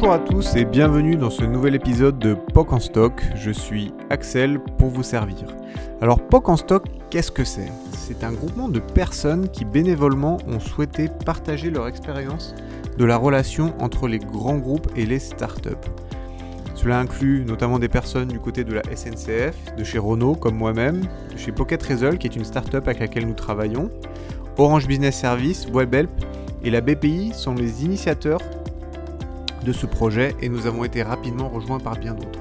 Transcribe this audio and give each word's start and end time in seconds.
Bonjour 0.00 0.14
à 0.14 0.20
tous 0.20 0.54
et 0.54 0.64
bienvenue 0.64 1.16
dans 1.16 1.28
ce 1.28 1.42
nouvel 1.42 1.74
épisode 1.74 2.20
de 2.20 2.34
POC 2.34 2.72
en 2.72 2.78
stock. 2.78 3.20
Je 3.34 3.50
suis 3.50 3.92
Axel 4.10 4.60
pour 4.78 4.90
vous 4.90 5.02
servir. 5.02 5.48
Alors 6.00 6.20
POC 6.20 6.48
en 6.50 6.56
stock, 6.56 6.84
qu'est-ce 7.10 7.32
que 7.32 7.42
c'est? 7.42 7.66
C'est 7.94 8.22
un 8.22 8.30
groupement 8.30 8.68
de 8.68 8.78
personnes 8.78 9.48
qui 9.48 9.64
bénévolement 9.64 10.36
ont 10.46 10.60
souhaité 10.60 11.10
partager 11.26 11.70
leur 11.70 11.88
expérience 11.88 12.54
de 12.96 13.04
la 13.04 13.16
relation 13.16 13.74
entre 13.80 14.06
les 14.06 14.20
grands 14.20 14.58
groupes 14.58 14.86
et 14.94 15.04
les 15.04 15.18
startups. 15.18 15.90
Cela 16.76 17.00
inclut 17.00 17.44
notamment 17.44 17.80
des 17.80 17.88
personnes 17.88 18.28
du 18.28 18.38
côté 18.38 18.62
de 18.62 18.74
la 18.74 18.82
SNCF, 18.94 19.74
de 19.76 19.82
chez 19.82 19.98
Renault 19.98 20.36
comme 20.36 20.54
moi-même, 20.54 21.00
de 21.32 21.36
chez 21.36 21.50
Pocket 21.50 21.82
Result 21.82 22.18
qui 22.18 22.28
est 22.28 22.36
une 22.36 22.44
startup 22.44 22.86
avec 22.86 23.00
laquelle 23.00 23.26
nous 23.26 23.34
travaillons, 23.34 23.90
Orange 24.58 24.86
Business 24.86 25.16
Service, 25.16 25.66
WebHelp 25.66 26.10
et 26.62 26.70
la 26.70 26.80
BPI 26.82 27.32
sont 27.34 27.54
les 27.54 27.84
initiateurs 27.84 28.40
de 29.64 29.72
ce 29.72 29.86
projet 29.86 30.34
et 30.40 30.48
nous 30.48 30.66
avons 30.66 30.84
été 30.84 31.02
rapidement 31.02 31.48
rejoints 31.48 31.80
par 31.80 31.98
bien 31.98 32.14
d'autres. 32.14 32.40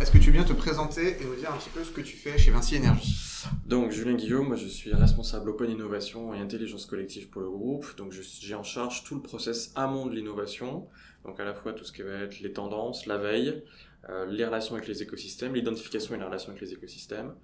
Est-ce 0.00 0.10
que 0.10 0.18
tu 0.18 0.30
viens 0.30 0.44
te 0.44 0.52
présenter 0.52 1.20
et 1.20 1.24
nous 1.24 1.36
dire 1.36 1.52
un 1.52 1.56
petit 1.56 1.70
peu 1.70 1.84
ce 1.84 1.90
que 1.90 2.00
tu 2.00 2.16
fais 2.16 2.36
chez 2.38 2.50
Vinci 2.50 2.76
Énergie? 2.76 3.16
Donc 3.66 3.90
Julien 3.90 4.14
Guillaume, 4.14 4.48
moi 4.48 4.56
je 4.56 4.66
suis 4.66 4.92
responsable 4.92 5.50
Open 5.50 5.70
Innovation 5.70 6.34
et 6.34 6.38
Intelligence 6.38 6.86
Collective 6.86 7.28
pour 7.28 7.42
le 7.42 7.50
groupe. 7.50 7.96
Donc 7.96 8.12
j'ai 8.12 8.54
en 8.54 8.62
charge 8.62 9.04
tout 9.04 9.14
le 9.14 9.22
process 9.22 9.72
amont 9.76 10.06
de 10.06 10.14
l'innovation, 10.14 10.86
donc 11.24 11.38
à 11.40 11.44
la 11.44 11.54
fois 11.54 11.72
tout 11.72 11.84
ce 11.84 11.92
qui 11.92 12.02
va 12.02 12.12
être 12.18 12.40
les 12.40 12.52
tendances, 12.52 13.06
la 13.06 13.18
veille, 13.18 13.62
euh, 14.10 14.26
les 14.26 14.44
relations 14.44 14.74
avec 14.74 14.88
les 14.88 15.02
écosystèmes, 15.02 15.54
l'identification 15.54 16.14
et 16.14 16.18
la 16.18 16.26
relation 16.26 16.50
avec 16.50 16.62
les 16.62 16.72
écosystèmes, 16.72 17.34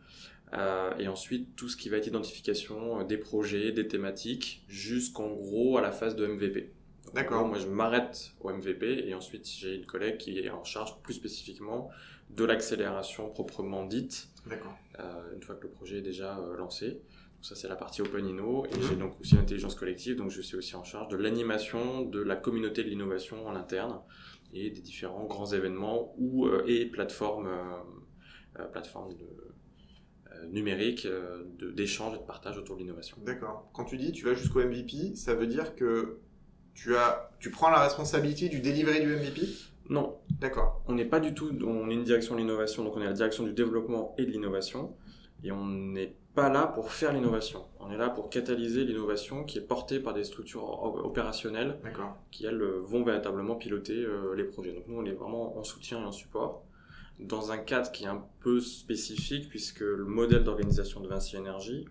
euh, 0.53 0.93
et 0.99 1.09
ensuite 1.09 1.55
tout 1.57 1.69
ce 1.69 1.77
qui 1.77 1.89
va 1.89 1.99
être 1.99 2.07
identification 2.07 3.01
euh, 3.01 3.05
des 3.05 3.17
projets, 3.17 3.73
des 3.73 3.87
thématiques, 3.89 4.65
jusqu'en 4.69 5.29
gros 5.29 5.79
à 5.79 5.81
la 5.81 5.93
phase 5.93 6.17
de 6.17 6.27
MVP. 6.27 6.73
D'accord. 7.15 7.47
Moi, 7.47 7.59
je 7.59 7.67
m'arrête 7.67 8.33
au 8.41 8.51
MVP 8.51 9.09
et 9.09 9.15
ensuite 9.15 9.47
j'ai 9.49 9.75
une 9.75 9.87
collègue 9.87 10.17
qui 10.19 10.39
est 10.39 10.51
en 10.51 10.65
charge 10.65 11.01
plus 11.03 11.15
spécifiquement 11.15 11.91
de 12.31 12.45
l'accélération 12.45 13.29
proprement 13.31 13.85
dite. 13.85 14.29
D'accord. 14.47 14.77
Euh, 15.01 15.35
une 15.35 15.43
fois 15.43 15.57
que 15.57 15.65
le 15.65 15.71
projet 15.71 15.99
est 15.99 16.03
déjà 16.03 16.39
euh, 16.39 16.57
lancé. 16.57 16.91
Donc 16.91 17.45
ça, 17.45 17.55
c'est 17.57 17.69
la 17.69 17.77
partie 17.77 18.03
Open 18.03 18.25
Inno. 18.27 18.65
Et 18.67 18.77
Mhm. 18.77 18.83
j'ai 18.89 18.97
donc 18.97 19.21
aussi 19.21 19.35
l'intelligence 19.35 19.75
collective. 19.75 20.17
Donc 20.17 20.31
je 20.31 20.41
suis 20.41 20.57
aussi 20.57 20.77
en 20.77 20.85
charge 20.85 21.09
de 21.09 21.17
l'animation 21.17 22.03
de 22.03 22.21
la 22.21 22.37
communauté 22.37 22.85
de 22.85 22.89
l'innovation 22.89 23.47
en 23.47 23.55
interne 23.57 24.01
et 24.53 24.71
des 24.71 24.81
différents 24.81 25.25
grands 25.27 25.47
événements 25.53 26.15
ou 26.19 26.47
euh, 26.47 26.63
et 26.67 26.87
plateformes, 26.87 27.49
plateformes 28.73 29.15
de, 29.15 29.27
numériques 30.49 31.07
de- 31.07 31.71
d'échange 31.71 32.15
et 32.17 32.19
de 32.19 32.25
partage 32.25 32.57
autour 32.59 32.77
de 32.77 32.83
l'innovation. 32.83 33.17
D'accord. 33.25 33.71
Quand 33.73 33.85
tu 33.85 33.97
dis 33.97 34.13
tu 34.13 34.25
vas 34.25 34.35
jusqu'au 34.35 34.61
MVP, 34.61 35.15
ça 35.17 35.35
veut 35.35 35.47
dire 35.47 35.75
que 35.75 36.19
tu, 36.75 36.97
as, 36.97 37.31
tu 37.39 37.51
prends 37.51 37.71
la 37.71 37.81
responsabilité 37.81 38.49
du 38.49 38.61
delivery 38.61 39.01
du 39.01 39.17
MVP 39.17 39.43
Non, 39.89 40.17
D'accord. 40.41 40.83
on 40.89 40.95
n'est 40.95 41.05
pas 41.05 41.21
du 41.21 41.35
tout, 41.35 41.51
on 41.65 41.91
est 41.91 41.95
une 41.95 42.05
direction 42.05 42.35
de 42.35 42.41
l'innovation, 42.41 42.85
donc 42.85 42.97
on 42.97 43.01
est 43.01 43.07
la 43.07 43.13
direction 43.13 43.45
du 43.45 43.53
développement 43.53 44.15
et 44.19 44.25
de 44.25 44.31
l'innovation, 44.31 44.95
et 45.45 45.53
on 45.53 45.67
n'est 45.67 46.15
pas 46.35 46.49
là 46.49 46.67
pour 46.67 46.93
faire 46.93 47.13
l'innovation. 47.13 47.65
On 47.81 47.91
est 47.91 47.97
là 47.97 48.09
pour 48.09 48.31
catalyser 48.31 48.85
l'innovation 48.85 49.45
qui 49.45 49.59
est 49.59 49.63
portée 49.63 50.01
par 50.01 50.15
des 50.15 50.25
structures 50.25 50.83
opérationnelles 51.05 51.79
qui, 52.31 52.47
elles, 52.47 52.63
vont 52.63 53.03
véritablement 53.03 53.57
piloter 53.57 53.97
euh, 53.97 54.35
les 54.37 54.45
projets. 54.45 54.73
Donc 54.73 54.85
nous, 54.87 54.99
on 54.99 55.05
est 55.05 55.13
vraiment 55.13 55.59
en 55.59 55.65
soutien 55.65 56.01
et 56.01 56.05
en 56.05 56.13
support, 56.13 56.63
dans 57.19 57.53
un 57.53 57.59
cadre 57.59 57.91
qui 57.91 58.05
est 58.05 58.09
un 58.09 58.25
peu 58.41 58.61
spécifique, 58.61 59.49
puisque 59.49 59.81
le 59.81 60.05
modèle 60.05 60.45
d'organisation 60.45 61.01
de 61.01 61.09
Vinci 61.09 61.37
Energy, 61.37 61.87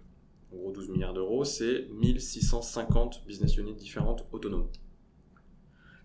en 0.52 0.56
gros 0.58 0.72
12 0.72 0.90
milliards 0.90 1.14
d'euros, 1.14 1.44
c'est 1.44 1.88
1650 1.92 3.26
business 3.26 3.58
units 3.58 3.76
différentes 3.76 4.26
autonomes. 4.32 4.68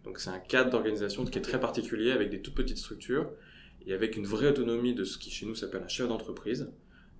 Donc 0.04 0.18
c'est 0.18 0.30
un 0.30 0.38
cadre 0.38 0.70
d'organisation 0.70 1.24
qui 1.24 1.38
est 1.38 1.42
très 1.42 1.58
particulier, 1.60 2.10
avec 2.12 2.30
des 2.30 2.42
toutes 2.42 2.54
petites 2.54 2.76
structures, 2.78 3.30
et 3.86 3.92
avec 3.94 4.16
une 4.16 4.26
vraie 4.26 4.48
autonomie 4.48 4.94
de 4.94 5.04
ce 5.04 5.18
qui 5.18 5.30
chez 5.30 5.46
nous 5.46 5.54
s'appelle 5.54 5.82
un 5.82 5.88
chef 5.88 6.08
d'entreprise. 6.08 6.70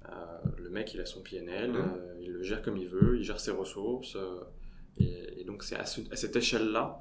Euh, 0.09 0.11
le 0.59 0.69
mec, 0.69 0.93
il 0.95 1.01
a 1.01 1.07
son 1.07 1.23
PNL, 1.23 1.71
Mhm. 1.73 1.77
euh, 1.79 2.15
il 2.21 2.31
le 2.31 2.43
gère 2.43 2.61
comme 2.63 2.77
il 2.77 2.89
veut, 2.89 3.17
il 3.19 3.23
gère 3.23 3.41
ses 3.41 3.53
ressources, 3.53 4.17
euh, 4.17 4.41
et, 4.99 5.41
et 5.41 5.45
donc 5.45 5.63
c'est 5.63 5.77
à, 5.77 5.87
ce- 5.87 6.03
à 6.11 6.17
cette 6.17 6.37
échelle-là 6.37 7.01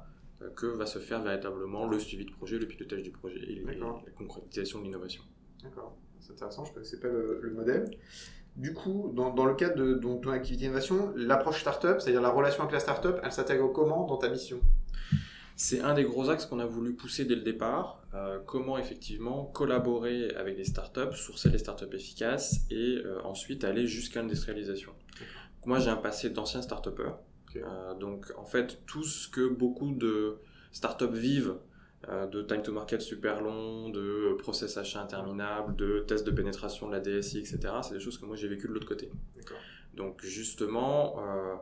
que 0.56 0.66
va 0.66 0.84
se 0.84 0.98
faire 0.98 1.22
véritablement 1.22 1.86
le 1.86 1.98
suivi 1.98 2.24
de 2.26 2.30
projet, 2.30 2.58
le 2.58 2.66
pilotage 2.66 3.02
du 3.02 3.10
projet 3.10 3.38
et, 3.38 3.62
la 3.64 4.10
concrétisation 4.16 4.80
de 4.80 4.84
l'innovation. 4.84 5.22
D'accord. 5.62 5.96
C'est 6.20 6.32
intéressant, 6.32 6.64
je 6.64 6.70
ne 6.70 6.74
connaissais 6.74 7.00
pas 7.00 7.08
le, 7.08 7.40
le 7.42 7.50
modèle. 7.52 7.90
Du 8.56 8.72
coup, 8.72 9.10
dans, 9.14 9.34
dans 9.34 9.46
le 9.46 9.54
cadre 9.54 9.76
de, 9.76 9.94
ton 9.94 10.30
activité 10.30 10.64
d'innovation, 10.64 11.12
l'approche 11.16 11.60
startup, 11.60 12.00
c'est-à-dire 12.00 12.22
la 12.22 12.30
relation 12.30 12.62
avec 12.62 12.72
la 12.72 12.80
startup, 12.80 13.16
elle 13.22 13.32
s'intègre 13.32 13.72
comment 13.72 14.06
dans 14.06 14.16
ta 14.16 14.28
mission? 14.28 14.60
C'est 15.56 15.80
un 15.80 15.94
des 15.94 16.04
gros 16.04 16.30
axes 16.30 16.46
qu'on 16.46 16.58
a 16.58 16.66
voulu 16.66 16.94
pousser 16.94 17.24
dès 17.24 17.36
le 17.36 17.42
départ. 17.42 18.00
euh, 18.14 18.38
comment 18.46 18.78
effectivement 18.78 19.44
collaborer 19.46 20.30
avec 20.36 20.56
des 20.56 20.64
startups, 20.64 21.14
sourcer 21.14 21.50
des 21.50 21.58
startups 21.58 21.92
efficaces 21.92 22.60
et 22.70 22.98
euh, 23.04 23.20
ensuite 23.24 23.64
aller 23.64 23.86
jusqu'à 23.86 24.20
l'industrialisation. 24.22 24.92
Moi, 25.66 25.80
j'ai 25.80 25.90
un 25.90 25.96
passé 25.96 26.30
d'ancien 26.30 26.62
startupper. 26.62 27.08
Ok. 27.48 27.56
Euh, 27.56 27.94
donc, 27.94 28.32
en 28.36 28.44
fait, 28.44 28.78
tout 28.86 29.02
ce 29.02 29.28
que 29.28 29.48
beaucoup 29.48 29.92
de 29.92 30.38
startups 30.70 31.12
vivent, 31.12 31.56
de 32.30 32.42
time 32.42 32.62
to 32.62 32.72
market 32.72 33.00
super 33.00 33.40
long, 33.40 33.88
de 33.90 34.34
process 34.38 34.76
achat 34.76 35.02
interminable, 35.02 35.74
de 35.76 36.00
tests 36.06 36.26
de 36.26 36.30
pénétration 36.30 36.86
de 36.88 36.92
la 36.92 37.00
DSI, 37.00 37.38
etc., 37.38 37.58
c'est 37.82 37.94
des 37.94 38.00
choses 38.00 38.18
que 38.18 38.26
moi 38.26 38.36
j'ai 38.36 38.48
vécu 38.48 38.68
de 38.68 38.72
l'autre 38.72 38.86
côté. 38.88 39.10
Donc 39.94 40.22
justement, 40.22 41.16
euh, 41.18 41.54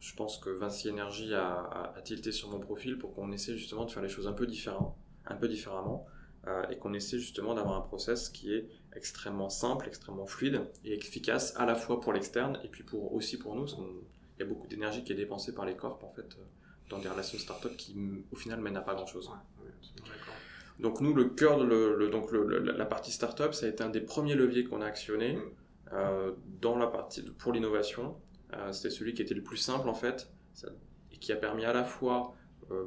je 0.00 0.14
pense 0.14 0.38
que 0.38 0.50
Vinci 0.50 0.88
Energy 0.90 1.34
a, 1.34 1.48
a, 1.48 1.94
a 1.96 2.02
tilté 2.02 2.32
sur 2.32 2.48
mon 2.50 2.60
profil 2.60 2.96
pour 2.98 3.14
qu'on 3.14 3.32
essaie 3.32 3.56
justement 3.56 3.84
de 3.84 3.90
faire 3.90 4.02
les 4.02 4.08
choses 4.08 4.26
un 4.28 4.32
peu 4.32 4.46
différemment, 4.46 4.96
un 5.26 5.34
peu 5.34 5.48
différemment, 5.48 6.06
euh, 6.46 6.62
et 6.70 6.76
qu'on 6.78 6.94
essaie 6.94 7.18
justement 7.18 7.54
d'avoir 7.54 7.76
un 7.76 7.80
process 7.80 8.28
qui 8.28 8.52
est 8.54 8.68
extrêmement 8.94 9.50
simple, 9.50 9.88
extrêmement 9.88 10.26
fluide 10.26 10.60
et 10.84 10.94
efficace 10.94 11.54
à 11.56 11.66
la 11.66 11.74
fois 11.74 12.00
pour 12.00 12.12
l'externe 12.12 12.58
et 12.64 12.68
puis 12.68 12.84
pour 12.84 13.12
aussi 13.14 13.36
pour 13.38 13.54
nous. 13.56 13.62
parce 13.62 13.74
qu'on- 13.74 14.04
Il 14.38 14.40
y 14.40 14.42
a 14.42 14.46
beaucoup 14.46 14.66
d'énergie 14.68 15.02
qui 15.02 15.12
est 15.12 15.16
dépensée 15.16 15.54
par 15.54 15.64
les 15.64 15.74
corps 15.76 15.98
en 16.04 16.12
fait 16.12 16.36
euh, 16.38 16.44
dans 16.88 16.98
des 16.98 17.08
relations 17.08 17.38
startup 17.38 17.76
qui 17.76 17.96
au 18.30 18.36
final 18.36 18.60
mènent 18.60 18.76
à 18.76 18.80
pas 18.82 18.94
grand 18.94 19.06
chose. 19.06 19.28
Ouais, 19.28 19.70
absolument 19.78 20.08
d'accord. 20.08 20.34
Donc 20.78 21.00
nous, 21.00 21.14
le 21.14 21.24
cœur 21.24 21.58
de 21.58 21.64
le, 21.64 21.96
le- 21.96 22.08
donc 22.10 22.30
le- 22.32 22.58
la 22.58 22.84
partie 22.86 23.10
startup, 23.10 23.54
ça 23.54 23.66
a 23.66 23.68
été 23.70 23.82
un 23.82 23.88
des 23.90 24.00
premiers 24.02 24.34
leviers 24.34 24.64
qu'on 24.64 24.82
a 24.82 24.86
actionné 24.86 25.36
Mm. 25.36 25.40
euh, 25.92 26.32
dans 26.60 26.76
la 26.76 26.86
partie 26.86 27.22
de- 27.22 27.30
pour 27.30 27.52
l'innovation. 27.52 28.16
Euh, 28.54 28.72
C'était 28.72 28.90
celui 28.90 29.14
qui 29.14 29.22
était 29.22 29.34
le 29.34 29.42
plus 29.42 29.56
simple 29.56 29.88
en 29.88 29.94
fait 29.94 30.30
ça- 30.54 30.68
et 31.12 31.16
qui 31.16 31.32
a 31.32 31.36
permis 31.36 31.64
à 31.64 31.72
la 31.72 31.84
fois 31.84 32.34
euh, 32.70 32.84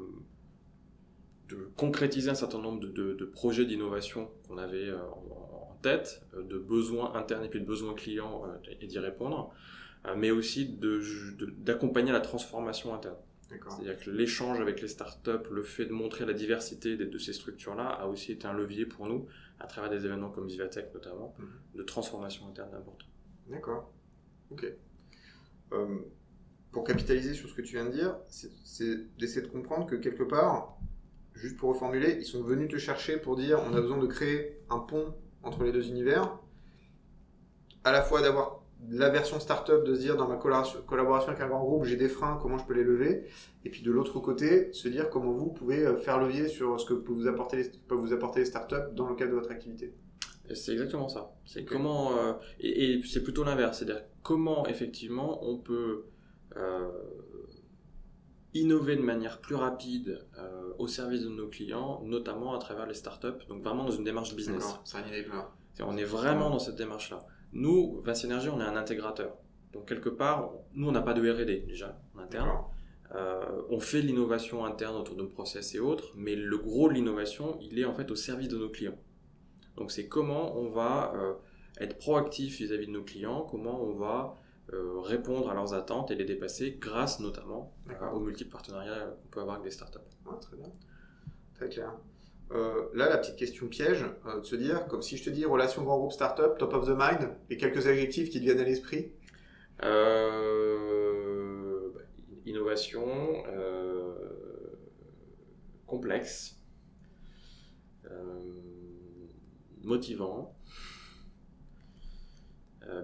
de 1.50 1.70
concrétiser 1.78 2.30
un 2.30 2.36
certain 2.36 2.60
nombre 2.60 2.80
de, 2.80 2.88
de- 2.90 3.14
de 3.16 3.26
projets 3.26 3.66
d'innovation 3.66 4.30
qu'on 4.48 4.58
avait 4.58 4.92
en, 4.92 5.72
en 5.72 5.78
tête, 5.82 6.22
de 6.38 6.58
besoins 6.60 7.16
internes 7.16 7.44
et 7.46 7.50
puis 7.50 7.60
de 7.60 7.66
besoins 7.66 7.94
clients 7.96 8.44
et 8.82 8.86
d'y 8.86 9.00
répondre, 9.00 9.52
mais 10.18 10.30
aussi 10.32 10.78
d'accompagner 11.58 12.12
la 12.12 12.20
transformation 12.20 12.94
interne. 12.94 13.16
C'est-à-dire 13.50 13.98
que 14.00 14.10
l'échange 14.12 14.60
avec 14.60 14.82
les 14.82 14.88
startups, 14.88 15.50
le 15.52 15.64
fait 15.64 15.86
de 15.86 15.94
montrer 15.94 16.26
la 16.26 16.34
diversité 16.34 16.98
de, 16.98 17.06
de 17.06 17.18
ces 17.18 17.34
structures-là 17.34 17.88
a 17.88 18.06
aussi 18.08 18.32
été 18.32 18.46
un 18.48 18.54
levier 18.54 18.86
pour 18.86 19.08
nous, 19.08 19.28
à 19.60 19.66
travers 19.68 19.90
des 19.90 20.06
événements 20.06 20.30
comme 20.30 20.48
Vivatech 20.48 20.94
notamment, 20.94 21.34
Mhm. 21.40 21.48
de 21.76 21.84
transformation 21.84 22.48
interne 22.48 22.74
importante. 22.76 23.10
D'accord. 23.48 23.92
Ok. 24.52 24.72
Euh, 25.74 25.98
pour 26.72 26.84
capitaliser 26.84 27.34
sur 27.34 27.50
ce 27.50 27.56
que 27.56 27.62
tu 27.64 27.74
viens 27.74 27.86
de 27.86 27.92
dire, 27.92 28.16
c'est 28.28 29.18
d'essayer 29.18 29.42
de 29.42 29.52
comprendre 29.52 29.88
que 29.88 29.96
quelque 29.96 30.24
part, 30.24 30.78
juste 31.34 31.58
pour 31.58 31.70
reformuler, 31.70 32.18
ils 32.20 32.26
sont 32.26 32.44
venus 32.44 32.70
te 32.70 32.78
chercher 32.78 33.18
pour 33.18 33.36
dire 33.36 33.60
on 33.66 33.74
a 33.74 33.82
besoin 33.82 33.98
de 33.98 34.06
créer 34.08 34.60
un 34.70 34.80
pont 34.80 35.16
entre 35.42 35.64
les 35.64 35.72
deux 35.72 35.88
univers, 35.88 36.38
à 37.84 37.92
la 37.92 38.02
fois 38.04 38.22
d'avoir 38.22 38.59
la 38.88 39.10
version 39.10 39.40
startup, 39.40 39.84
de 39.84 39.94
se 39.94 40.00
dire 40.00 40.16
dans 40.16 40.28
ma 40.28 40.38
collaboration, 40.38 41.30
avec 41.30 41.42
un 41.42 41.48
grand 41.48 41.64
groupe, 41.64 41.84
j'ai 41.84 41.98
des 41.98 42.08
freins, 42.08 42.40
comment 42.42 42.58
je 42.58 42.66
peux 42.66 42.74
les 42.74 42.84
lever, 42.84 43.26
et 43.66 43.70
puis 43.70 43.82
de 43.82 43.92
l'autre 43.92 44.20
côté, 44.20 44.72
se 44.74 44.88
dire 44.88 45.10
comment 45.10 45.32
vous 45.32 45.52
pouvez 45.52 45.86
euh, 45.86 45.98
faire 45.98 46.20
levier 46.20 46.48
sur 46.48 46.80
ce 46.80 46.86
que 46.86 46.94
peuvent 46.94 47.16
vous 47.16 47.28
apporter 47.28 47.58
les, 47.58 47.70
peuvent 47.88 48.00
vous 48.00 48.14
apporter 48.14 48.40
les 48.40 48.46
startups 48.46 48.94
dans 48.94 49.08
le 49.10 49.16
cadre 49.16 49.32
de 49.32 49.36
votre 49.36 49.52
activité. 49.52 49.94
C'est 50.54 50.72
exactement 50.72 51.10
ça. 51.10 51.36
C'est 51.46 51.64
comment 51.64 52.18
euh, 52.18 52.34
et, 52.60 52.94
et 52.94 53.04
c'est 53.04 53.22
plutôt 53.22 53.44
l'inverse, 53.44 53.80
c'est-à-dire 53.80 54.04
comment 54.24 54.66
effectivement 54.66 55.44
on 55.44 55.58
peut 55.58 56.06
euh, 56.58 56.90
innover 58.54 58.96
de 58.96 59.02
manière 59.02 59.40
plus 59.40 59.56
rapide 59.56 60.26
euh, 60.38 60.74
au 60.80 60.88
service 60.88 61.22
de 61.22 61.30
nos 61.30 61.48
clients, 61.48 62.02
notamment 62.04 62.56
à 62.56 62.58
travers 62.60 62.88
les 62.88 62.96
startups, 62.96 63.46
donc 63.48 63.62
vraiment 63.62 63.84
dans 63.84 63.92
une 63.92 64.04
démarche 64.04 64.36
business. 64.36 64.80
C'est 64.84 64.98
un 64.98 65.02
enabler. 65.02 65.28
On 65.82 65.98
est 65.98 66.04
vraiment 66.04 66.50
dans 66.50 66.60
cette 66.60 66.76
démarche-là. 66.76 67.20
Nous, 67.54 68.02
Vinci 68.04 68.28
Energy, 68.28 68.50
on 68.50 68.60
est 68.60 68.64
un 68.64 68.76
intégrateur. 68.76 69.36
Donc 69.74 69.88
quelque 69.88 70.10
part, 70.10 70.52
nous, 70.74 70.88
on 70.88 70.92
n'a 70.92 71.02
pas 71.02 71.14
de 71.14 71.22
R&D 71.22 71.66
déjà 71.68 72.00
en 72.16 72.20
interne. 72.20 72.50
Euh, 73.16 73.64
on 73.70 73.80
fait 73.80 74.02
l'innovation 74.02 74.66
interne 74.66 74.96
autour 74.96 75.16
de 75.16 75.24
nos 75.24 75.28
process 75.28 75.74
et 75.74 75.80
autres, 75.80 76.14
mais 76.16 76.36
le 76.36 76.58
gros 76.58 76.90
de 76.90 76.94
l'innovation, 76.94 77.58
il 77.62 77.80
est 77.80 77.86
en 77.86 77.94
fait 77.94 78.12
au 78.12 78.16
service 78.16 78.50
de 78.50 78.58
nos 78.58 78.70
clients. 78.70 78.98
Donc 79.78 79.92
c'est 79.92 80.08
comment 80.08 80.56
on 80.58 80.70
va 80.70 81.14
euh, 81.16 81.34
être 81.80 81.98
proactif 81.98 82.60
vis-à-vis 82.60 82.86
de 82.86 82.92
nos 82.92 83.04
clients, 83.04 83.48
comment 83.50 83.82
on 83.82 83.96
va 83.96 84.36
euh, 84.74 85.00
répondre 85.00 85.50
à 85.50 85.56
leurs 85.56 85.74
attentes 85.74 86.12
et 86.12 86.16
les 86.16 86.26
dépasser 86.26 86.78
grâce 86.80 87.20
notamment 87.20 87.74
aux 88.14 88.20
multiples 88.20 88.52
partenariats 88.52 89.16
qu'on 89.24 89.30
peut 89.30 89.42
avoir 89.42 89.56
avec 89.56 89.66
des 89.66 89.76
startups. 89.76 89.98
Ouais, 90.28 90.38
très 90.40 90.58
bien. 90.58 90.72
Très 91.56 91.70
clair. 91.70 91.94
Euh, 92.52 92.90
là, 92.94 93.10
la 93.10 93.18
petite 93.18 93.36
question 93.36 93.68
piège, 93.68 94.06
de 94.26 94.44
se 94.44 94.56
dire, 94.56 94.88
comme 94.88 95.02
si 95.02 95.18
je 95.18 95.24
te 95.24 95.30
dis 95.30 95.46
relation 95.46 95.84
grand 95.84 95.98
groupe 95.98 96.12
startup, 96.12 96.58
top 96.58 96.74
of 96.74 96.88
the 96.88 96.96
mind, 96.98 97.36
et 97.50 97.58
quelques 97.58 97.88
adjectifs 97.88 98.30
qui 98.30 98.40
te 98.40 98.44
viennent 98.44 98.60
à 98.60 98.64
l'esprit 98.64 99.12
bah, 99.80 99.90
Innovation, 102.46 103.44
complexe, 105.86 106.60
motivant, 109.84 110.56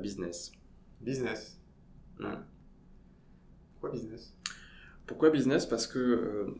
business. 0.01 0.51
Business. 1.01 1.59
Pourquoi 3.73 3.91
business? 3.91 4.33
Pourquoi 5.05 5.29
business? 5.29 5.65
Parce 5.65 5.87
que 5.87 5.99
euh, 5.99 6.55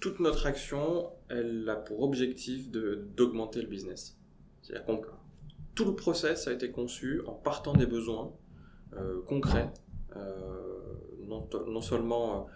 toute 0.00 0.20
notre 0.20 0.46
action, 0.46 1.10
elle 1.28 1.68
a 1.68 1.76
pour 1.76 2.02
objectif 2.02 2.70
d'augmenter 2.70 3.60
le 3.62 3.68
business. 3.68 4.18
C'est-à-dire 4.62 4.86
que 5.00 5.08
tout 5.74 5.84
le 5.84 5.94
process 5.94 6.48
a 6.48 6.52
été 6.52 6.70
conçu 6.70 7.22
en 7.26 7.32
partant 7.32 7.72
des 7.72 7.86
besoins 7.86 8.32
euh, 8.94 9.22
concrets. 9.22 9.72
Euh, 10.16 10.22
non, 11.26 11.48
non, 11.66 11.80
seulement, 11.80 12.46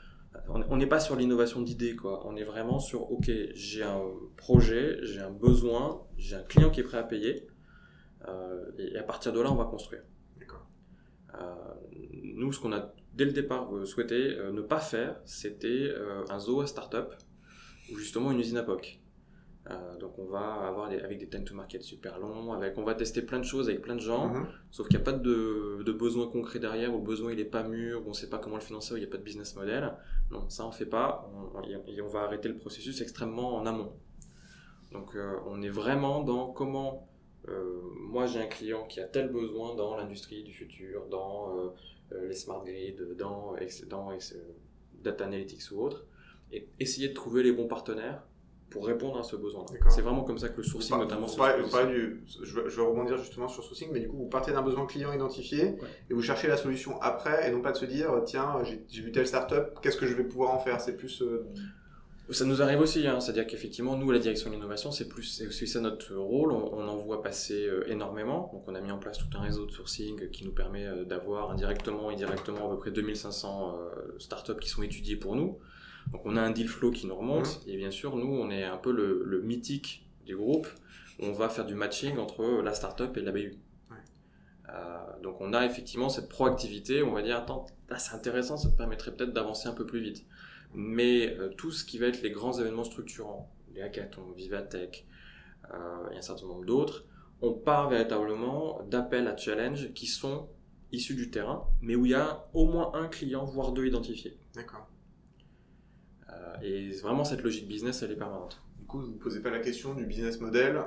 on 0.48 0.76
n'est 0.76 0.86
pas 0.86 1.00
sur 1.00 1.16
l'innovation 1.16 1.60
d'idées, 1.60 1.94
quoi. 1.94 2.26
On 2.26 2.36
est 2.36 2.44
vraiment 2.44 2.78
sur, 2.78 3.10
ok, 3.12 3.30
j'ai 3.54 3.82
un 3.82 4.02
projet, 4.36 4.98
j'ai 5.02 5.20
un 5.20 5.30
besoin, 5.30 6.02
j'ai 6.16 6.36
un 6.36 6.42
client 6.42 6.70
qui 6.70 6.80
est 6.80 6.84
prêt 6.84 6.98
à 6.98 7.02
payer, 7.02 7.46
et 8.78 8.96
à 8.96 9.02
partir 9.02 9.32
de 9.32 9.40
là, 9.40 9.52
on 9.52 9.56
va 9.56 9.64
construire. 9.64 10.02
nous, 12.34 12.52
ce 12.52 12.60
qu'on 12.60 12.72
a 12.72 12.94
dès 13.14 13.24
le 13.24 13.32
départ 13.32 13.74
euh, 13.74 13.84
souhaité 13.84 14.36
euh, 14.38 14.52
ne 14.52 14.62
pas 14.62 14.80
faire, 14.80 15.20
c'était 15.24 15.68
euh, 15.68 16.24
un 16.28 16.38
zoo 16.38 16.60
à 16.60 16.66
start-up 16.66 17.14
ou 17.92 17.96
justement 17.96 18.30
une 18.30 18.40
usine 18.40 18.56
à 18.58 18.62
POC. 18.62 19.00
donc 20.00 20.18
on 20.18 20.26
va 20.26 20.66
avoir 20.66 20.86
avec 20.86 21.18
des 21.18 21.28
time 21.28 21.44
to 21.44 21.54
market 21.54 21.82
super 21.82 22.18
longs, 22.18 22.52
avec, 22.52 22.76
on 22.78 22.84
va 22.84 22.94
tester 22.94 23.22
plein 23.22 23.38
de 23.38 23.44
choses 23.44 23.68
avec 23.68 23.82
plein 23.82 23.94
de 23.94 24.00
gens, 24.00 24.28
mhm. 24.28 24.46
sauf 24.70 24.88
qu'il 24.88 24.96
n'y 24.96 25.02
a 25.02 25.04
pas 25.04 25.12
de, 25.12 25.82
de, 25.82 25.92
besoin 25.92 26.28
concret 26.28 26.58
derrière, 26.58 26.92
ou 26.92 26.98
le 26.98 27.04
besoin 27.04 27.32
il 27.32 27.38
n'est 27.38 27.44
pas 27.44 27.62
mûr, 27.62 28.02
ou 28.02 28.06
on 28.06 28.08
ne 28.08 28.14
sait 28.14 28.28
pas 28.28 28.38
comment 28.38 28.56
le 28.56 28.62
financer, 28.62 28.94
ou 28.94 28.96
il 28.96 29.00
n'y 29.00 29.06
a 29.06 29.10
pas 29.10 29.18
de 29.18 29.22
business 29.22 29.54
model. 29.54 29.92
Non, 30.30 30.48
ça 30.48 30.66
on 30.66 30.72
fait 30.72 30.86
pas, 30.86 31.30
et 31.88 32.00
on, 32.00 32.08
va 32.08 32.20
arrêter 32.22 32.48
le 32.48 32.56
processus 32.56 33.00
extrêmement 33.00 33.56
en 33.56 33.66
amont. 33.66 33.92
Donc 34.92 35.16
on 35.46 35.62
est 35.62 35.70
vraiment 35.70 36.22
dans 36.22 36.52
comment 36.52 37.08
moi 38.12 38.26
j'ai 38.26 38.40
un 38.40 38.46
client 38.46 38.84
qui 38.86 39.00
a 39.00 39.06
tel 39.06 39.30
besoin 39.30 39.74
dans 39.74 39.96
l'industrie 39.96 40.42
du 40.42 40.52
futur, 40.52 41.06
dans 41.10 41.56
euh, 41.56 42.28
les 42.28 42.34
smart 42.34 42.62
grids, 42.64 42.96
dans, 43.18 43.54
dans 43.88 44.10
Data 45.02 45.24
Analytics 45.24 45.70
ou 45.72 45.80
autre, 45.80 46.06
et 46.52 46.68
essayer 46.80 47.08
de 47.08 47.14
trouver 47.14 47.42
les 47.42 47.52
bons 47.52 47.66
partenaires 47.66 48.22
pour 48.70 48.86
répondre 48.86 49.18
à 49.18 49.22
ce 49.22 49.36
besoin. 49.36 49.66
C'est 49.90 50.00
vraiment 50.00 50.24
comme 50.24 50.38
ça 50.38 50.48
que 50.48 50.56
le 50.56 50.62
sourcing, 50.62 50.96
notamment, 50.96 51.28
se 51.28 51.36
du, 51.86 52.24
je, 52.42 52.60
veux, 52.60 52.82
rebondir 52.82 53.18
justement 53.18 53.46
sur 53.48 53.62
sourcing, 53.62 53.90
mais 53.92 54.00
du 54.00 54.08
coup, 54.08 54.16
vous 54.16 54.28
partez 54.28 54.52
d'un 54.52 54.62
besoin 54.62 54.86
client 54.86 55.12
identifié 55.12 55.74
et 56.08 56.14
vous 56.14 56.22
cherchez 56.22 56.48
la 56.48 56.56
solution 56.56 57.00
après, 57.02 57.46
et 57.46 57.52
non 57.52 57.60
pas 57.60 57.72
de 57.72 57.76
se 57.76 57.84
dire, 57.84 58.10
tiens, 58.24 58.62
j'ai 58.88 59.02
vu 59.02 59.12
telle 59.12 59.26
startup, 59.26 59.78
qu'est-ce 59.82 59.98
que 59.98 60.06
je 60.06 60.14
vais 60.14 60.24
pouvoir 60.24 60.54
en 60.54 60.58
faire? 60.58 60.80
C'est 60.80 60.96
plus. 60.96 61.20
Euh, 61.22 61.46
ça 62.30 62.44
nous 62.44 62.62
arrive 62.62 62.80
aussi, 62.80 63.06
hein. 63.06 63.20
c'est-à-dire 63.20 63.46
qu'effectivement, 63.46 63.96
nous, 63.96 64.10
la 64.10 64.18
direction 64.18 64.48
de 64.48 64.54
l'innovation, 64.54 64.90
c'est 64.90 65.08
plus, 65.08 65.24
c'est 65.24 65.46
aussi 65.46 65.66
ça 65.66 65.80
notre 65.80 66.14
rôle. 66.14 66.52
On, 66.52 66.86
en 66.88 66.96
voit 66.96 67.22
passer 67.22 67.66
euh, 67.66 67.90
énormément. 67.90 68.50
Donc, 68.52 68.64
on 68.68 68.74
a 68.74 68.80
mis 68.80 68.90
en 68.90 68.98
place 68.98 69.18
tout 69.18 69.26
un 69.36 69.40
réseau 69.40 69.66
de 69.66 69.70
sourcing 69.70 70.30
qui 70.30 70.44
nous 70.44 70.52
permet 70.52 70.86
euh, 70.86 71.04
d'avoir 71.04 71.50
indirectement 71.50 72.10
et 72.10 72.16
directement 72.16 72.66
à 72.66 72.70
peu 72.70 72.78
près 72.78 72.90
2500 72.90 73.76
euh, 73.76 74.18
startups 74.18 74.58
qui 74.60 74.68
sont 74.68 74.82
étudiées 74.82 75.16
pour 75.16 75.36
nous. 75.36 75.58
Donc, 76.12 76.22
on 76.24 76.36
a 76.36 76.42
un 76.42 76.50
deal 76.50 76.68
flow 76.68 76.90
qui 76.90 77.06
nous 77.06 77.16
remonte. 77.16 77.64
Mmh. 77.66 77.70
Et 77.70 77.76
bien 77.76 77.90
sûr, 77.90 78.16
nous, 78.16 78.32
on 78.32 78.50
est 78.50 78.64
un 78.64 78.76
peu 78.76 78.92
le, 78.92 79.40
mythique 79.42 80.06
du 80.24 80.36
groupe. 80.36 80.68
On 81.18 81.32
va 81.32 81.48
faire 81.48 81.66
du 81.66 81.74
matching 81.74 82.18
entre 82.18 82.62
la 82.62 82.74
startup 82.74 83.16
et 83.16 83.20
la 83.20 83.32
BU. 83.32 83.58
donc, 85.22 85.40
on 85.40 85.52
a 85.52 85.64
effectivement 85.64 86.08
cette 86.08 86.28
proactivité. 86.28 87.02
On 87.02 87.12
va 87.12 87.22
dire, 87.22 87.36
attends, 87.36 87.66
c'est 87.98 88.14
intéressant, 88.14 88.56
ça 88.56 88.70
te 88.70 88.76
permettrait 88.76 89.14
peut-être 89.14 89.32
d'avancer 89.32 89.68
un 89.68 89.72
peu 89.72 89.86
plus 89.86 90.00
vite. 90.00 90.24
Mais 90.74 91.36
euh, 91.38 91.48
tout 91.50 91.70
ce 91.70 91.84
qui 91.84 91.98
va 91.98 92.06
être 92.06 92.22
les 92.22 92.30
grands 92.30 92.58
événements 92.58 92.84
structurants, 92.84 93.50
les 93.74 93.82
hackathons, 93.82 94.32
Vivatech 94.36 95.06
euh, 95.72 96.10
et 96.10 96.16
un 96.16 96.22
certain 96.22 96.46
nombre 96.46 96.64
d'autres, 96.64 97.04
on 97.42 97.52
part 97.52 97.90
véritablement 97.90 98.82
d'appels 98.84 99.28
à 99.28 99.36
challenge 99.36 99.92
qui 99.94 100.06
sont 100.06 100.48
issus 100.92 101.14
du 101.14 101.30
terrain, 101.30 101.66
mais 101.80 101.96
où 101.96 102.06
il 102.06 102.12
y 102.12 102.14
a 102.14 102.46
au 102.54 102.66
moins 102.66 102.92
un 102.94 103.08
client, 103.08 103.44
voire 103.44 103.72
deux 103.72 103.86
identifiés. 103.86 104.38
D'accord. 104.54 104.86
Euh, 106.32 106.56
et 106.62 106.90
vraiment, 107.00 107.24
cette 107.24 107.42
logique 107.42 107.68
business, 107.68 108.02
elle 108.02 108.12
est 108.12 108.16
permanente. 108.16 108.60
Du 108.78 108.86
coup, 108.86 109.00
vous 109.00 109.08
ne 109.08 109.18
posez 109.18 109.40
pas 109.40 109.50
la 109.50 109.60
question 109.60 109.94
du 109.94 110.04
business 110.06 110.40
model 110.40 110.80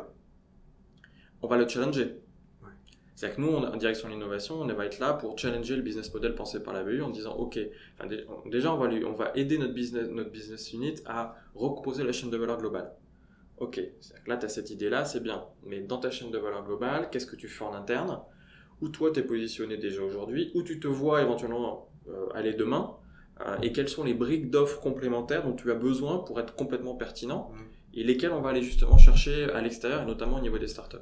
On 1.41 1.47
va 1.47 1.57
le 1.57 1.67
challenger. 1.67 2.19
C'est-à-dire 3.15 3.37
que 3.37 3.41
nous, 3.41 3.53
en 3.53 3.77
direction 3.77 4.09
de 4.09 4.13
l'innovation, 4.13 4.59
on 4.59 4.67
va 4.67 4.85
être 4.85 4.99
là 4.99 5.13
pour 5.13 5.39
challenger 5.39 5.77
le 5.77 5.81
business 5.81 6.13
model 6.13 6.35
pensé 6.35 6.61
par 6.61 6.73
la 6.73 6.83
BU 6.83 7.01
en 7.01 7.09
disant, 7.09 7.33
OK, 7.35 7.57
déjà, 8.51 8.73
on 8.73 8.77
va, 8.77 8.87
lui, 8.87 9.05
on 9.05 9.13
va 9.13 9.31
aider 9.35 9.57
notre 9.57 9.73
business, 9.73 10.09
notre 10.09 10.31
business 10.31 10.73
unit 10.73 10.95
à 11.05 11.35
recomposer 11.55 12.03
la 12.03 12.11
chaîne 12.11 12.29
de 12.29 12.35
valeur 12.35 12.57
globale. 12.57 12.91
OK, 13.57 13.79
là, 14.27 14.35
tu 14.35 14.45
as 14.45 14.49
cette 14.49 14.69
idée-là, 14.69 15.05
c'est 15.05 15.21
bien. 15.23 15.45
Mais 15.65 15.79
dans 15.79 15.97
ta 15.97 16.11
chaîne 16.11 16.29
de 16.29 16.37
valeur 16.37 16.65
globale, 16.65 17.09
qu'est-ce 17.09 17.25
que 17.25 17.37
tu 17.37 17.47
fais 17.47 17.63
en 17.63 17.73
interne? 17.73 18.19
Où 18.81 18.89
toi, 18.89 19.11
tu 19.11 19.21
es 19.21 19.23
positionné 19.23 19.77
déjà 19.77 20.03
aujourd'hui? 20.03 20.51
Où 20.53 20.61
tu 20.61 20.81
te 20.81 20.87
vois 20.87 21.21
éventuellement 21.21 21.87
euh, 22.09 22.27
aller 22.33 22.53
demain? 22.53 22.97
Et 23.61 23.73
quelles 23.73 23.89
sont 23.89 24.03
les 24.03 24.13
briques 24.13 24.49
d'offres 24.49 24.79
complémentaires 24.79 25.43
dont 25.43 25.53
tu 25.53 25.69
as 25.69 25.75
besoin 25.75 26.19
pour 26.19 26.39
être 26.39 26.55
complètement 26.55 26.95
pertinent 26.95 27.51
mmh. 27.53 27.97
Et 27.97 28.03
lesquelles 28.03 28.31
on 28.31 28.41
va 28.41 28.49
aller 28.49 28.61
justement 28.61 28.97
chercher 28.97 29.45
à 29.51 29.61
l'extérieur, 29.61 30.03
et 30.03 30.05
notamment 30.05 30.37
au 30.37 30.41
niveau 30.41 30.57
des 30.57 30.67
startups. 30.67 30.97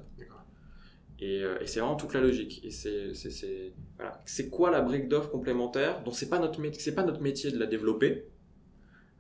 Euh, 1.24 1.58
et, 1.62 1.68
c'est 1.68 1.80
vraiment 1.80 1.96
toute 1.96 2.14
la 2.14 2.22
logique. 2.22 2.62
Et 2.64 2.72
c'est 2.72 3.74
voilà. 3.98 4.22
quoi 4.52 4.72
la 4.72 4.82
brique 4.82 5.08
d'offre 5.08 5.30
complémentaire 5.30 6.04
dont 6.04 6.12
c'est 6.12 6.30
pas 6.30 6.40
notre 6.40 6.60
c'est 6.80 6.96
pas 6.96 7.04
notre 7.04 7.22
métier 7.22 7.52
de 7.52 7.60
la 7.60 7.66
développer? 7.66 8.26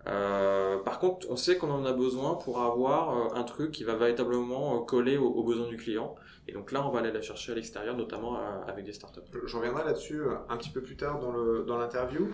Euh, 0.07 0.79
par 0.79 0.99
contre, 0.99 1.27
on 1.29 1.37
sait 1.37 1.57
qu'on 1.57 1.71
en 1.71 1.85
a 1.85 1.93
besoin 1.93 2.35
pour 2.35 2.61
avoir 2.61 3.17
euh, 3.17 3.39
un 3.39 3.43
truc 3.43 3.71
qui 3.71 3.85
va 3.85 3.95
véritablement 3.95 4.81
coller 4.81 5.15
aux, 5.15 5.43
besoins 5.43 5.67
du 5.67 5.77
client. 5.77 6.15
Et 6.47 6.51
donc 6.51 6.71
là, 6.71 6.85
on 6.85 6.91
va 6.91 6.99
aller 6.99 7.11
la 7.11 7.21
chercher 7.21 7.53
à 7.53 7.55
l'extérieur, 7.55 7.95
notamment 7.95 8.37
avec 8.67 8.85
des 8.85 8.93
startups. 8.93 9.21
Je 9.45 9.57
reviendrai 9.57 9.83
là-dessus 9.85 10.21
un 10.49 10.57
petit 10.57 10.69
peu 10.69 10.81
plus 10.81 10.97
tard 10.97 11.19
dans 11.19 11.77
l'interview 11.77 12.29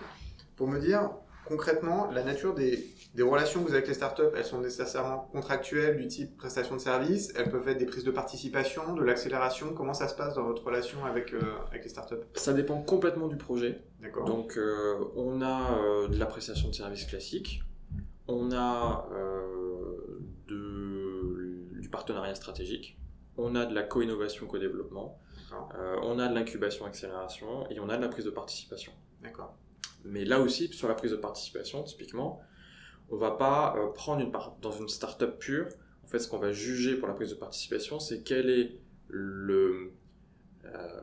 pour 0.56 0.68
me 0.68 0.78
dire 0.78 1.10
concrètement 1.46 2.10
la 2.10 2.22
nature 2.22 2.54
des 2.54 2.86
des 3.14 3.22
relations 3.22 3.60
que 3.60 3.64
vous 3.64 3.70
avez 3.70 3.78
avec 3.78 3.88
les 3.88 3.94
startups, 3.94 4.22
elles 4.36 4.44
sont 4.44 4.60
nécessairement 4.60 5.28
contractuelles 5.32 5.96
du 5.96 6.06
type 6.06 6.36
prestation 6.36 6.76
de 6.76 6.80
service, 6.80 7.32
elles 7.36 7.50
peuvent 7.50 7.66
être 7.68 7.78
des 7.78 7.86
prises 7.86 8.04
de 8.04 8.10
participation, 8.12 8.94
de 8.94 9.02
l'accélération. 9.02 9.74
Comment 9.74 9.94
ça 9.94 10.06
se 10.06 10.14
passe 10.14 10.34
dans 10.34 10.44
votre 10.44 10.64
relation 10.64 11.04
avec, 11.04 11.34
euh, 11.34 11.40
avec 11.68 11.82
les 11.82 11.88
startups? 11.88 12.14
Ça 12.34 12.52
dépend 12.52 12.80
complètement 12.80 13.26
du 13.26 13.36
projet. 13.36 13.82
D'accord. 14.00 14.26
Donc 14.26 14.56
euh, 14.56 15.04
on 15.16 15.42
a 15.42 15.76
euh, 15.78 16.08
de 16.08 16.16
la 16.18 16.26
prestation 16.26 16.68
de 16.68 16.74
service 16.74 17.04
classique, 17.04 17.62
on 18.28 18.52
a 18.52 19.08
de, 20.46 21.80
du 21.80 21.88
partenariat 21.88 22.36
stratégique, 22.36 22.96
on 23.36 23.54
a 23.54 23.66
de 23.66 23.74
la 23.74 23.82
co-innovation, 23.82 24.46
co-développement, 24.46 25.18
on 26.02 26.18
a 26.18 26.28
de 26.28 26.34
l'incubation, 26.34 26.84
accélération 26.84 27.68
et 27.70 27.80
on 27.80 27.88
a 27.88 27.96
de 27.96 28.02
la 28.02 28.08
prise 28.08 28.24
de 28.24 28.30
participation. 28.30 28.92
D'accord. 29.22 29.56
Mais 30.04 30.24
là 30.24 30.40
aussi, 30.40 30.68
sur 30.72 30.88
la 30.88 30.94
prise 30.94 31.10
de 31.10 31.16
participation, 31.16 31.82
typiquement, 31.82 32.40
on 33.10 33.16
va 33.16 33.32
pas 33.32 33.74
euh, 33.76 33.88
prendre 33.92 34.22
une 34.22 34.30
part 34.30 34.56
dans 34.62 34.72
une 34.72 34.88
startup 34.88 35.38
pure. 35.38 35.68
En 36.04 36.06
fait, 36.06 36.18
ce 36.18 36.28
qu'on 36.28 36.38
va 36.38 36.52
juger 36.52 36.96
pour 36.96 37.08
la 37.08 37.14
prise 37.14 37.30
de 37.30 37.34
participation, 37.34 38.00
c'est 38.00 38.22
quel 38.22 38.48
est 38.50 38.78
le, 39.08 39.92
euh, 40.64 41.00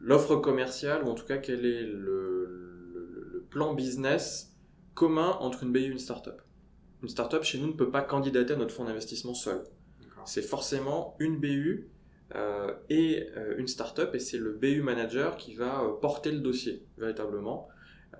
l'offre 0.00 0.36
commerciale 0.36 1.04
ou 1.04 1.08
en 1.08 1.14
tout 1.14 1.26
cas 1.26 1.38
quel 1.38 1.64
est 1.64 1.82
le, 1.82 3.46
plan 3.50 3.74
business 3.74 4.56
commun 4.94 5.36
entre 5.40 5.62
une 5.62 5.72
BU 5.72 5.80
et 5.80 5.86
une 5.86 5.98
startup. 5.98 6.40
Une 7.02 7.08
startup 7.08 7.42
chez 7.42 7.58
nous 7.58 7.68
ne 7.68 7.72
peut 7.72 7.90
pas 7.90 8.02
candidater 8.02 8.54
à 8.54 8.56
notre 8.56 8.74
fonds 8.74 8.84
d'investissement 8.84 9.34
seul. 9.34 9.62
C'est 10.24 10.42
forcément 10.42 11.16
une 11.18 11.38
BU 11.38 11.90
euh, 12.36 12.72
et 12.88 13.26
une 13.58 13.66
startup 13.66 14.14
et 14.14 14.20
c'est 14.20 14.38
le 14.38 14.52
BU 14.52 14.82
manager 14.82 15.36
qui 15.36 15.54
va 15.54 15.82
porter 16.00 16.30
le 16.30 16.38
dossier 16.38 16.86
véritablement 16.96 17.68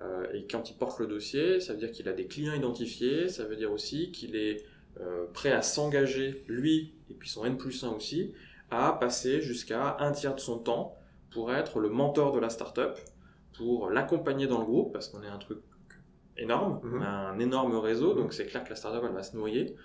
euh, 0.01 0.25
et 0.33 0.45
quand 0.47 0.69
il 0.69 0.75
porte 0.75 0.99
le 0.99 1.07
dossier, 1.07 1.59
ça 1.59 1.73
veut 1.73 1.79
dire 1.79 1.91
qu'il 1.91 2.09
a 2.09 2.13
des 2.13 2.27
clients 2.27 2.53
identifiés, 2.53 3.29
ça 3.29 3.45
veut 3.45 3.55
dire 3.55 3.71
aussi 3.71 4.11
qu'il 4.11 4.35
est 4.35 4.65
euh, 4.99 5.25
prêt 5.33 5.51
à 5.51 5.61
s'engager, 5.61 6.43
lui, 6.47 6.93
et 7.09 7.13
puis 7.13 7.29
son 7.29 7.45
N 7.45 7.57
plus 7.57 7.83
1 7.83 7.89
aussi, 7.89 8.33
à 8.71 8.97
passer 8.99 9.41
jusqu'à 9.41 9.97
un 9.99 10.11
tiers 10.11 10.35
de 10.35 10.39
son 10.39 10.59
temps 10.59 10.97
pour 11.31 11.53
être 11.53 11.79
le 11.79 11.89
mentor 11.89 12.33
de 12.33 12.39
la 12.39 12.49
startup, 12.49 12.97
pour 13.55 13.89
l'accompagner 13.89 14.47
dans 14.47 14.59
le 14.59 14.65
groupe, 14.65 14.93
parce 14.93 15.09
qu'on 15.09 15.23
est 15.23 15.27
un 15.27 15.37
truc 15.37 15.59
énorme, 16.37 16.79
mhm. 16.83 17.01
un 17.01 17.39
énorme 17.39 17.75
réseau, 17.75 18.13
donc 18.13 18.33
c'est 18.33 18.45
clair 18.45 18.63
que 18.63 18.69
la 18.69 18.75
startup 18.75 19.03
elle 19.05 19.13
va 19.13 19.23
se 19.23 19.35
noyer. 19.35 19.75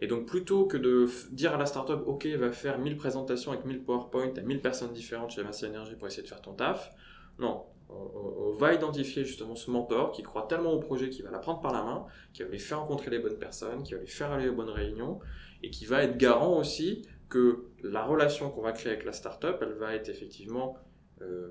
Et 0.00 0.06
donc 0.06 0.26
plutôt 0.26 0.66
que 0.66 0.76
de 0.76 1.06
dire 1.32 1.54
à 1.54 1.58
la 1.58 1.66
startup, 1.66 2.00
ok, 2.06 2.26
va 2.38 2.52
faire 2.52 2.78
1000 2.78 2.96
présentations 2.96 3.52
avec 3.52 3.64
1000 3.64 3.82
PowerPoint 3.82 4.32
à 4.36 4.40
1000 4.40 4.60
personnes 4.60 4.92
différentes 4.92 5.30
chez 5.30 5.42
Vinci 5.42 5.66
Energy 5.66 5.96
pour 5.96 6.06
essayer 6.06 6.22
de 6.22 6.28
faire 6.28 6.40
ton 6.40 6.52
taf, 6.52 6.92
non, 7.38 7.64
on, 7.88 8.52
va 8.52 8.74
identifier 8.74 9.24
justement 9.24 9.54
ce 9.54 9.70
mentor 9.70 10.12
qui 10.12 10.22
croit 10.22 10.46
tellement 10.48 10.72
au 10.72 10.80
projet 10.80 11.10
qu'il 11.10 11.24
va 11.24 11.30
la 11.30 11.38
prendre 11.38 11.60
par 11.60 11.72
la 11.72 11.82
main, 11.82 12.06
qui 12.32 12.42
va 12.42 12.48
lui 12.48 12.58
faire 12.58 12.80
rencontrer 12.80 13.10
les 13.10 13.18
bonnes 13.18 13.38
personnes, 13.38 13.82
qui 13.82 13.94
va 13.94 14.00
lui 14.00 14.08
faire 14.08 14.32
aller 14.32 14.48
aux 14.48 14.54
bonnes 14.54 14.68
réunions, 14.70 15.20
et 15.62 15.70
qui 15.70 15.86
va 15.86 16.02
être 16.02 16.16
garant 16.16 16.58
aussi 16.58 17.06
que 17.28 17.66
la 17.82 18.04
relation 18.04 18.50
qu'on 18.50 18.62
va 18.62 18.72
créer 18.72 18.92
avec 18.92 19.04
la 19.04 19.12
startup, 19.12 19.56
elle 19.60 19.74
va 19.74 19.94
être 19.94 20.08
effectivement 20.08 20.76
euh, 21.22 21.48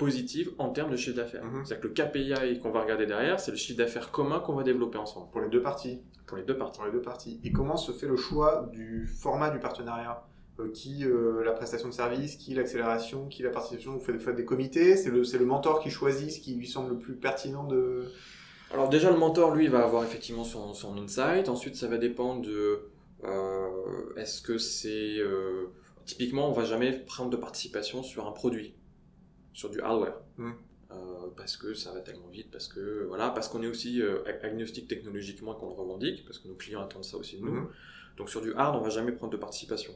positive 0.00 0.50
en 0.56 0.70
termes 0.70 0.90
de 0.90 0.96
chiffre 0.96 1.16
d'affaires. 1.16 1.44
Mhm. 1.44 1.64
C'est-à-dire 1.64 1.82
que 1.82 1.88
le 1.88 1.94
KPI 1.94 2.58
qu'on 2.60 2.70
va 2.70 2.80
regarder 2.80 3.04
derrière, 3.04 3.38
c'est 3.38 3.50
le 3.50 3.58
chiffre 3.58 3.76
d'affaires 3.76 4.10
commun 4.10 4.40
qu'on 4.40 4.54
va 4.54 4.62
développer 4.62 4.96
ensemble. 4.96 5.30
Pour 5.30 5.42
les 5.42 5.50
deux 5.50 5.60
parties. 5.60 6.00
Pour 6.26 6.38
les 6.38 6.42
deux 6.42 6.56
parties. 6.56 6.78
Pour 6.78 6.86
les 6.86 6.92
deux 6.92 7.02
parties. 7.02 7.38
Et 7.44 7.52
comment 7.52 7.76
se 7.76 7.92
fait 7.92 8.06
le 8.06 8.16
choix 8.16 8.70
du 8.72 9.06
format 9.06 9.50
du 9.50 9.58
partenariat 9.58 10.24
euh, 10.58 10.70
qui 10.72 11.04
la 11.44 11.52
prestation 11.52 11.88
de 11.88 11.92
service, 11.92 12.36
qui 12.36 12.54
l'accélération, 12.54 13.28
qui 13.28 13.42
la 13.42 13.50
participation 13.50 13.92
Vous 13.92 14.00
faites, 14.00 14.36
des 14.36 14.44
comités 14.46 14.96
C'est 14.96 15.10
le, 15.10 15.22
le 15.22 15.44
mentor 15.44 15.80
qui 15.80 15.90
choisit 15.90 16.30
ce 16.30 16.40
qui 16.40 16.54
lui 16.54 16.66
semble 16.66 16.90
le 16.90 16.98
plus 16.98 17.14
pertinent 17.14 17.64
de... 17.64 18.04
Alors 18.72 18.88
déjà, 18.88 19.10
le 19.10 19.18
mentor, 19.18 19.54
lui, 19.54 19.68
va 19.68 19.84
avoir 19.84 20.02
effectivement 20.02 20.44
son, 20.44 20.72
son 20.72 20.96
insight. 20.96 21.50
Ensuite, 21.50 21.76
ça 21.76 21.88
va 21.88 21.98
dépendre 21.98 22.40
de... 22.40 22.80
Est-ce 24.16 24.40
que 24.40 24.56
c'est 24.56 25.18
Typiquement, 26.10 26.48
on 26.48 26.52
va 26.52 26.64
jamais 26.64 26.92
prendre 26.92 27.30
de 27.30 27.36
participation 27.36 28.02
sur 28.02 28.26
un 28.26 28.32
produit, 28.32 28.74
sur 29.52 29.70
du 29.70 29.80
hardware. 29.80 30.14
Hmm. 30.38 30.52
Euh, 30.92 31.28
parce 31.36 31.56
que 31.56 31.72
ça 31.72 31.92
va 31.92 32.00
tellement 32.00 32.28
vite, 32.28 32.50
parce 32.50 32.66
que 32.66 33.04
voilà, 33.06 33.30
parce 33.30 33.48
qu'on 33.48 33.62
est 33.62 33.68
aussi 33.68 34.02
euh, 34.02 34.24
agnostique 34.42 34.88
technologiquement 34.88 35.54
et 35.54 35.58
qu'on 35.58 35.68
le 35.68 35.74
revendique, 35.74 36.24
parce 36.24 36.40
que 36.40 36.48
nos 36.48 36.54
clients 36.54 36.82
attendent 36.82 37.04
ça 37.04 37.16
aussi 37.16 37.38
de 37.38 37.44
nous. 37.44 37.52
Hmm. 37.52 37.68
Donc 38.16 38.28
sur 38.28 38.40
du 38.40 38.52
hard, 38.54 38.74
on 38.74 38.80
va 38.80 38.90
jamais 38.90 39.12
prendre 39.12 39.32
de 39.32 39.36
participation. 39.36 39.94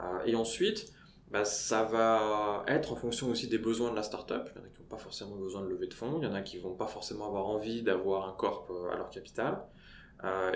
Euh, 0.00 0.24
et 0.26 0.36
ensuite, 0.36 0.92
bah, 1.32 1.44
ça 1.44 1.82
va 1.82 2.64
être 2.68 2.92
en 2.92 2.96
fonction 2.96 3.30
aussi 3.30 3.48
des 3.48 3.58
besoins 3.58 3.90
de 3.90 3.96
la 3.96 4.04
startup. 4.04 4.48
Il 4.54 4.58
y 4.58 4.62
en 4.62 4.64
a 4.64 4.68
qui 4.68 4.80
n'ont 4.80 4.88
pas 4.88 4.96
forcément 4.96 5.34
besoin 5.34 5.62
de 5.62 5.68
lever 5.68 5.88
de 5.88 5.94
fonds, 5.94 6.18
il 6.22 6.24
y 6.24 6.28
en 6.28 6.34
a 6.34 6.42
qui 6.42 6.58
vont 6.58 6.74
pas 6.74 6.86
forcément 6.86 7.26
avoir 7.26 7.46
envie 7.46 7.82
d'avoir 7.82 8.28
un 8.28 8.32
corp 8.32 8.70
à 8.92 8.96
leur 8.96 9.10
capital. 9.10 9.60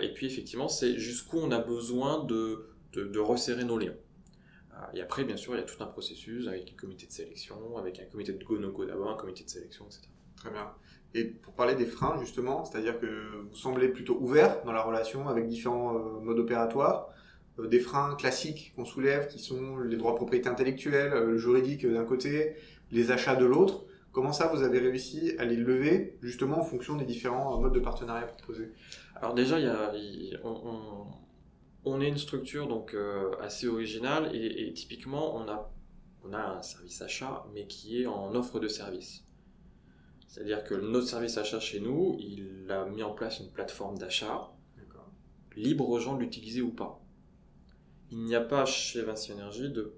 et 0.01 0.13
puis 0.15 0.27
effectivement, 0.27 0.69
c'est 0.69 0.97
jusqu'où 0.97 1.39
on 1.39 1.51
a 1.51 1.59
besoin 1.59 2.23
de, 2.25 2.69
de, 2.93 3.05
de 3.05 3.19
resserrer 3.19 3.65
nos 3.65 3.79
liens. 3.79 3.95
Et 4.95 5.01
après, 5.01 5.25
bien 5.25 5.37
sûr, 5.37 5.55
il 5.55 5.59
y 5.59 5.61
a 5.61 5.65
tout 5.65 5.83
un 5.83 5.87
processus 5.87 6.49
avec 6.49 6.73
un 6.73 6.81
comité 6.81 7.07
de 7.07 7.13
sélection, 7.13 7.77
avec 7.77 8.01
un 8.01 8.05
comité 8.05 8.33
de 8.33 8.43
go-no-go 8.43 8.85
d'abord, 8.85 9.11
un 9.11 9.17
comité 9.17 9.45
de 9.45 9.49
sélection, 9.49 9.87
etc. 9.87 10.03
Très 10.37 10.51
bien. 10.51 10.71
Et 11.15 11.25
pour 11.25 11.53
parler 11.55 11.75
des 11.75 11.85
freins, 11.85 12.19
justement, 12.19 12.65
c'est-à-dire 12.65 12.99
que 12.99 13.07
vous 13.49 13.55
semblez 13.55 13.89
plutôt 13.89 14.17
ouvert 14.21 14.63
dans 14.65 14.73
la 14.73 14.83
relation 14.83 15.29
avec 15.29 15.47
différents 15.47 15.95
euh, 15.97 16.21
modes 16.21 16.39
opératoires, 16.39 17.09
euh, 17.59 17.69
des 17.69 17.81
freins 17.81 18.17
classiques 18.17 18.73
qu'on 18.75 18.85
soulève 18.85 19.29
qui 19.29 19.39
sont 19.39 19.79
les 19.79 19.97
droits 19.97 20.13
de 20.13 20.17
propriété 20.17 20.49
intellectuelle, 20.49 21.13
euh, 21.13 21.27
le 21.27 21.39
juridique 21.39 21.87
d'un 21.87 22.05
côté, 22.05 22.57
les 22.91 23.11
achats 23.11 23.37
de 23.37 23.45
l'autre. 23.45 23.85
Comment 24.11 24.33
ça, 24.33 24.49
vous 24.49 24.63
avez 24.63 24.79
réussi 24.79 25.33
à 25.39 25.45
les 25.45 25.57
lever, 25.57 26.19
justement, 26.23 26.61
en 26.61 26.65
fonction 26.65 26.97
des 26.97 27.05
différents 27.05 27.59
modes 27.61 27.75
de 27.75 27.81
partenariat 27.81 28.27
proposés? 28.27 28.71
Alors 29.17 29.35
déjà, 29.35 29.59
il 29.59 29.65
y 29.65 29.69
a, 29.69 30.41
on 30.45 30.51
on 30.51 31.07
est 31.85 32.09
une 32.09 32.19
structure 32.19 32.69
donc 32.69 32.95
euh, 32.95 33.35
assez 33.41 33.67
originale 33.67 34.35
et, 34.35 34.73
typiquement 34.73 35.37
on 35.37 35.49
a, 35.49 35.73
on 36.25 36.33
a 36.33 36.59
un 36.59 36.63
service 36.63 37.03
achat 37.03 37.45
mais 37.55 37.67
qui 37.67 38.03
est 38.03 38.07
en 38.07 38.35
offre 38.35 38.61
de 38.61 38.69
service. 38.69 39.25
C'est-à-dire 40.29 40.65
que 40.65 40.75
notre 40.75 41.07
service 41.07 41.37
achat 41.37 41.61
chez 41.61 41.81
nous, 41.81 42.17
il 42.19 42.67
a 42.71 42.87
mis 42.87 43.03
en 43.03 43.13
place 43.13 43.41
une 43.41 43.51
plateforme 43.51 43.99
d'achat 43.99 44.51
libre 45.57 45.89
aux 45.89 45.99
gens 45.99 46.17
de 46.17 46.21
l'utiliser 46.21 46.63
ou 46.63 46.71
pas. 46.71 47.01
Il 48.11 48.19
n'y 48.25 48.35
a 48.35 48.41
pas 48.41 48.65
chez 48.65 49.03
Vinci 49.03 49.33
Energy 49.33 49.71
de 49.71 49.95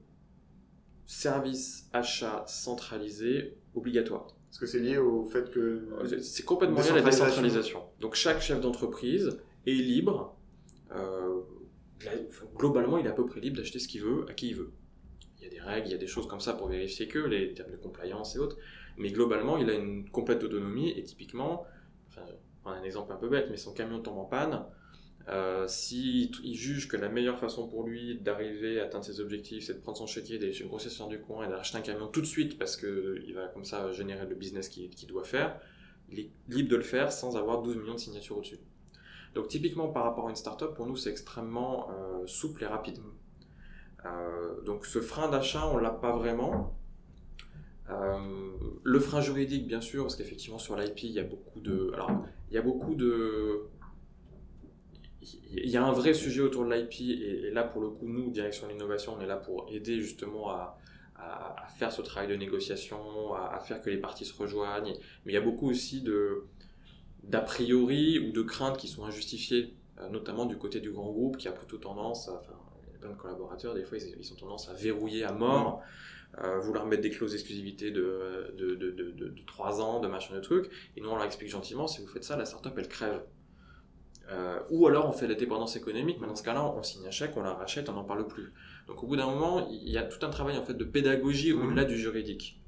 service 1.07 1.89
achat 1.93 2.45
centralisé 2.47 3.59
obligatoire. 3.75 4.27
Est-ce 4.51 4.61
que 4.61 4.67
c'est 4.67 4.79
lié 4.79 4.99
au 4.99 5.25
fait 5.25 5.51
que... 5.51 5.89
C'est 6.21 6.45
complètement 6.45 6.81
lié 6.81 6.91
à 6.91 6.95
la 6.95 7.03
décentralisation. 7.03 7.83
Donc 8.01 8.15
chaque 8.15 8.41
chef 8.41 8.61
d'entreprise 8.61 9.39
est 9.67 9.73
libre 9.73 10.37
euh, 10.93 11.41
globalement, 12.57 12.99
il 12.99 13.07
est 13.07 13.11
à 13.11 13.13
peu 13.13 13.27
près 13.27 13.41
libre 13.41 13.57
d'acheter 13.57 13.79
ce 13.79 13.89
qu'il 13.89 14.03
veut, 14.03 14.27
à 14.29 14.35
qui 14.35 14.49
il 14.49 14.57
veut. 14.57 14.73
Il 15.39 15.45
y 15.45 15.47
a 15.47 15.51
des 15.51 15.61
règles, 15.61 15.89
il 15.89 15.93
y 15.93 15.95
a 15.95 15.99
des 15.99 16.07
choses 16.07 16.27
comme 16.27 16.41
ça 16.41 16.55
pour 16.55 16.69
vérifier 16.69 17.09
que, 17.09 17.19
les 17.19 17.53
termes 17.55 17.71
de 17.71 17.77
compliance 17.77 18.37
et 18.37 18.39
autres, 18.39 18.57
mais 18.97 19.11
globalement, 19.11 19.59
il 19.59 19.69
a 19.71 19.75
une 19.75 20.09
complète 20.11 20.43
autonomie 20.43 20.91
et 20.91 21.03
typiquement, 21.03 21.67
enfin, 22.09 22.23
un 22.67 22.83
exemple 22.83 23.13
un 23.13 23.17
peu 23.17 23.29
bête, 23.29 23.49
mais 23.51 23.57
son 23.57 23.73
camion 23.73 24.01
tombe 24.01 24.19
en 24.19 24.25
panne, 24.25 24.65
euh, 25.29 25.67
s'il 25.69 26.31
juge 26.55 26.87
que 26.87 26.99
la 26.99 27.09
meilleure 27.09 27.39
façon 27.39 27.67
pour 27.67 27.87
lui 27.87 28.19
d'arriver 28.21 28.81
à 28.81 28.85
atteindre 28.85 29.05
ses 29.05 29.21
objectifs, 29.21 29.65
c'est 29.65 29.75
de 29.75 29.81
prendre 29.81 29.97
son 29.97 30.07
chéquier, 30.07 30.39
d'aller 30.39 30.53
chez 30.53 30.65
le 30.65 31.09
du 31.09 31.21
coin 31.21 31.47
et 31.47 31.49
d'acheter 31.49 31.79
un 31.79 31.81
camion 31.81 32.09
tout 32.09 32.21
de 32.21 32.27
suite 32.27 32.59
parce 32.59 32.77
qu'il 32.77 33.33
va 33.35 33.49
comme 33.49 33.65
ça 33.65 33.91
générer 33.93 34.27
le 34.27 34.35
business 34.35 34.69
qu'il 34.69 35.09
doit 35.09 35.25
faire, 35.25 35.59
il 36.11 36.21
est 36.21 36.31
libre 36.49 36.69
de 36.69 36.77
le 36.77 36.83
faire 36.83 37.11
sans 37.11 37.37
avoir 37.37 37.63
12 37.63 37.77
millions 37.77 37.95
de 37.95 38.01
signatures 38.01 38.37
au-dessus. 38.37 38.59
Donc 39.35 39.49
typiquement 39.49 39.89
par 39.89 40.05
rapport 40.05 40.27
à 40.27 40.31
une 40.31 40.37
startup, 40.37 40.75
pour 40.75 40.87
nous 40.87 40.97
c'est 40.97 41.11
extrêmement 41.11 41.91
euh, 41.91 42.27
souple 42.27 42.63
et 42.63 42.67
rapide. 42.67 42.99
Euh, 44.07 44.61
donc 44.63 44.87
ce 44.87 45.01
frein 45.01 45.29
d'achat, 45.29 45.67
on 45.67 45.77
l'a 45.77 45.91
pas 45.91 46.17
vraiment. 46.17 46.79
Euh, 47.91 48.19
le 48.83 49.01
frein 49.01 49.21
juridique, 49.21 49.67
bien 49.67 49.81
sûr, 49.81 50.05
parce 50.05 50.17
qu'effectivement 50.17 50.59
sur 50.59 50.77
l'IP, 50.77 51.03
il 51.03 51.11
y 51.11 51.19
a 51.19 51.25
beaucoup 51.25 51.61
de, 51.61 51.91
alors 51.95 52.11
il 52.51 52.55
y 52.55 52.59
a 52.59 52.63
beaucoup 52.63 52.95
de, 52.95 53.69
il 55.23 55.69
y 55.69 55.77
a 55.77 55.85
un 55.85 55.93
vrai 55.93 56.15
sujet 56.15 56.41
autour 56.41 56.65
de 56.65 56.73
l'IP 56.73 57.01
et, 57.01 57.51
là 57.51 57.65
pour 57.65 57.83
le 57.83 57.89
coup, 57.89 58.07
nous, 58.07 58.31
direction 58.31 58.67
de 58.67 58.73
l'innovation, 58.73 59.15
on 59.19 59.21
est 59.21 59.27
là 59.27 59.37
pour 59.37 59.67
aider 59.71 60.01
justement 60.01 60.51
à, 60.51 60.79
faire 61.79 61.91
ce 61.91 62.03
travail 62.03 62.29
de 62.29 62.37
négociation, 62.37 63.35
à, 63.35 63.59
faire 63.61 63.81
que 63.81 63.89
les 63.89 63.97
parties 63.97 64.27
se 64.27 64.37
rejoignent. 64.37 64.95
Mais 65.25 65.33
il 65.33 65.35
y 65.35 65.39
a 65.39 65.41
beaucoup 65.41 65.71
aussi 65.71 66.03
de, 66.03 66.45
d'a 67.29 67.41
priori 67.41 68.19
ou 68.19 68.33
de 68.33 68.43
craintes 68.43 68.77
qui 68.77 68.89
sont 68.89 69.05
injustifiées, 69.05 69.75
euh, 70.01 70.09
notamment 70.09 70.47
du 70.47 70.57
côté 70.57 70.81
du 70.81 70.91
grand 70.91 71.11
groupe 71.11 71.37
qui 71.37 71.49
a 71.49 71.53
plutôt 71.53 71.79
tendance, 71.79 72.29
à, 72.29 72.35
enfin, 72.35 72.53
il 72.89 72.93
y 72.93 72.97
a 72.97 72.99
plein 72.99 73.11
de 73.11 73.17
collaborateurs, 73.17 73.75
des 73.75 73.85
fois 73.85 73.99
ils, 73.99 74.33
ont 74.33 74.37
tendance 74.37 74.69
à 74.69 74.75
verrouiller 74.75 75.25
à 75.25 75.33
mort, 75.33 75.83
euh, 76.43 76.59
vouloir 76.61 76.87
mettre 76.87 77.03
des 77.03 77.11
clauses 77.11 77.33
d'exclusivité 77.33 77.91
de, 77.91 78.53
de, 78.57 78.75
de, 78.75 78.91
de, 78.91 79.11
de, 79.11 79.45
3 79.47 79.81
ans, 79.81 80.01
de 80.01 80.09
machin 80.09 80.35
de 80.35 80.41
trucs, 80.41 80.71
et 80.97 81.01
nous 81.01 81.09
on 81.09 81.17
leur 81.17 81.25
explique 81.25 81.51
gentiment, 81.51 81.87
si 81.87 82.03
vous 82.03 82.09
faites 82.09 82.25
ça, 82.25 82.37
la 82.37 82.45
startup 82.45 82.75
elle 82.77 82.89
crève. 82.89 83.23
Euh, 84.31 84.59
ou 84.71 84.87
alors 84.87 85.07
on 85.07 85.13
fait 85.13 85.27
la 85.27 85.35
dépendance 85.35 85.77
économique, 85.77 86.19
mais 86.21 86.27
dans 86.27 86.37
ce 86.37 86.43
cas-là, 86.43 86.65
on 86.65 86.83
signe 86.83 87.07
un 87.07 87.11
chèque, 87.11 87.37
on 87.37 87.43
la 87.43 87.53
rachète, 87.53 87.91
on 87.91 87.93
n'en 87.93 88.05
parle 88.05 88.27
plus. 88.27 88.53
Donc 88.87 89.03
au 89.03 89.07
bout 89.07 89.17
d'un 89.17 89.27
moment, 89.27 89.69
il 89.71 89.91
y 89.91 89.99
a 89.99 90.03
tout 90.03 90.25
un 90.25 90.31
travail 90.31 90.57
en 90.57 90.65
fait 90.65 90.75
de 90.75 90.85
pédagogie 90.85 91.53
mmh. 91.53 91.63
au-delà 91.63 91.85
du 91.85 91.99
juridique. 91.99 92.59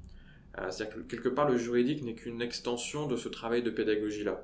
Euh, 0.59 0.71
c'est-à-dire 0.71 0.95
que 0.95 0.99
quelque 1.01 1.29
part, 1.29 1.49
le 1.49 1.57
juridique 1.57 2.03
n'est 2.03 2.15
qu'une 2.15 2.41
extension 2.41 3.07
de 3.07 3.15
ce 3.15 3.29
travail 3.29 3.63
de 3.63 3.69
pédagogie-là. 3.69 4.43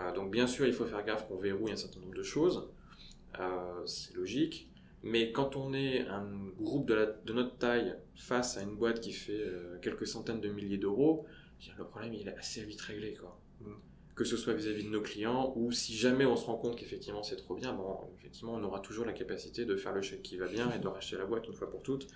Euh, 0.00 0.12
donc 0.12 0.30
bien 0.30 0.46
sûr, 0.46 0.66
il 0.66 0.72
faut 0.72 0.86
faire 0.86 1.04
gaffe 1.04 1.26
qu'on 1.26 1.38
verrouille 1.38 1.72
un 1.72 1.76
certain 1.76 2.00
nombre 2.00 2.14
de 2.14 2.22
choses, 2.22 2.68
euh, 3.40 3.86
c'est 3.86 4.14
logique, 4.14 4.68
mais 5.02 5.32
quand 5.32 5.56
on 5.56 5.74
est 5.74 6.06
un 6.06 6.26
groupe 6.58 6.86
de, 6.86 7.32
notre 7.32 7.56
taille 7.58 7.94
face 8.14 8.56
à 8.56 8.62
une 8.62 8.76
boîte 8.76 9.00
qui 9.00 9.12
fait 9.12 9.42
quelques 9.82 10.06
centaines 10.06 10.40
de 10.40 10.48
milliers 10.48 10.78
d'euros, 10.78 11.26
le 11.76 11.84
problème 11.84 12.14
il 12.14 12.28
est 12.28 12.36
assez 12.36 12.62
vite 12.64 12.80
réglé. 12.80 13.14
Quoi. 13.14 13.38
Que 14.14 14.24
ce 14.24 14.36
soit 14.36 14.52
vis-à-vis 14.52 14.84
de 14.84 14.90
nos 14.90 15.00
clients, 15.00 15.52
ou 15.56 15.72
si 15.72 15.96
jamais 15.96 16.24
on 16.24 16.36
se 16.36 16.46
rend 16.46 16.56
compte 16.56 16.76
qu'effectivement 16.76 17.24
c'est 17.24 17.36
trop 17.36 17.54
bien, 17.56 17.72
bon, 17.72 17.98
effectivement 18.18 18.54
on 18.54 18.62
aura 18.62 18.78
toujours 18.78 19.04
la 19.04 19.12
capacité 19.12 19.64
de 19.64 19.74
faire 19.74 19.92
le 19.92 20.02
chèque 20.02 20.22
qui 20.22 20.36
va 20.36 20.46
bien 20.46 20.70
et 20.70 20.78
de 20.78 20.86
racheter 20.86 21.16
la 21.16 21.24
boîte 21.24 21.48
une 21.48 21.54
fois 21.54 21.68
pour 21.68 21.82
toutes. 21.82 22.06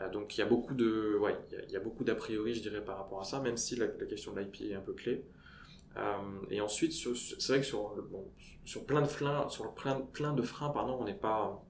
Euh, 0.00 0.10
donc 0.10 0.36
il 0.36 0.40
y 0.40 0.42
a 0.42 0.46
beaucoup 0.46 0.74
de, 0.74 1.16
ouais, 1.20 1.36
il 1.68 1.72
y 1.72 1.76
a, 1.76 1.80
beaucoup 1.80 2.04
d'a 2.04 2.14
priori, 2.14 2.54
je 2.54 2.62
dirais, 2.62 2.84
par 2.84 2.98
rapport 2.98 3.20
à 3.20 3.24
ça, 3.24 3.40
même 3.40 3.56
si 3.56 3.76
la, 3.76 3.86
question 3.86 4.32
de 4.32 4.40
l'IP 4.40 4.62
est 4.62 4.74
un 4.74 4.80
peu 4.80 4.92
clé. 4.92 5.24
Euh, 5.96 6.02
et 6.50 6.60
ensuite, 6.60 6.92
c'est 6.92 7.48
vrai 7.48 7.60
que 7.60 7.66
sur, 7.66 7.94
bon, 8.10 8.26
sur 8.64 8.84
plein 8.84 9.02
de 9.02 9.06
freins, 9.06 9.48
sur 9.48 9.72
plein, 9.74 10.32
de 10.32 10.42
freins, 10.42 10.70
pardon, 10.70 10.98
on 11.00 11.04
n'est 11.04 11.14
pas 11.14 11.62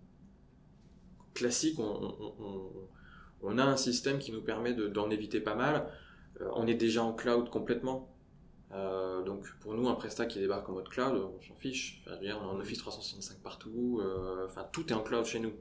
classique. 1.35 1.79
On, 1.79 3.59
a 3.59 3.63
un 3.63 3.77
système 3.77 4.19
qui 4.19 4.33
nous 4.33 4.41
permet 4.41 4.73
d'en 4.73 5.11
éviter 5.11 5.41
pas 5.41 5.55
mal. 5.55 5.87
Euh, 6.41 6.49
on 6.55 6.67
est 6.67 6.75
déjà 6.75 7.03
en 7.03 7.13
cloud 7.13 7.51
complètement. 7.51 8.11
donc 8.71 9.47
pour 9.61 9.75
nous, 9.75 9.87
un 9.89 9.95
prestat 9.95 10.25
qui 10.25 10.39
débarque 10.39 10.67
en 10.71 10.73
mode 10.73 10.89
cloud, 10.89 11.15
on 11.17 11.41
s'en 11.43 11.55
fiche. 11.55 12.03
Enfin, 12.07 12.17
on 12.41 12.49
a 12.49 12.53
en 12.55 12.61
Office 12.61 12.79
365 12.79 13.43
partout. 13.43 14.01
enfin, 14.47 14.67
tout 14.73 14.91
est 14.91 14.95
en 14.95 15.03
cloud 15.03 15.27
chez 15.27 15.41
nous. 15.41 15.53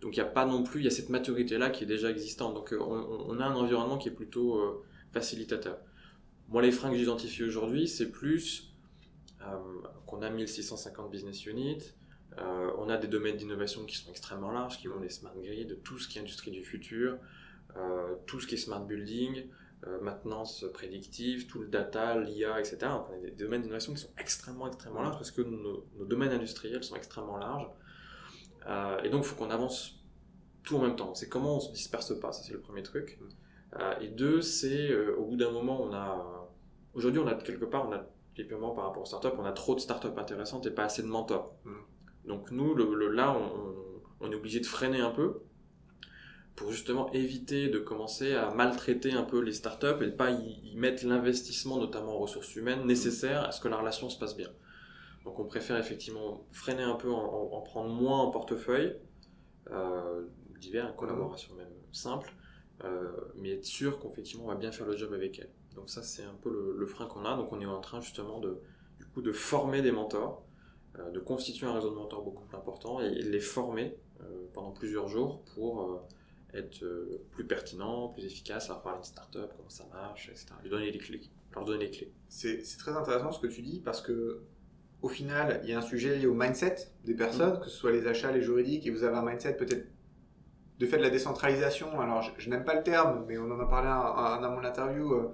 Donc 0.00 0.16
il 0.16 0.20
n'y 0.20 0.26
a 0.26 0.30
pas 0.30 0.46
non 0.46 0.62
plus, 0.62 0.80
il 0.80 0.84
y 0.84 0.86
a 0.86 0.92
cette 0.92 1.08
maturité-là 1.08 1.70
qui 1.70 1.84
est 1.84 1.86
déjà 1.86 2.10
existante. 2.10 2.54
Donc 2.54 2.72
euh, 2.72 2.78
on, 2.80 3.40
a 3.40 3.44
un 3.44 3.54
environnement 3.54 3.98
qui 3.98 4.08
est 4.08 4.12
plutôt 4.12 4.58
euh, 4.58 4.84
facilitateur. 5.12 5.78
Moi, 6.48 6.62
les 6.62 6.70
freins 6.70 6.90
que 6.90 6.96
j'identifie 6.96 7.42
aujourd'hui, 7.42 7.88
c'est 7.88 8.10
plus 8.10 8.72
euh, 9.42 9.56
qu'on 10.06 10.22
a 10.22 10.30
1650 10.30 11.10
business 11.10 11.46
units, 11.46 11.94
on 12.78 12.88
a 12.88 12.96
des 12.96 13.08
domaines 13.08 13.36
d'innovation 13.36 13.84
qui 13.84 13.96
sont 13.96 14.10
extrêmement 14.10 14.52
larges, 14.52 14.78
qui 14.78 14.86
vont 14.86 15.00
des 15.00 15.08
smart 15.08 15.34
grid, 15.42 15.82
tout 15.82 15.98
ce 15.98 16.06
qui 16.06 16.18
est 16.18 16.20
industrie 16.20 16.52
du 16.52 16.62
futur, 16.62 17.18
tout 18.26 18.38
ce 18.38 18.46
qui 18.46 18.54
est 18.54 18.58
smart 18.58 18.84
building, 18.84 19.48
maintenance 20.00 20.64
prédictive, 20.72 21.48
tout 21.48 21.58
le 21.58 21.66
data, 21.66 22.16
l'IA, 22.16 22.60
etc. 22.60 22.78
On 22.84 23.12
a 23.12 23.18
des, 23.18 23.32
domaines 23.32 23.62
d'innovation 23.62 23.92
qui 23.92 24.02
sont 24.02 24.12
extrêmement 24.18 24.66
larges 24.66 25.16
parce 25.16 25.32
que 25.32 25.42
nos 25.42 26.04
domaines 26.04 26.30
industriels 26.30 26.84
sont 26.84 26.94
extrêmement 26.94 27.38
larges. 27.38 27.66
Euh, 28.66 29.00
et 29.02 29.10
donc, 29.10 29.22
il 29.24 29.28
faut 29.28 29.36
qu'on 29.36 29.50
avance 29.50 30.04
tout 30.62 30.76
en 30.76 30.82
même 30.82 30.96
temps. 30.96 31.14
C'est 31.14 31.28
comment 31.28 31.56
on 31.56 31.60
se 31.60 31.72
disperse 31.72 32.18
pas, 32.18 32.32
ça 32.32 32.42
c'est 32.42 32.52
le 32.52 32.60
premier 32.60 32.82
truc. 32.82 33.18
et 34.00 34.08
deux, 34.08 34.42
c'est 34.42 34.94
au 35.16 35.24
bout 35.24 35.36
d'un 35.36 35.50
moment, 35.50 35.80
on 35.80 35.92
a. 35.92 36.48
Aujourd'hui, 36.94 37.20
on 37.20 37.26
a 37.26 37.34
quelque 37.34 37.64
part, 37.64 37.88
on 37.88 37.92
a 37.92 38.04
typiquement 38.34 38.70
par 38.70 38.84
rapport 38.84 39.02
aux 39.02 39.06
startups, 39.06 39.36
on 39.36 39.44
a 39.44 39.52
trop 39.52 39.74
de 39.74 39.80
startups 39.80 40.16
intéressantes 40.16 40.66
et 40.66 40.70
pas 40.70 40.84
assez 40.84 41.02
de 41.02 41.08
mentors. 41.08 41.54
Mm. 41.64 42.28
Donc 42.28 42.50
nous, 42.50 42.74
le, 42.74 43.08
là, 43.08 43.36
on, 43.36 44.26
on, 44.26 44.30
est 44.30 44.34
obligé 44.34 44.60
de 44.60 44.66
freiner 44.66 45.00
un 45.00 45.10
peu 45.10 45.42
pour 46.54 46.70
justement 46.70 47.10
éviter 47.12 47.68
de 47.68 47.78
commencer 47.78 48.34
à 48.34 48.50
maltraiter 48.50 49.12
un 49.12 49.22
peu 49.22 49.40
les 49.40 49.52
startups 49.52 50.02
et 50.02 50.06
de 50.06 50.10
pas 50.10 50.30
y, 50.30 50.76
mettre 50.76 51.06
l'investissement, 51.06 51.78
notamment 51.78 52.14
en 52.14 52.18
ressources 52.18 52.54
humaines, 52.54 52.84
nécessaire 52.84 53.44
à 53.44 53.52
ce 53.52 53.60
que 53.60 53.68
la 53.68 53.76
relation 53.76 54.08
se 54.08 54.18
passe 54.18 54.36
bien. 54.36 54.50
Donc 55.24 55.38
on 55.38 55.44
préfère 55.44 55.76
effectivement 55.78 56.46
freiner 56.52 56.82
un 56.82 56.94
peu, 56.94 57.10
en, 57.10 57.60
prendre 57.62 57.90
moins 57.90 58.20
en 58.20 58.30
portefeuille, 58.30 58.96
euh, 59.70 60.26
divers, 60.60 60.94
collaboration 60.96 61.54
même 61.54 61.68
simple, 61.92 62.32
euh, 62.84 63.10
mais 63.36 63.50
être 63.50 63.64
sûr 63.64 63.98
qu'effectivement 63.98 64.44
on 64.44 64.48
va 64.48 64.54
bien 64.54 64.72
faire 64.72 64.86
le 64.86 64.96
job 64.96 65.12
avec 65.12 65.38
elle. 65.38 65.50
Donc 65.74 65.90
ça 65.90 66.02
c'est 66.02 66.24
un 66.24 66.34
peu 66.42 66.74
le, 66.76 66.86
frein 66.86 67.06
qu'on 67.06 67.24
a. 67.24 67.36
Donc 67.36 67.52
on 67.52 67.60
est 67.60 67.66
en 67.66 67.80
train 67.80 68.00
justement 68.00 68.40
de, 68.40 68.58
du 68.98 69.06
coup, 69.06 69.22
de 69.22 69.32
former 69.32 69.82
des 69.82 69.92
mentors, 69.92 70.44
euh, 70.98 71.10
de 71.10 71.20
constituer 71.20 71.66
un 71.66 71.74
réseau 71.74 71.90
de 71.90 71.96
mentors 71.96 72.22
beaucoup 72.22 72.44
plus 72.44 72.56
important 72.56 73.00
et, 73.00 73.10
de 73.10 73.28
les 73.28 73.40
former 73.40 73.96
pendant 74.52 74.72
plusieurs 74.72 75.06
jours 75.06 75.44
pour 75.54 76.02
être 76.54 76.82
euh, 76.82 77.22
plus 77.32 77.46
pertinent, 77.46 78.08
plus 78.08 78.24
efficace, 78.24 78.68
leur 78.68 78.82
parler 78.82 78.98
une 78.98 79.04
startup, 79.04 79.52
comment 79.56 79.68
ça 79.68 79.86
marche, 79.92 80.28
etc. 80.28 80.46
Lui 80.62 80.70
donner 80.70 80.90
les 80.90 80.98
clés, 80.98 81.20
leur 81.54 81.64
donner 81.64 81.84
les 81.84 81.90
clés. 81.90 82.12
C'est 82.28 82.62
très 82.78 82.92
intéressant 82.92 83.32
ce 83.32 83.40
que 83.40 83.46
tu 83.46 83.62
dis 83.62 83.80
parce 83.80 84.00
que 84.00 84.42
au 85.00 85.08
final, 85.08 85.60
il 85.62 85.70
y 85.70 85.72
a 85.72 85.78
un 85.78 85.82
sujet 85.82 86.16
lié 86.16 86.26
au 86.26 86.34
mindset 86.34 86.76
des 87.04 87.14
personnes, 87.14 87.54
mm. 87.54 87.60
que 87.60 87.66
ce 87.66 87.76
soit 87.76 87.92
les 87.92 88.06
achats, 88.06 88.32
les 88.32 88.42
juridiques, 88.42 88.86
et 88.86 88.90
vous 88.90 89.04
avez 89.04 89.16
un 89.16 89.24
mindset 89.24 89.54
peut-être 89.54 89.86
de 90.78 90.86
fait 90.86 90.98
de 90.98 91.02
la 91.02 91.10
décentralisation. 91.10 92.00
Alors, 92.00 92.22
je, 92.36 92.50
n'aime 92.50 92.64
pas 92.64 92.74
le 92.74 92.82
terme, 92.82 93.24
mais 93.28 93.38
on 93.38 93.50
en 93.50 93.60
a 93.60 93.66
parlé 93.66 93.88
à, 93.88 94.48
mon 94.48 94.64
interview. 94.64 95.12
Euh, 95.12 95.32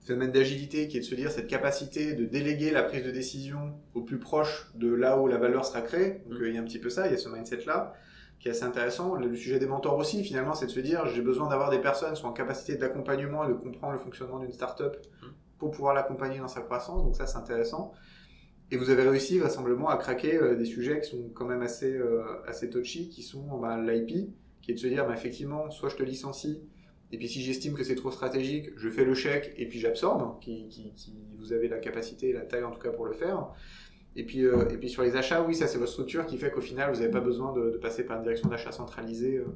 phénomène 0.00 0.32
d'agilité 0.32 0.88
qui 0.88 0.96
est 0.96 1.00
de 1.00 1.04
se 1.04 1.14
dire 1.14 1.30
cette 1.30 1.48
capacité 1.48 2.14
de 2.14 2.24
déléguer 2.24 2.70
la 2.70 2.82
prise 2.82 3.04
de 3.04 3.10
décision 3.10 3.74
au 3.92 4.00
plus 4.00 4.18
proche 4.18 4.70
de 4.74 4.90
là 4.90 5.20
où 5.20 5.26
la 5.26 5.36
valeur 5.36 5.66
sera 5.66 5.82
créée. 5.82 6.22
Donc, 6.26 6.38
mm. 6.38 6.42
euh, 6.42 6.48
il 6.48 6.54
y 6.54 6.58
a 6.58 6.60
un 6.60 6.64
petit 6.64 6.78
peu 6.78 6.88
ça, 6.88 7.06
il 7.06 7.12
y 7.12 7.14
a 7.14 7.18
ce 7.18 7.28
mindset-là 7.28 7.94
qui 8.40 8.48
est 8.48 8.52
assez 8.52 8.64
intéressant. 8.64 9.16
Le 9.16 9.34
sujet 9.34 9.58
des 9.58 9.66
mentors 9.66 9.98
aussi, 9.98 10.22
finalement, 10.22 10.54
c'est 10.54 10.66
de 10.66 10.70
se 10.70 10.80
dire 10.80 11.06
j'ai 11.06 11.22
besoin 11.22 11.48
d'avoir 11.48 11.70
des 11.70 11.80
personnes 11.80 12.14
qui 12.14 12.20
sont 12.20 12.28
en 12.28 12.32
capacité 12.32 12.76
d'accompagnement 12.76 13.44
et 13.44 13.48
de 13.48 13.54
comprendre 13.54 13.92
le 13.92 13.98
fonctionnement 13.98 14.38
d'une 14.38 14.52
startup 14.52 14.96
mmh. 14.96 15.26
pour 15.58 15.72
pouvoir 15.72 15.92
l'accompagner 15.92 16.38
dans 16.38 16.48
sa 16.48 16.60
croissance. 16.60 17.02
Donc 17.02 17.16
ça, 17.16 17.26
c'est 17.26 17.36
intéressant. 17.36 17.92
Et 18.70 18.76
vous 18.76 18.90
avez 18.90 19.02
réussi 19.02 19.38
vraisemblablement 19.38 19.88
à 19.88 19.96
craquer 19.96 20.36
euh, 20.36 20.54
des 20.54 20.66
sujets 20.66 21.00
qui 21.00 21.10
sont 21.10 21.30
quand 21.34 21.46
même 21.46 21.62
assez, 21.62 21.94
euh, 21.94 22.22
assez 22.46 22.68
touchy, 22.68 23.08
qui 23.08 23.22
sont 23.22 23.58
bah, 23.58 23.80
l'IP, 23.80 24.30
qui 24.60 24.70
est 24.70 24.74
de 24.74 24.78
se 24.78 24.86
dire 24.86 25.06
bah, 25.06 25.14
effectivement, 25.14 25.70
soit 25.70 25.88
je 25.88 25.96
te 25.96 26.02
licencie, 26.02 26.60
et 27.10 27.16
puis 27.16 27.28
si 27.28 27.42
j'estime 27.42 27.74
que 27.74 27.84
c'est 27.84 27.94
trop 27.94 28.10
stratégique, 28.10 28.70
je 28.76 28.88
fais 28.90 29.04
le 29.04 29.14
chèque 29.14 29.54
et 29.56 29.66
puis 29.66 29.78
j'absorbe, 29.78 30.38
qui, 30.40 30.68
qui, 30.68 30.92
qui, 30.94 31.14
vous 31.38 31.52
avez 31.52 31.68
la 31.68 31.78
capacité, 31.78 32.32
la 32.32 32.42
taille 32.42 32.64
en 32.64 32.70
tout 32.70 32.80
cas 32.80 32.90
pour 32.90 33.06
le 33.06 33.14
faire. 33.14 33.48
Et 34.16 34.24
puis, 34.24 34.44
euh, 34.44 34.68
et 34.68 34.76
puis 34.76 34.90
sur 34.90 35.02
les 35.02 35.16
achats, 35.16 35.42
oui, 35.42 35.54
ça 35.54 35.66
c'est 35.66 35.78
votre 35.78 35.92
structure 35.92 36.26
qui 36.26 36.36
fait 36.36 36.50
qu'au 36.50 36.60
final, 36.60 36.92
vous 36.92 37.00
n'avez 37.00 37.10
pas 37.10 37.20
besoin 37.20 37.52
de, 37.52 37.78
passer 37.80 38.04
par 38.04 38.16
une 38.16 38.24
direction 38.24 38.48
d'achat 38.48 38.72
centralisée 38.72 39.36
euh, 39.36 39.46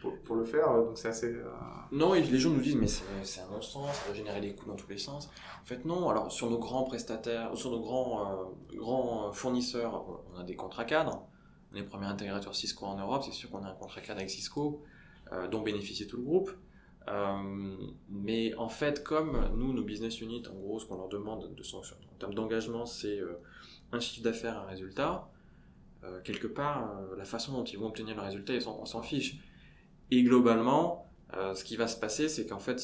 pour, 0.00 0.36
le 0.36 0.44
faire. 0.44 0.72
Donc 0.72 0.98
c'est 0.98 1.08
assez. 1.08 1.32
Euh, 1.32 1.48
non, 1.92 2.12
les 2.12 2.38
gens 2.38 2.50
nous 2.50 2.60
disent, 2.60 2.76
mais 2.76 2.86
c'est 2.86 3.40
un 3.40 3.50
non-sens, 3.50 3.94
ça 3.94 4.08
va 4.08 4.14
générer 4.14 4.40
des 4.40 4.54
coûts 4.54 4.66
dans 4.66 4.76
tous 4.76 4.88
les 4.88 4.98
sens. 4.98 5.30
En 5.62 5.66
fait, 5.66 5.84
non. 5.84 6.08
Alors 6.08 6.30
sur 6.30 6.50
nos 6.50 6.58
grands 6.58 6.84
prestataires, 6.84 7.56
sur 7.56 7.70
nos 7.70 7.80
grands, 7.80 8.52
grands 8.74 9.32
fournisseurs, 9.32 10.04
on 10.34 10.40
a 10.40 10.44
des 10.44 10.56
contrats 10.56 10.84
cadres. 10.84 11.26
On 11.72 11.76
est 11.76 11.80
le 11.80 11.86
premier 11.86 12.06
intégrateur 12.06 12.54
Cisco 12.54 12.86
en 12.86 12.96
Europe, 12.96 13.22
c'est 13.24 13.32
sûr 13.32 13.50
qu'on 13.50 13.62
a 13.62 13.68
un 13.68 13.74
contrat 13.74 14.00
cadre 14.00 14.20
avec 14.20 14.30
Cisco, 14.30 14.82
dont 15.50 15.60
bénéficie 15.60 16.06
tout 16.06 16.16
le 16.16 16.22
groupe. 16.22 16.50
mais 18.08 18.54
en 18.54 18.70
fait, 18.70 19.04
comme 19.04 19.50
nous, 19.54 19.74
nos 19.74 19.82
business 19.82 20.22
units, 20.22 20.44
en 20.50 20.54
gros, 20.54 20.78
ce 20.78 20.86
qu'on 20.86 20.96
leur 20.96 21.08
demande 21.08 21.54
de, 21.54 21.62
en 21.74 22.18
termes 22.18 22.32
d'engagement, 22.32 22.86
c'est 22.86 23.20
un 23.92 24.00
chiffre 24.00 24.24
d'affaires, 24.24 24.58
un 24.58 24.66
résultat, 24.66 25.28
euh, 26.04 26.20
quelque 26.22 26.46
part, 26.46 26.96
euh, 26.96 27.16
la 27.16 27.24
façon 27.24 27.52
dont 27.52 27.64
ils 27.64 27.78
vont 27.78 27.86
obtenir 27.86 28.14
le 28.14 28.22
résultat, 28.22 28.54
on 28.66 28.84
s'en 28.84 29.02
fiche. 29.02 29.38
Et 30.10 30.22
globalement, 30.22 31.10
euh, 31.34 31.54
ce 31.54 31.64
qui 31.64 31.76
va 31.76 31.86
se 31.86 31.98
passer, 31.98 32.28
c'est 32.28 32.46
qu'en 32.46 32.58
fait, 32.58 32.80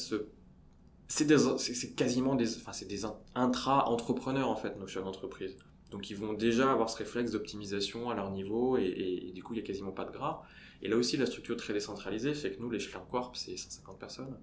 c'est 1.07 1.95
quasiment 1.95 2.35
des, 2.35 2.57
enfin, 2.57 2.73
c'est 2.73 2.87
des 2.87 3.03
intra-entrepreneurs, 3.33 4.49
en 4.49 4.55
fait, 4.55 4.77
nos 4.77 4.87
chefs 4.87 5.03
d'entreprise. 5.03 5.57
Donc, 5.91 6.09
ils 6.09 6.17
vont 6.17 6.33
déjà 6.33 6.71
avoir 6.71 6.89
ce 6.89 6.97
réflexe 6.97 7.31
d'optimisation 7.31 8.09
à 8.09 8.15
leur 8.15 8.31
niveau, 8.31 8.77
et, 8.77 9.31
du 9.33 9.43
coup, 9.43 9.53
il 9.53 9.57
n'y 9.57 9.63
a 9.63 9.65
quasiment 9.65 9.91
pas 9.91 10.05
de 10.05 10.11
gras. 10.11 10.43
Et 10.81 10.87
là 10.87 10.97
aussi, 10.97 11.17
la 11.17 11.25
structure 11.25 11.55
très 11.55 11.73
décentralisée 11.73 12.33
fait 12.33 12.51
que 12.51 12.61
nous, 12.61 12.69
les 12.69 12.79
Schler 12.79 12.99
Corp, 13.09 13.35
c'est 13.35 13.57
150 13.57 13.99
personnes. 13.99 14.37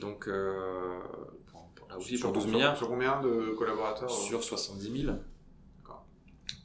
Donc, 0.00 0.24
pour, 0.24 1.88
là 1.88 1.98
aussi, 1.98 2.18
sur, 2.18 2.32
12 2.32 2.46
milliards. 2.48 2.76
Sur 2.76 2.88
combien 2.88 3.20
de 3.20 3.54
collaborateurs 3.56 4.10
Sur 4.10 4.42
70 4.42 5.02
000. 5.02 5.14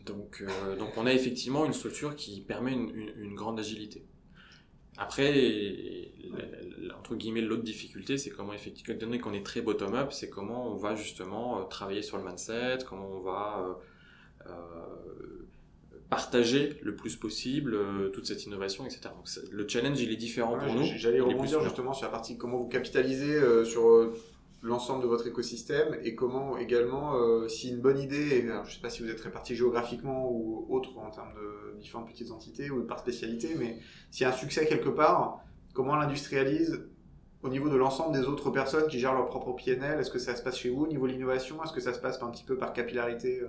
Donc, 0.09 0.41
euh, 0.41 0.75
donc 0.75 0.89
on 0.97 1.05
a 1.05 1.13
effectivement 1.13 1.65
une 1.65 1.73
structure 1.73 2.15
qui 2.15 2.41
permet 2.41 2.73
une, 2.73 3.35
grande 3.35 3.59
agilité. 3.59 4.03
Après, 4.99 6.11
entre 6.97 7.15
guillemets, 7.15 7.41
l'autre 7.41 7.63
difficulté, 7.63 8.17
c'est 8.17 8.29
comment 8.29 8.53
effectivement, 8.53 8.99
donné 8.99 9.17
qu'on 9.19 9.33
est 9.33 9.45
très 9.45 9.61
bottom-up, 9.61 10.11
c'est 10.11 10.29
comment 10.29 10.71
on 10.71 10.75
va 10.75 10.95
justement 10.95 11.59
euh, 11.59 11.63
travailler 11.63 12.01
sur 12.01 12.17
le 12.17 12.23
mindset, 12.25 12.79
comment 12.87 13.07
on 13.07 13.21
va 13.21 13.79
euh, 14.45 14.51
partager 16.09 16.77
le 16.81 16.95
plus 16.95 17.15
possible 17.15 17.77
toute 18.11 18.25
cette 18.25 18.45
innovation, 18.45 18.85
etc. 18.85 19.01
Donc 19.15 19.27
le 19.49 19.67
challenge, 19.67 20.01
il 20.01 20.11
est 20.11 20.17
différent 20.17 20.57
pour 20.57 20.73
nous. 20.73 20.83
J'allais 20.83 21.21
rebondir 21.21 21.63
justement 21.63 21.93
sur 21.93 22.05
la 22.05 22.11
partie 22.11 22.37
comment 22.37 22.57
vous 22.57 22.67
capitalisez 22.67 23.65
sur 23.65 24.11
l'ensemble 24.61 25.03
de 25.03 25.07
votre 25.07 25.25
écosystème 25.27 25.97
et 26.03 26.15
comment 26.15 26.57
également, 26.57 27.15
euh, 27.15 27.47
si 27.47 27.69
une 27.69 27.79
bonne 27.79 27.99
idée, 27.99 28.41
je 28.41 28.47
ne 28.47 28.65
sais 28.65 28.81
pas 28.81 28.89
si 28.89 29.01
vous 29.01 29.09
êtes 29.09 29.21
réparti 29.21 29.55
géographiquement 29.55 30.29
ou 30.29 30.65
autre 30.69 30.97
en 30.97 31.09
termes 31.09 31.33
de 31.33 31.79
différentes 31.79 32.09
petites 32.09 32.31
entités 32.31 32.69
ou 32.69 32.83
par 32.83 32.99
spécialité, 32.99 33.55
mais 33.57 33.79
s'il 34.11 34.23
y 34.23 34.25
a 34.25 34.29
un 34.29 34.37
succès 34.37 34.65
quelque 34.65 34.89
part, 34.89 35.41
comment 35.73 35.95
l'industrialise 35.95 36.83
au 37.41 37.49
niveau 37.49 37.69
de 37.69 37.77
l'ensemble 37.77 38.19
des 38.19 38.25
autres 38.25 38.49
personnes 38.51 38.87
qui 38.87 38.99
gèrent 38.99 39.13
leur 39.13 39.27
propre 39.27 39.53
PNL 39.53 39.99
Est-ce 39.99 40.11
que 40.11 40.19
ça 40.19 40.35
se 40.35 40.43
passe 40.43 40.57
chez 40.57 40.69
vous 40.69 40.83
au 40.83 40.87
niveau 40.87 41.07
de 41.07 41.13
l'innovation? 41.13 41.63
Est-ce 41.63 41.71
que 41.71 41.79
ça 41.79 41.93
se 41.93 41.99
passe 41.99 42.21
un 42.21 42.29
petit 42.29 42.43
peu 42.43 42.57
par 42.57 42.73
capillarité 42.73 43.41
euh, 43.41 43.47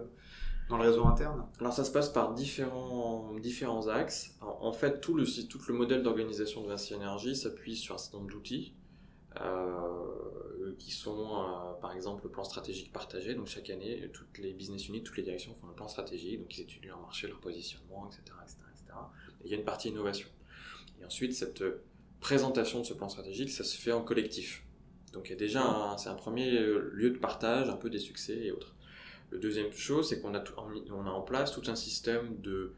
dans 0.69 0.77
le 0.77 0.85
réseau 0.85 1.05
interne? 1.07 1.45
Alors 1.59 1.73
ça 1.73 1.83
se 1.83 1.91
passe 1.91 2.09
par 2.09 2.33
différents, 2.35 3.33
différents 3.41 3.89
axes. 3.89 4.37
En, 4.41 4.73
fait, 4.73 5.01
tout 5.01 5.15
le, 5.15 5.25
tout 5.49 5.61
le 5.67 5.75
modèle 5.75 6.05
d'organisation 6.05 6.63
de 6.63 6.69
Vinci 6.69 6.95
Energy 6.95 7.35
s'appuie 7.35 7.75
sur 7.75 7.97
un 7.97 7.99
certain 7.99 8.19
nombre 8.19 8.31
d'outils. 8.31 8.75
Euh, 9.37 10.75
qui 10.79 10.91
sont 10.91 11.21
euh, 11.21 11.73
par 11.81 11.95
exemple 11.95 12.25
le 12.25 12.31
plan 12.31 12.43
stratégique 12.43 12.93
partagé. 12.93 13.35
Donc 13.35 13.47
chaque 13.47 13.71
année, 13.71 14.11
toutes 14.13 14.39
les 14.39 14.53
business 14.53 14.89
units, 14.89 15.03
toutes 15.03 15.17
les 15.17 15.23
directions 15.23 15.55
font 15.61 15.69
un 15.69 15.73
plan 15.73 15.89
stratégique, 15.89 16.41
donc 16.41 16.57
ils 16.57 16.63
étudient 16.63 16.91
leur 16.91 17.01
marché, 17.01 17.29
leur 17.29 17.39
positionnement, 17.39 18.09
etc. 18.09 18.23
etc., 18.43 18.99
Et 19.43 19.47
il 19.47 19.51
y 19.51 19.55
a 19.55 19.57
une 19.57 19.65
partie 19.65 19.89
innovation. 19.89 20.29
Et 21.01 21.05
ensuite, 21.05 21.33
cette 21.35 21.63
présentation 22.19 22.81
de 22.81 22.85
ce 22.85 22.93
plan 22.93 23.09
stratégique, 23.09 23.51
ça 23.51 23.63
se 23.63 23.77
fait 23.77 23.93
en 23.93 24.03
collectif. 24.03 24.65
Donc 25.13 25.29
il 25.29 25.31
y 25.31 25.35
a 25.35 25.39
déjà 25.39 25.95
c'est 25.97 26.09
un 26.09 26.15
premier 26.15 26.51
lieu 26.59 27.11
de 27.11 27.19
partage, 27.19 27.69
un 27.69 27.77
peu 27.77 27.91
des 27.91 27.99
succès 27.99 28.37
et 28.37 28.51
autres. 28.51 28.75
Le 29.31 29.39
deuxième 29.39 29.71
chose, 29.73 30.09
c'est 30.09 30.21
qu'on 30.21 30.35
a, 30.35 30.43
on 30.91 31.07
a 31.07 31.11
en 31.11 31.23
place 31.23 31.53
tout 31.53 31.63
un 31.71 31.77
système 31.77 32.41
de 32.41 32.75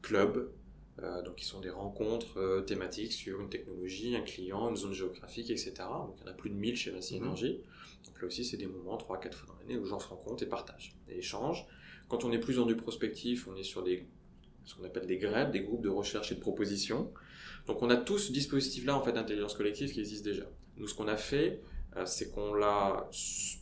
clubs 0.00 0.50
euh, 1.00 1.22
donc, 1.22 1.36
qui 1.36 1.46
sont 1.46 1.60
des 1.60 1.70
rencontres 1.70 2.38
euh, 2.38 2.60
thématiques 2.60 3.12
sur 3.12 3.40
une 3.40 3.48
technologie, 3.48 4.14
un 4.14 4.20
client, 4.20 4.68
une 4.68 4.76
zone 4.76 4.92
géographique, 4.92 5.48
etc. 5.48 5.72
Donc, 5.78 6.16
il 6.18 6.26
y 6.26 6.28
en 6.28 6.30
a 6.30 6.34
plus 6.34 6.50
de 6.50 6.54
1000 6.54 6.76
chez 6.76 6.90
Vinci 6.90 7.18
mhm. 7.18 7.28
Energy. 7.28 7.60
Donc, 8.04 8.20
là 8.20 8.26
aussi, 8.26 8.44
c'est 8.44 8.58
des 8.58 8.66
moments, 8.66 8.98
3-4 8.98 9.32
fois 9.32 9.48
dans 9.48 9.58
l'année, 9.60 9.78
où 9.78 9.84
les 9.84 9.88
gens 9.88 9.98
se 9.98 10.08
rencontrent 10.08 10.42
et 10.42 10.48
partagent 10.48 10.94
et 11.08 11.18
échangent. 11.18 11.66
Quand 12.08 12.24
on 12.24 12.32
est 12.32 12.38
plus 12.38 12.56
dans 12.56 12.66
du 12.66 12.76
prospectif, 12.76 13.48
on 13.48 13.56
est 13.56 13.62
sur 13.62 13.82
des, 13.82 14.06
ce 14.64 14.74
qu'on 14.74 14.84
appelle 14.84 15.06
des 15.06 15.16
grèves, 15.16 15.50
des 15.50 15.62
groupes 15.62 15.80
de 15.82 15.88
recherche 15.88 16.30
et 16.30 16.34
de 16.34 16.40
proposition. 16.40 17.10
Donc, 17.66 17.80
on 17.80 17.88
a 17.88 17.96
tout 17.96 18.18
ce 18.18 18.30
dispositif-là, 18.30 18.94
en 18.94 19.02
fait, 19.02 19.12
d'intelligence 19.12 19.54
collective 19.54 19.92
qui 19.92 20.00
existe 20.00 20.26
déjà. 20.26 20.44
Nous, 20.76 20.88
ce 20.88 20.94
qu'on 20.94 21.08
a 21.08 21.16
fait, 21.16 21.62
euh, 21.96 22.04
c'est 22.04 22.30
qu'on 22.30 22.52
l'a, 22.52 23.08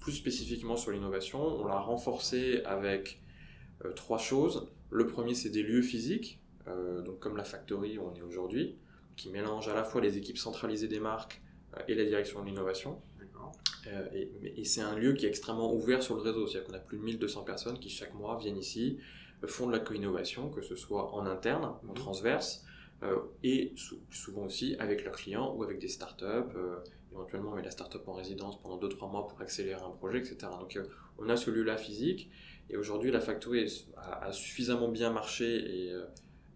plus 0.01 0.13
spécifiquement 0.13 0.77
sur 0.77 0.91
l'innovation, 0.91 1.41
on 1.41 1.65
l'a 1.65 1.79
renforcé 1.79 2.63
avec 2.65 3.21
trois 3.95 4.19
choses. 4.19 4.69
Le 4.91 5.07
premier, 5.07 5.35
c'est 5.35 5.49
des 5.49 5.63
lieux 5.63 5.81
physiques. 5.81 6.40
Euh, 6.69 7.01
donc 7.03 7.19
comme 7.21 7.37
la 7.37 7.45
factory 7.45 7.99
où 7.99 8.03
on 8.03 8.15
est 8.15 8.23
aujourd'hui, 8.23 8.77
qui 9.17 9.31
mélange 9.31 9.69
à 9.69 9.75
la 9.75 9.85
fois 9.85 10.01
les 10.01 10.17
équipes 10.17 10.39
centralisées 10.39 10.89
des 10.89 11.01
marques 11.01 11.43
euh, 11.77 11.81
et 11.89 11.95
la 11.95 12.05
direction 12.05 12.41
de 12.41 12.47
l'innovation. 12.47 13.01
Euh, 13.87 14.07
et, 14.13 14.65
c'est 14.65 14.83
un 14.83 14.95
lieu 14.95 15.15
qui 15.15 15.25
est 15.25 15.29
extrêmement 15.29 15.73
ouvert 15.73 16.03
sur 16.03 16.15
le 16.15 16.21
réseau, 16.21 16.47
c'est-à-dire 16.47 16.69
qu'on 16.69 16.77
a 16.77 16.81
plus 16.81 16.99
de 16.99 17.03
1200 17.03 17.45
personnes 17.45 17.79
qui 17.79 17.89
chaque 17.89 18.13
mois 18.13 18.37
viennent 18.37 18.59
ici, 18.59 18.99
font 19.47 19.67
de 19.67 19.73
la 19.73 19.79
co-innovation, 19.79 20.51
que 20.51 20.61
ce 20.61 20.77
soit 20.77 21.15
en 21.15 21.25
interne, 21.25 21.65
en 21.65 21.87
mhm. 21.87 21.95
transverse, 21.95 22.67
et 23.43 23.73
souvent 24.11 24.45
aussi 24.45 24.77
avec 24.79 25.03
leurs 25.03 25.17
clients 25.17 25.55
ou 25.57 25.63
avec 25.63 25.79
des 25.79 25.89
startups, 25.89 26.55
éventuellement 27.11 27.55
met 27.55 27.63
la 27.63 27.71
startup 27.71 28.07
en 28.07 28.13
résidence 28.13 28.61
pendant 28.61 28.79
2-3 28.79 29.11
mois 29.11 29.27
pour 29.27 29.41
accélérer 29.41 29.81
un 29.81 29.89
projet, 29.89 30.19
etc. 30.19 30.37
Donc 30.61 30.79
on 31.17 31.31
a 31.31 31.37
ce 31.39 31.51
lieu-là 31.51 31.79
physique, 31.79 32.31
et 32.69 32.77
aujourd'hui 32.77 33.11
la 33.11 33.21
factory 33.21 33.67
a, 33.97 34.27
a, 34.27 34.33
suffisamment 34.33 34.89
bien 34.89 35.11
marché 35.11 35.47
et 35.87 35.95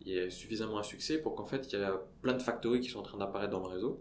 il 0.07 0.13
y 0.15 0.19
a 0.21 0.31
suffisamment 0.31 0.79
un 0.79 0.83
succès 0.83 1.19
pour 1.19 1.35
qu'en 1.35 1.45
fait 1.47 1.73
il 1.73 1.79
y 1.79 1.83
a 1.83 2.01
plein 2.23 2.35
de 2.35 2.43
factories 2.43 2.81
qui 2.81 2.91
sont 2.91 3.01
en 3.01 3.03
train 3.03 3.19
d'apparaître 3.19 3.53
dans 3.53 3.61
le 3.67 3.73
réseau. 3.75 4.01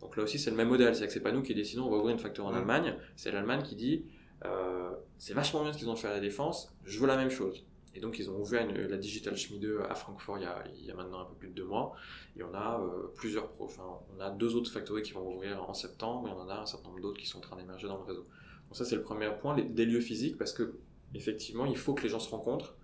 Donc 0.00 0.16
là 0.16 0.22
aussi, 0.22 0.38
c'est 0.38 0.50
le 0.50 0.56
même 0.56 0.68
modèle. 0.68 0.94
C'est-à-dire 0.94 1.08
que 1.08 1.12
c'est 1.12 1.20
pas 1.20 1.32
nous 1.32 1.42
qui 1.42 1.54
décidons, 1.54 1.84
on 1.86 1.90
va 1.90 1.98
ouvrir 1.98 2.12
une 2.12 2.18
factory 2.18 2.48
en 2.48 2.52
Mm. 2.52 2.56
Allemagne. 2.56 2.96
C'est 3.16 3.30
l'Allemagne 3.32 3.62
qui 3.62 3.76
dit, 3.76 4.04
euh, 4.46 4.90
c'est 5.18 5.34
vachement 5.34 5.62
bien 5.62 5.72
ce 5.74 5.78
qu'ils 5.78 5.90
ont 5.90 5.96
fait 5.96 6.08
à 6.08 6.12
la 6.12 6.20
défense, 6.20 6.72
je 6.84 6.98
veux 6.98 7.06
la 7.06 7.16
même 7.18 7.28
chose. 7.30 7.66
Et 7.94 8.00
donc, 8.00 8.18
ils 8.18 8.30
ont 8.30 8.38
ouvert 8.40 8.66
une- 8.66 8.86
la 8.86 8.96
Digital 8.96 9.36
Schmiede 9.36 9.68
à 9.90 9.94
Francfort 9.94 10.38
il 10.38 10.44
y, 10.44 10.46
a, 10.46 10.64
il 10.78 10.86
y 10.86 10.90
a 10.90 10.94
maintenant 10.94 11.20
un 11.20 11.24
peu 11.24 11.34
plus 11.34 11.48
de 11.48 11.54
deux 11.54 11.64
mois. 11.64 11.92
Et 12.36 12.42
on 12.42 12.54
a 12.54 12.80
euh, 12.80 13.08
plusieurs 13.16 13.48
pros. 13.48 13.64
Enfin, 13.64 13.82
on 14.16 14.20
a 14.20 14.30
deux 14.30 14.54
autres 14.56 14.70
factories 14.72 15.02
qui 15.02 15.12
vont 15.12 15.28
ouvrir 15.34 15.68
en 15.68 15.74
septembre 15.74 16.28
et 16.28 16.30
on 16.30 16.38
en 16.40 16.48
a 16.48 16.54
un 16.60 16.66
certain 16.66 16.88
nombre 16.88 17.00
d'autres 17.02 17.18
qui 17.20 17.26
sont 17.26 17.38
en 17.38 17.42
train 17.42 17.56
d'émerger 17.56 17.88
dans 17.88 17.96
le 17.98 18.04
réseau. 18.04 18.22
Donc, 18.68 18.76
ça, 18.76 18.84
c'est 18.86 18.94
le 18.96 19.02
premier 19.02 19.28
point, 19.40 19.54
les- 19.56 19.64
des 19.64 19.84
lieux 19.84 20.00
physiques, 20.00 20.38
parce 20.38 20.52
que, 20.54 20.76
effectivement, 21.14 21.66
il 21.66 21.76
faut 21.76 21.92
que 21.92 22.02
les 22.04 22.08
gens 22.08 22.20
se 22.20 22.30
rencontrent, 22.30 22.74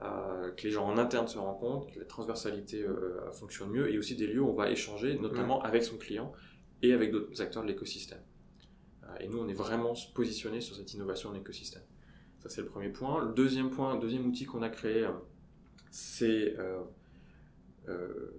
que 0.00 0.62
les 0.64 0.70
gens 0.70 0.86
en 0.86 0.98
interne 0.98 1.28
se 1.28 1.38
rencontrent, 1.38 1.90
que 1.92 1.98
la 1.98 2.04
transversalité 2.04 2.82
euh, 2.82 3.30
fonctionne 3.32 3.70
mieux 3.70 3.90
et 3.92 3.98
aussi 3.98 4.16
des 4.16 4.26
lieux 4.26 4.42
où 4.42 4.48
on 4.48 4.54
va 4.54 4.70
échanger, 4.70 5.18
notamment 5.18 5.62
avec 5.62 5.82
son 5.82 5.96
client 5.96 6.32
et 6.82 6.92
avec 6.92 7.10
d'autres 7.10 7.40
acteurs 7.40 7.62
de 7.62 7.68
l'écosystème. 7.68 8.20
Euh, 9.04 9.16
et 9.20 9.28
nous, 9.28 9.38
on 9.38 9.48
est 9.48 9.54
vraiment 9.54 9.94
positionné 10.14 10.60
sur 10.60 10.76
cette 10.76 10.92
innovation 10.92 11.30
de 11.30 11.36
l'écosystème. 11.36 11.82
Ça, 12.40 12.48
c'est 12.50 12.60
le 12.60 12.66
premier 12.66 12.90
point. 12.90 13.24
Le 13.24 13.32
deuxième 13.32 13.70
point, 13.70 13.94
le 13.94 14.00
deuxième 14.00 14.26
outil 14.26 14.44
qu'on 14.44 14.62
a 14.62 14.68
créé, 14.68 15.04
euh, 15.04 15.12
c'est 15.90 16.58
euh, 16.58 16.82
euh, 17.88 18.32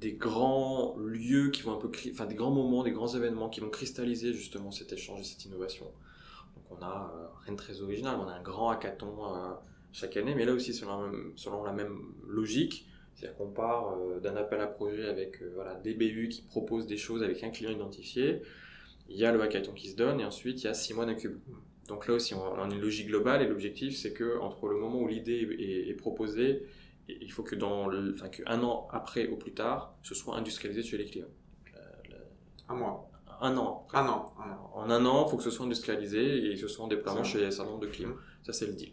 des 0.00 0.12
grands 0.12 0.96
lieux 0.98 1.50
qui 1.50 1.62
vont 1.62 1.72
un 1.72 1.78
peu, 1.78 1.90
enfin 2.12 2.26
des 2.26 2.34
grands 2.34 2.50
moments, 2.50 2.82
des 2.82 2.92
grands 2.92 3.08
événements 3.08 3.48
qui 3.48 3.60
vont 3.60 3.70
cristalliser 3.70 4.32
justement 4.32 4.70
cet 4.70 4.92
échange 4.92 5.20
et 5.20 5.24
cette 5.24 5.44
innovation. 5.46 5.86
Donc 6.54 6.64
on 6.70 6.84
a 6.84 7.12
euh, 7.16 7.26
rien 7.44 7.52
de 7.52 7.58
très 7.58 7.80
original, 7.80 8.16
on 8.20 8.28
a 8.28 8.32
un 8.32 8.42
grand 8.42 8.70
hackathon 8.70 9.34
euh, 9.34 9.54
chaque 9.96 10.16
année, 10.16 10.34
mais 10.34 10.44
là 10.44 10.52
aussi 10.52 10.72
selon 10.74 11.00
la 11.02 11.08
même, 11.08 11.32
selon 11.36 11.62
la 11.64 11.72
même 11.72 11.96
logique, 12.28 12.86
c'est-à-dire 13.14 13.36
qu'on 13.38 13.48
part 13.50 13.94
euh, 13.96 14.20
d'un 14.20 14.36
appel 14.36 14.60
à 14.60 14.66
projet 14.66 15.06
avec 15.08 15.40
euh, 15.42 15.50
voilà, 15.54 15.74
des 15.76 15.94
BU 15.94 16.28
qui 16.28 16.42
proposent 16.42 16.86
des 16.86 16.98
choses 16.98 17.22
avec 17.22 17.42
un 17.42 17.50
client 17.50 17.70
identifié, 17.70 18.42
il 19.08 19.16
y 19.16 19.24
a 19.24 19.32
le 19.32 19.40
hackathon 19.40 19.72
qui 19.72 19.88
se 19.88 19.96
donne 19.96 20.20
et 20.20 20.24
ensuite 20.24 20.62
il 20.62 20.66
y 20.66 20.68
a 20.68 20.74
six 20.74 20.92
mois 20.92 21.06
d'incube. 21.06 21.38
Donc 21.88 22.08
là 22.08 22.14
aussi 22.14 22.34
on 22.34 22.42
on 22.42 22.70
a 22.70 22.74
une 22.74 22.80
logique 22.80 23.06
globale 23.06 23.40
et 23.42 23.46
l'objectif 23.48 23.96
c'est 23.96 24.12
que 24.12 24.38
entre 24.40 24.68
le 24.68 24.76
moment 24.76 25.00
où 25.00 25.08
l'idée 25.08 25.38
est, 25.48 25.62
est- 25.62 25.88
est 25.88 25.94
proposée, 25.94 26.66
il 27.08 27.30
faut 27.32 27.44
que 27.44 27.54
dans 27.54 27.86
le, 27.86 28.12
enfin 28.14 28.28
qu'un 28.28 28.62
an 28.64 28.88
après 28.90 29.28
au 29.28 29.36
plus 29.36 29.54
tard, 29.54 29.96
ce 30.02 30.14
soit 30.14 30.36
industrialisé 30.36 30.82
chez 30.82 30.98
les 30.98 31.04
clients. 31.06 31.32
Un 32.68 32.74
mois. 32.74 33.08
Un 33.40 33.56
an. 33.56 33.86
Un 33.94 34.06
an. 34.08 34.34
Un 34.44 34.50
an. 34.50 34.70
En 34.74 34.90
un 34.90 35.06
an, 35.06 35.24
il 35.26 35.30
faut 35.30 35.36
que 35.36 35.42
ce 35.44 35.50
soit 35.50 35.64
industrialisé 35.66 36.50
et 36.50 36.54
que 36.54 36.60
ce 36.60 36.68
soit 36.68 36.84
en 36.84 36.88
déploiement 36.88 37.22
chez 37.24 37.44
un 37.46 37.50
certain 37.50 37.70
nombre 37.70 37.82
de 37.84 37.90
clients. 37.96 38.16
Ça, 38.42 38.52
c'est 38.52 38.66
le 38.66 38.72
deal. 38.72 38.92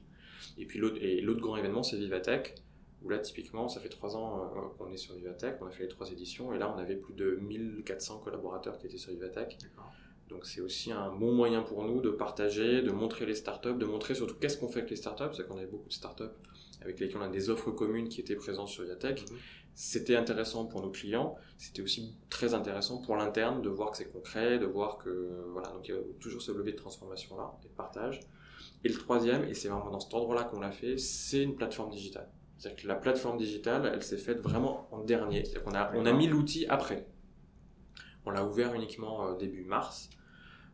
Et 0.58 0.66
puis 0.66 0.80
l'autre, 0.80 0.98
et 1.02 1.22
l'autre 1.22 1.42
grand 1.42 1.58
événement, 1.58 1.84
c'est 1.84 1.98
Vivatech, 1.98 2.56
où 3.02 3.10
là, 3.10 3.20
typiquement, 3.20 3.68
ça 3.68 3.80
fait 3.80 3.90
trois 3.90 4.16
ans 4.16 4.52
euh, 4.56 4.60
qu'on 4.78 4.92
est 4.92 4.98
sur 4.98 5.16
Vivatech, 5.16 5.56
on 5.62 5.66
a 5.66 5.72
fait 5.72 5.84
les 5.84 5.90
trois 5.90 6.10
éditions, 6.12 6.54
et 6.54 6.58
là, 6.58 6.74
on 6.74 6.80
avait 6.80 6.96
plus 6.96 7.14
de 7.14 7.38
1400 7.42 8.20
collaborateurs 8.20 8.78
qui 8.78 8.88
étaient 8.88 8.98
sur 8.98 9.12
Vivatech. 9.12 9.58
D'accord. 9.62 9.92
Donc 10.30 10.46
c'est 10.46 10.62
aussi 10.62 10.92
un 10.92 11.12
bon 11.12 11.34
moyen 11.34 11.62
pour 11.62 11.84
nous 11.84 12.02
de 12.02 12.10
partager, 12.10 12.82
de 12.82 12.92
montrer 12.92 13.26
les 13.26 13.36
startups, 13.36 13.78
de 13.78 13.86
montrer 13.86 14.16
surtout 14.16 14.36
qu'est-ce 14.36 14.58
qu'on 14.58 14.70
fait 14.70 14.80
avec 14.80 14.90
les 14.90 14.96
startups, 14.96 15.36
c'est 15.36 15.48
qu'on 15.48 15.58
avait 15.58 15.68
beaucoup 15.68 15.90
de 15.90 15.94
startups 15.94 16.24
avec 16.82 17.00
lesquelles 17.00 17.22
on 17.22 17.26
a 17.26 17.30
des 17.30 17.50
offres 17.50 17.72
communes 17.72 18.10
qui 18.10 18.20
étaient 18.22 18.36
présentes 18.36 18.68
sur 18.68 18.84
Vivatech. 18.84 19.30
Mhm. 19.30 19.38
C'était 19.76 20.16
intéressant 20.16 20.66
pour 20.66 20.82
nos 20.82 20.92
clients, 20.92 21.36
c'était 21.58 21.82
aussi 21.82 22.16
très 22.30 22.54
intéressant 22.54 23.02
pour 23.02 23.16
l'interne 23.16 23.62
de 23.62 23.70
voir 23.70 23.92
que 23.92 23.98
c'est 23.98 24.12
concret, 24.12 24.60
de 24.60 24.66
voir 24.66 24.98
que 24.98 25.48
voilà, 25.52 25.70
donc 25.70 25.88
il 25.88 25.96
y 25.96 25.98
a 25.98 26.02
toujours 26.20 26.42
ce 26.44 26.52
levier 26.52 26.74
de 26.74 26.78
transformation 26.78 27.36
là, 27.38 27.58
et 27.64 27.68
de 27.68 27.74
partage. 27.74 28.20
Et 28.84 28.90
le 28.90 28.96
troisième, 28.96 29.46
et 29.46 29.54
c'est 29.54 29.70
vraiment 29.70 29.92
dans 29.92 30.00
cet 30.00 30.14
ordre-là 30.14 30.44
qu'on 30.44 30.60
l'a 30.60 30.72
fait, 30.72 30.98
c'est 30.98 31.42
une 31.42 31.56
plateforme 31.56 31.92
digitale. 31.92 32.30
C'est-à-dire 32.58 32.84
que 32.84 32.88
la 32.88 32.96
plateforme 32.96 33.38
digitale, 33.38 33.90
elle 33.94 34.04
s'est 34.04 34.18
faite 34.18 34.40
vraiment 34.40 34.88
en 34.92 35.00
dernier. 35.00 35.46
C'est-à-dire 35.46 35.64
qu'on 35.64 35.76
a, 35.76 35.92
on 35.96 36.06
a 36.06 36.14
mis 36.14 36.28
l'outil 36.28 36.66
après. 36.68 37.08
On 38.26 38.32
l'a 38.32 38.46
ouvert 38.46 38.74
uniquement 38.74 39.28
euh, 39.28 39.38
début 39.38 39.64
mars. 39.64 40.10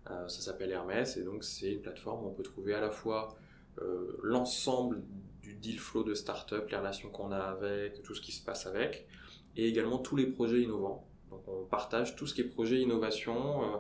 Euh, 0.10 0.28
ça 0.28 0.42
s'appelle 0.42 0.72
Hermès 0.72 1.18
et 1.18 1.24
donc 1.24 1.44
c'est 1.44 1.72
une 1.74 1.82
plateforme 1.82 2.24
où 2.24 2.30
on 2.30 2.34
peut 2.34 2.44
trouver 2.44 2.74
à 2.74 2.82
la 2.82 2.90
fois 2.90 3.36
euh, 3.82 4.18
l'ensemble 4.24 5.04
du 5.42 5.56
deal 5.56 5.80
flow 5.80 6.04
de 6.04 6.14
start-up, 6.14 6.70
les 6.70 6.78
relations 6.78 7.10
qu'on 7.10 7.32
a 7.32 7.40
avec, 7.40 8.02
tout 8.02 8.16
ce 8.16 8.22
qui 8.22 8.32
se 8.32 8.44
passe 8.44 8.66
avec, 8.66 9.08
et 9.56 9.68
également 9.68 10.00
tous 10.00 10.16
les 10.16 10.26
projets 10.26 10.62
innovants. 10.62 11.08
Donc 11.30 11.48
on 11.48 11.66
partage 11.66 12.16
tout 12.16 12.26
ce 12.26 12.34
qui 12.34 12.42
est 12.42 12.46
projet 12.46 12.80
innovation, 12.80 13.64
euh, 13.64 13.78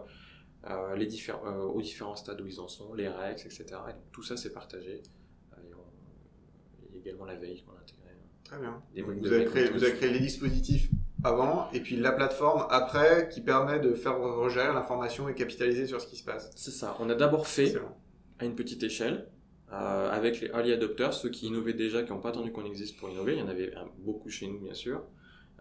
les 0.96 1.08
diffé- 1.08 1.32
euh, 1.46 1.64
aux 1.64 1.82
différents 1.82 2.16
stades 2.16 2.42
où 2.42 2.46
ils 2.48 2.60
en 2.60 2.68
sont, 2.68 2.94
les 2.94 3.08
REX, 3.08 3.46
etc. 3.46 3.66
Et 3.90 3.94
donc 3.94 4.12
tout 4.12 4.24
ça 4.24 4.36
c'est 4.38 4.52
partagé. 4.54 5.02
Euh, 5.54 5.62
et 5.70 5.74
on- 5.74 5.80
Il 6.90 6.96
y 6.96 6.98
a 6.98 7.00
également 7.02 7.26
la 7.26 7.36
veille 7.36 7.62
qu'on 7.64 7.72
a 7.74 7.80
intégrée. 7.82 8.16
Très 8.44 8.58
bien. 8.60 8.82
Vous, 9.22 9.28
avez 9.34 9.46
créé, 9.46 9.70
vous 9.70 9.84
avez 9.84 9.94
créé 9.94 10.10
les 10.12 10.20
dispositifs 10.20 10.90
avant 11.24 11.70
et 11.72 11.82
puis 11.82 11.96
la 11.98 12.12
plateforme 12.12 12.66
après 12.70 13.30
qui 13.30 13.42
permet 13.42 13.80
de 13.80 13.94
faire 13.94 14.18
regérer 14.20 14.74
l'information 14.74 15.30
et 15.30 15.36
capitaliser 15.36 15.86
sur 15.86 16.02
ce 16.02 16.08
qui 16.08 16.16
se 16.16 16.24
passe. 16.24 16.50
C'est 16.56 16.72
ça. 16.72 16.96
On 17.00 17.10
a 17.10 17.16
d'abord 17.16 17.48
fait 17.48 17.70
à 18.40 18.46
une 18.46 18.56
petite 18.56 18.82
échelle, 18.84 19.28
euh, 19.72 20.10
avec 20.10 20.42
les 20.42 20.48
early 20.48 20.72
adopters, 20.74 21.14
ceux 21.14 21.30
qui 21.30 21.48
innovaient 21.48 21.74
déjà, 21.74 22.02
qui 22.04 22.12
n'ont 22.12 22.22
pas 22.22 22.30
attendu 22.30 22.52
qu'on 22.52 22.66
existe 22.66 22.98
pour 22.98 23.10
innover. 23.10 23.34
Il 23.34 23.40
y 23.40 23.42
en 23.44 23.50
avait 23.50 23.72
beaucoup 24.00 24.30
chez 24.30 24.48
nous, 24.48 24.60
bien 24.60 24.74
sûr. 24.74 25.04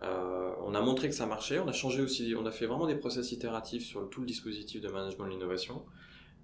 Euh, 0.03 0.53
on 0.63 0.75
a 0.75 0.81
montré 0.81 1.09
que 1.09 1.15
ça 1.15 1.27
marchait. 1.27 1.59
On 1.59 1.69
a 1.69 1.73
changé 1.73 2.03
aussi, 2.03 2.35
on 2.39 2.47
a 2.47 2.51
fait 2.51 2.67
vraiment 2.67 2.87
des 2.87 2.95
process 2.95 3.33
itératifs 3.33 3.85
sur 3.85 4.09
tout 4.11 4.21
le 4.21 4.27
dispositif 4.27 4.81
de 4.81 4.89
management 4.89 5.25
de 5.25 5.31
l'innovation. 5.31 5.85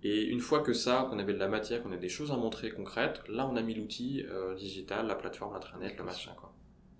Et 0.03 0.25
une 0.25 0.41
fois 0.41 0.61
que 0.61 0.75
ça, 0.75 1.07
qu'on 1.09 1.19
avait 1.19 1.33
de 1.33 1.39
la 1.39 1.49
matière, 1.49 1.83
qu'on 1.83 1.93
a 1.93 1.97
des 1.97 2.11
choses 2.11 2.31
à 2.31 2.37
montrer 2.37 2.71
concrètes, 2.71 3.23
là, 3.29 3.49
on 3.51 3.57
a 3.57 3.63
mis 3.63 3.75
l'outil 3.75 4.25
euh, 4.29 4.55
digital, 4.55 5.07
la 5.07 5.15
plateforme 5.15 5.55
intranet, 5.55 5.97
le 5.97 6.05
machin, 6.05 6.33
quoi. 6.37 6.55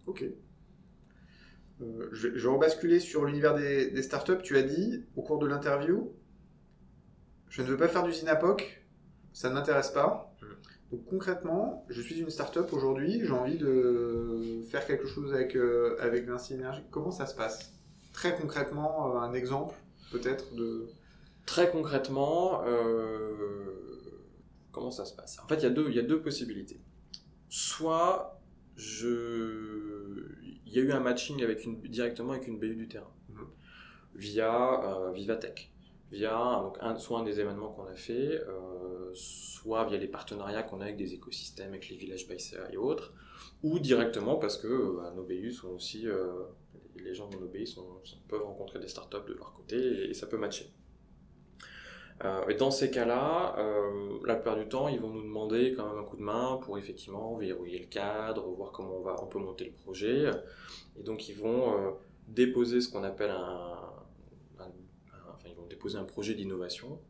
Ok. 0.07 0.25
Euh, 1.83 2.09
je, 2.13 2.29
vais, 2.29 2.49
rebasculer 2.49 3.01
sur 3.01 3.25
l'univers 3.25 3.55
des, 3.55 4.03
startups. 4.03 4.41
Tu 4.43 4.57
as 4.57 4.63
dit 4.63 5.05
au 5.17 5.23
cours 5.23 5.39
de 5.39 5.47
l'interview, 5.47 6.15
je 7.51 7.63
ne 7.63 7.67
veux 7.67 7.77
pas 7.77 7.89
faire 7.89 8.05
du 8.05 8.13
Zinapoc, 8.13 8.87
ça 9.33 9.51
ne 9.51 9.55
m'intéresse 9.55 9.91
pas. 9.91 10.34
Donc 10.91 11.05
concrètement, 11.07 11.85
je 11.89 12.01
suis 12.01 12.21
une 12.21 12.31
startup 12.31 12.73
aujourd'hui, 12.73 13.21
j'ai 13.25 13.31
envie 13.33 13.59
de 13.59 14.63
faire 14.71 14.87
quelque 14.87 15.07
chose 15.07 15.33
avec, 15.35 15.57
euh, 15.57 15.97
avec 16.01 16.27
Vinci 16.27 16.55
Energy. 16.55 16.83
Comment 16.91 17.11
ça 17.11 17.27
se 17.27 17.35
passe? 17.35 17.73
Très 18.13 18.37
concrètement, 18.37 19.17
euh, 19.17 19.19
un 19.19 19.33
exemple 19.35 19.75
peut-être 20.13 20.55
de... 20.55 20.87
Très 21.47 21.71
concrètement, 21.71 22.63
euh, 22.65 23.75
comment 24.73 24.91
ça 24.91 25.05
se 25.05 25.15
passe? 25.15 25.39
En 25.45 25.49
fait, 25.49 25.57
il 25.57 25.63
y, 25.65 25.67
a 25.67 25.71
deux, 25.71 25.87
il 25.89 25.97
y 25.97 25.99
a 25.99 26.03
deux 26.03 26.21
possibilités. 26.23 26.81
Soit 27.49 28.41
je, 28.77 30.27
il 30.67 30.73
y 30.73 30.79
a 30.79 30.83
eu 30.83 30.93
un 30.93 31.01
matching 31.01 31.43
avec 31.43 31.65
une, 31.65 31.81
directement 31.83 32.33
avec 32.33 32.47
une 32.47 32.59
BU 32.59 32.77
du 32.77 32.89
terrain, 32.89 33.11
Mhm. 33.29 33.47
via 34.15 35.11
Vivatech, 35.13 35.73
via 36.13 36.61
donc 36.63 36.77
un, 36.81 36.97
soit 36.97 37.21
un 37.21 37.25
des 37.25 37.41
événements 37.41 37.73
qu'on 37.73 37.87
a 37.87 37.95
fait, 37.95 38.41
soit 39.15 39.85
via 39.85 39.99
les 39.99 40.09
partenariats 40.09 40.63
qu'on 40.63 40.81
a 40.81 40.85
avec 40.85 40.97
des 40.97 41.15
écosystèmes, 41.15 41.71
avec 41.71 41.89
les 41.89 41.97
villages 41.97 42.29
Baissa 42.29 42.59
et 42.73 42.77
autres, 42.77 43.13
ou 43.63 43.79
directement 43.79 44.37
parce 44.37 44.59
que 44.59 44.67
euh, 44.67 44.93
bah, 44.97 45.13
nos 45.15 45.27
sont 45.53 45.69
aussi, 45.69 46.07
euh, 46.07 46.33
les 46.97 47.15
gens 47.15 47.29
de 47.29 47.37
nos 47.37 47.47
BU 47.49 47.65
peuvent 48.29 48.43
rencontrer 48.45 48.79
des 48.79 48.89
startups 48.89 49.27
de 49.29 49.35
leur 49.35 49.53
côté 49.55 50.09
et- 50.11 50.15
ça 50.15 50.27
peut 50.27 50.39
matcher. 50.39 50.71
Euh, 52.25 52.47
et 52.49 52.55
dans 52.55 52.71
ces 52.71 52.91
cas-là, 52.93 53.57
la 54.25 54.37
plupart 54.37 54.57
du 54.57 54.69
temps, 54.69 54.87
ils 54.89 55.01
vont 55.01 55.09
nous 55.11 55.23
demander 55.23 55.75
quand 55.77 55.89
même 55.89 55.99
un 55.99 56.05
coup 56.05 56.17
de 56.17 56.23
main 56.23 56.59
pour 56.63 56.79
effectivement 56.79 57.37
verrouiller 57.37 57.81
le 57.81 57.87
cadre, 57.87 58.47
voir 58.51 58.71
comment 58.71 58.99
on, 58.99 59.03
va, 59.03 59.17
on 59.21 59.27
peut 59.27 59.41
monter 59.41 59.65
le 59.65 59.73
projet. 59.73 60.31
Et 60.97 61.03
donc, 61.03 61.29
ils 61.29 61.35
vont 61.35 61.97
déposer 62.29 62.81
ce 62.81 62.89
qu'on 62.89 63.03
appelle 63.03 63.33
un, 63.33 63.79
Enfin, 65.35 65.49
ils 65.49 65.57
vont 65.57 65.67
déposer 65.67 65.99
un 65.99 66.05
projet 66.05 66.35
d'innovation 66.35 67.01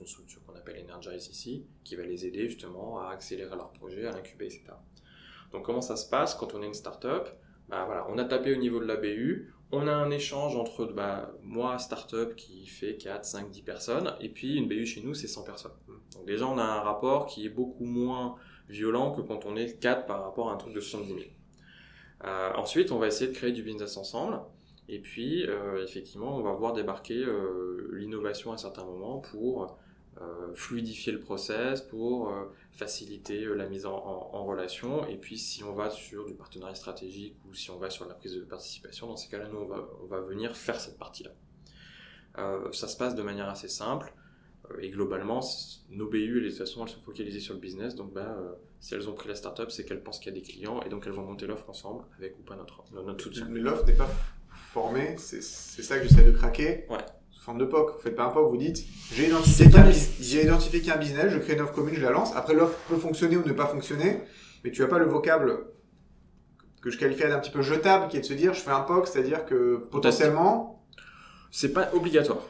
une 0.00 0.06
structure 0.06 0.42
qu'on 0.44 0.54
appelle 0.54 0.84
Energize 0.84 1.28
ici, 1.28 1.66
qui 1.84 1.96
va 1.96 2.04
les 2.04 2.26
aider 2.26 2.48
justement 2.48 3.00
à 3.00 3.10
accélérer 3.10 3.56
leur 3.56 3.72
projet, 3.72 4.06
à 4.06 4.12
l'incuber, 4.12 4.46
etc. 4.46 4.64
Donc, 5.52 5.64
comment 5.64 5.80
ça 5.80 5.96
se 5.96 6.08
passe 6.08 6.34
quand 6.34 6.54
on 6.54 6.62
est 6.62 6.66
une 6.66 6.74
start-up? 6.74 7.28
Bah, 7.68 7.84
voilà, 7.86 8.06
On 8.10 8.18
a 8.18 8.24
tapé 8.24 8.52
au 8.54 8.58
niveau 8.58 8.80
de 8.80 8.86
la 8.86 8.96
BU, 8.96 9.52
on 9.72 9.86
a 9.86 9.92
un 9.92 10.10
échange 10.10 10.56
entre 10.56 10.86
bah, 10.86 11.32
moi, 11.42 11.78
start-up, 11.78 12.34
qui 12.34 12.66
fait 12.66 12.96
4, 12.96 13.24
5, 13.24 13.50
10 13.50 13.62
personnes, 13.62 14.14
et 14.20 14.28
puis 14.28 14.56
une 14.56 14.68
BU 14.68 14.86
chez 14.86 15.02
nous, 15.02 15.14
c'est 15.14 15.28
100 15.28 15.44
personnes. 15.44 15.72
Donc 16.14 16.26
déjà, 16.26 16.46
on 16.46 16.58
a 16.58 16.64
un 16.64 16.80
rapport 16.80 17.26
qui 17.26 17.46
est 17.46 17.50
beaucoup 17.50 17.84
moins 17.84 18.36
violent 18.68 19.12
que 19.12 19.20
quand 19.20 19.46
on 19.46 19.56
est 19.56 19.78
4 19.78 20.06
par 20.06 20.24
rapport 20.24 20.50
à 20.50 20.54
un 20.54 20.56
truc 20.56 20.74
de 20.74 20.80
70 20.80 21.08
000. 21.08 21.20
Euh, 22.24 22.52
ensuite, 22.56 22.90
on 22.92 22.98
va 22.98 23.06
essayer 23.06 23.30
de 23.30 23.36
créer 23.36 23.52
du 23.52 23.62
business 23.62 23.96
ensemble, 23.96 24.40
et 24.88 24.98
puis 24.98 25.46
euh, 25.46 25.84
effectivement, 25.84 26.36
on 26.36 26.42
va 26.42 26.52
voir 26.52 26.72
débarquer 26.72 27.24
euh, 27.24 27.90
l'innovation 27.92 28.50
à 28.50 28.54
un 28.54 28.58
certain 28.58 28.84
moment 28.84 29.18
pour 29.18 29.78
fluidifier 30.54 31.12
le 31.12 31.20
process, 31.20 31.80
pour 31.80 32.30
euh, 32.30 32.44
faciliter 32.72 33.44
euh, 33.44 33.54
la 33.54 33.66
mise 33.68 33.86
en, 33.86 33.94
en- 33.94 34.30
en 34.34 34.44
relation. 34.44 35.06
Et 35.06 35.16
puis, 35.16 35.38
si 35.38 35.62
on 35.64 35.72
va 35.72 35.90
sur 35.90 36.26
du 36.26 36.34
partenariat 36.34 36.74
stratégique 36.74 37.36
ou 37.48 37.54
si 37.54 37.70
on 37.70 37.78
va 37.78 37.90
sur 37.90 38.06
la 38.06 38.14
prise 38.14 38.34
de 38.34 38.40
participation, 38.42 39.06
dans 39.06 39.16
ces 39.16 39.28
cas-là, 39.28 39.48
nous, 39.48 39.58
on 39.58 39.66
va, 39.66 39.88
on 40.02 40.06
va 40.06 40.20
venir 40.20 40.56
faire 40.56 40.78
cette 40.80 40.98
partie-là. 40.98 41.30
Euh, 42.38 42.70
ça 42.72 42.88
se 42.88 42.96
passe 42.96 43.14
de 43.14 43.22
manière 43.22 43.48
assez 43.48 43.68
simple. 43.68 44.12
Euh, 44.70 44.78
Et 44.80 44.90
globalement, 44.90 45.40
nos 45.90 46.08
BU, 46.08 46.42
de 46.42 46.48
toute 46.48 46.58
façon, 46.58 46.84
elles 46.84 46.92
sont 46.92 47.00
focalisées 47.00 47.40
sur 47.40 47.54
le 47.54 47.60
business. 47.60 47.94
Donc, 47.94 48.12
bah, 48.12 48.36
euh, 48.38 48.52
si 48.80 48.94
elles 48.94 49.08
ont 49.08 49.14
pris 49.14 49.28
la 49.28 49.34
startup, 49.34 49.70
c'est 49.70 49.84
qu'elles 49.84 50.02
pensent 50.02 50.18
qu'il 50.20 50.32
y 50.34 50.36
a 50.36 50.40
des 50.40 50.46
clients 50.46 50.80
et 50.82 50.88
donc 50.88 51.06
elles 51.06 51.12
vont 51.12 51.24
monter 51.24 51.46
l'offre 51.46 51.68
ensemble 51.68 52.04
avec 52.18 52.38
ou 52.38 52.42
pas 52.42 52.56
notre, 52.56 52.84
notre 52.92 53.22
soutien. 53.22 53.46
Mais 53.48 53.60
l'offre 53.60 53.84
n'est 53.86 53.94
pas 53.96 54.08
formez, 54.72 55.16
c'est 55.18 55.42
ça 55.42 55.98
que 55.98 56.04
j'essaie 56.08 56.22
de 56.24 56.30
craquer. 56.30 56.86
Ouais. 56.88 56.98
Sous 57.40 57.46
forme 57.46 57.58
de 57.58 57.64
POC. 57.64 57.94
Vous 57.94 58.00
faites 58.00 58.16
pas 58.16 58.24
un 58.24 58.28
POC, 58.28 58.50
vous 58.50 58.56
dites 58.58 58.84
j'ai 59.12 59.28
identifié 60.44 60.82
qu'un 60.82 60.92
qu 60.92 60.98
business, 60.98 61.32
je 61.32 61.38
crée 61.38 61.54
une 61.54 61.62
offre 61.62 61.72
commune, 61.72 61.94
je 61.94 62.02
la 62.02 62.10
lance. 62.10 62.36
Après, 62.36 62.52
l'offre 62.52 62.76
peut 62.86 62.98
fonctionner 62.98 63.38
ou 63.38 63.48
ne 63.48 63.54
pas 63.54 63.66
fonctionner, 63.66 64.20
mais 64.62 64.70
tu 64.70 64.84
as 64.84 64.88
pas 64.88 64.98
le 64.98 65.06
vocable 65.06 65.64
que 66.82 66.90
je 66.90 66.98
qualifierais 66.98 67.30
d'un 67.30 67.38
petit 67.38 67.50
peu 67.50 67.62
jetable, 67.62 68.08
qui 68.08 68.18
est 68.18 68.20
de 68.20 68.26
se 68.26 68.34
dire 68.34 68.52
je 68.52 68.60
fais 68.60 68.70
un 68.70 68.82
POC, 68.82 69.06
c'est-à-dire 69.06 69.46
que 69.46 69.76
potentiellement. 69.90 70.84
C'est 71.50 71.72
pas 71.72 71.88
obligatoire. 71.94 72.42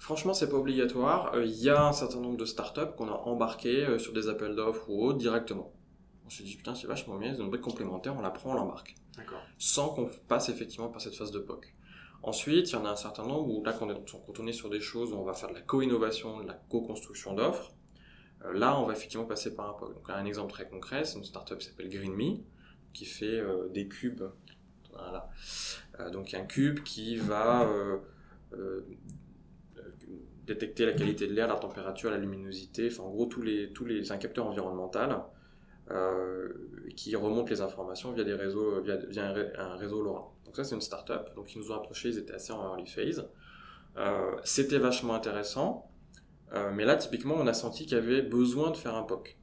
Franchement, 0.00 0.34
c'est 0.34 0.50
pas 0.50 0.56
obligatoire. 0.56 1.32
Euh, 1.34 1.44
il 1.44 1.54
y 1.54 1.70
a 1.70 1.86
un 1.86 1.92
certain 1.92 2.18
nombre 2.18 2.36
de 2.36 2.44
startups 2.44 2.96
qu'on 2.98 3.08
a 3.08 3.14
embarquées 3.26 3.86
euh, 3.86 3.98
sur 4.00 4.12
des 4.12 4.28
appels 4.28 4.56
d'offres 4.56 4.90
ou 4.90 5.06
autres 5.06 5.18
directement. 5.18 5.72
On 6.26 6.30
s'est 6.30 6.42
dit 6.42 6.56
putain, 6.56 6.74
c'est 6.74 6.88
vachement 6.88 7.16
bien, 7.16 7.32
ils 7.32 7.40
ont 7.40 7.44
une 7.44 7.50
brique 7.50 7.62
complémentaire, 7.62 8.16
on 8.18 8.22
la 8.22 8.30
prend, 8.30 8.50
on 8.50 8.54
l'embarque. 8.54 8.96
Sans 9.56 9.90
qu'on 9.90 10.10
passe 10.26 10.48
effectivement 10.48 10.88
par 10.88 11.00
cette 11.00 11.14
phase 11.14 11.30
de 11.30 11.38
POC. 11.38 11.72
Ensuite, 12.22 12.70
il 12.70 12.72
y 12.74 12.76
en 12.76 12.84
a 12.84 12.90
un 12.90 12.96
certain 12.96 13.24
nombre 13.24 13.48
où 13.48 13.64
là, 13.64 13.72
quand 13.72 13.88
on 14.38 14.46
est, 14.46 14.52
sur 14.52 14.70
des 14.70 14.80
choses 14.80 15.12
où 15.12 15.16
on 15.16 15.24
va 15.24 15.34
faire 15.34 15.48
de 15.48 15.54
la 15.54 15.60
co-innovation, 15.60 16.40
de 16.40 16.46
la 16.46 16.54
co-construction 16.68 17.34
d'offres, 17.34 17.72
euh, 18.44 18.52
là, 18.52 18.78
on 18.78 18.86
va 18.86 18.92
effectivement 18.92 19.26
passer 19.26 19.54
par 19.54 19.70
un 19.70 19.72
POC. 19.74 19.94
Donc, 19.94 20.10
un 20.10 20.24
exemple 20.24 20.52
très 20.52 20.68
concret, 20.68 21.04
c'est 21.04 21.18
une 21.18 21.24
startup 21.24 21.58
qui 21.58 21.66
s'appelle 21.66 21.88
GreenMe, 21.88 22.38
qui 22.92 23.04
fait 23.06 23.42
des 23.72 23.88
cubes. 23.88 24.22
Voilà. 24.92 25.30
donc, 26.10 26.34
un 26.34 26.44
cube 26.44 26.82
qui 26.82 27.16
va 27.16 27.66
détecter 30.46 30.86
la 30.86 30.92
qualité 30.92 31.26
de 31.26 31.32
l'air, 31.32 31.48
la 31.48 31.56
température, 31.56 32.10
la 32.10 32.18
luminosité, 32.18 32.88
enfin 32.90 33.04
en 33.04 33.10
gros 33.10 33.26
tous 33.26 33.42
les, 33.42 33.72
tous 33.72 33.84
les, 33.84 34.10
un 34.12 34.18
capteur 34.18 34.46
environnemental 34.46 35.12
euh, 35.12 35.16
qui 36.96 37.14
remonte 37.16 37.50
les 37.50 37.60
informations 37.60 38.12
via 38.12 38.24
des 38.24 38.34
réseaux, 38.34 38.80
via, 38.80 38.98
un, 39.58 39.76
réseau 39.76 40.02
LoRa. 40.02 40.32
Donc 40.44 40.56
ça 40.56 40.64
c'est 40.64 40.74
une 40.74 40.80
startup, 40.80 41.34
donc 41.34 41.54
ils 41.54 41.58
nous 41.58 41.72
ont 41.72 41.76
approchés, 41.76 42.10
ils 42.10 42.18
étaient 42.18 42.34
assez 42.34 42.52
en 42.52 42.62
early 42.62 42.86
phase. 42.86 43.28
Euh, 43.96 44.36
c'était 44.44 44.78
vachement 44.78 45.14
intéressant, 45.14 45.90
euh, 46.52 46.70
mais 46.72 46.84
là 46.84 46.96
typiquement 46.96 47.34
on 47.38 47.46
a 47.46 47.54
senti 47.54 47.84
qu'il 47.84 47.96
y 47.96 48.00
avait 48.00 48.22
besoin 48.22 48.70
de 48.70 48.76
faire 48.76 48.94
un 48.94 49.02
POC. 49.02 49.36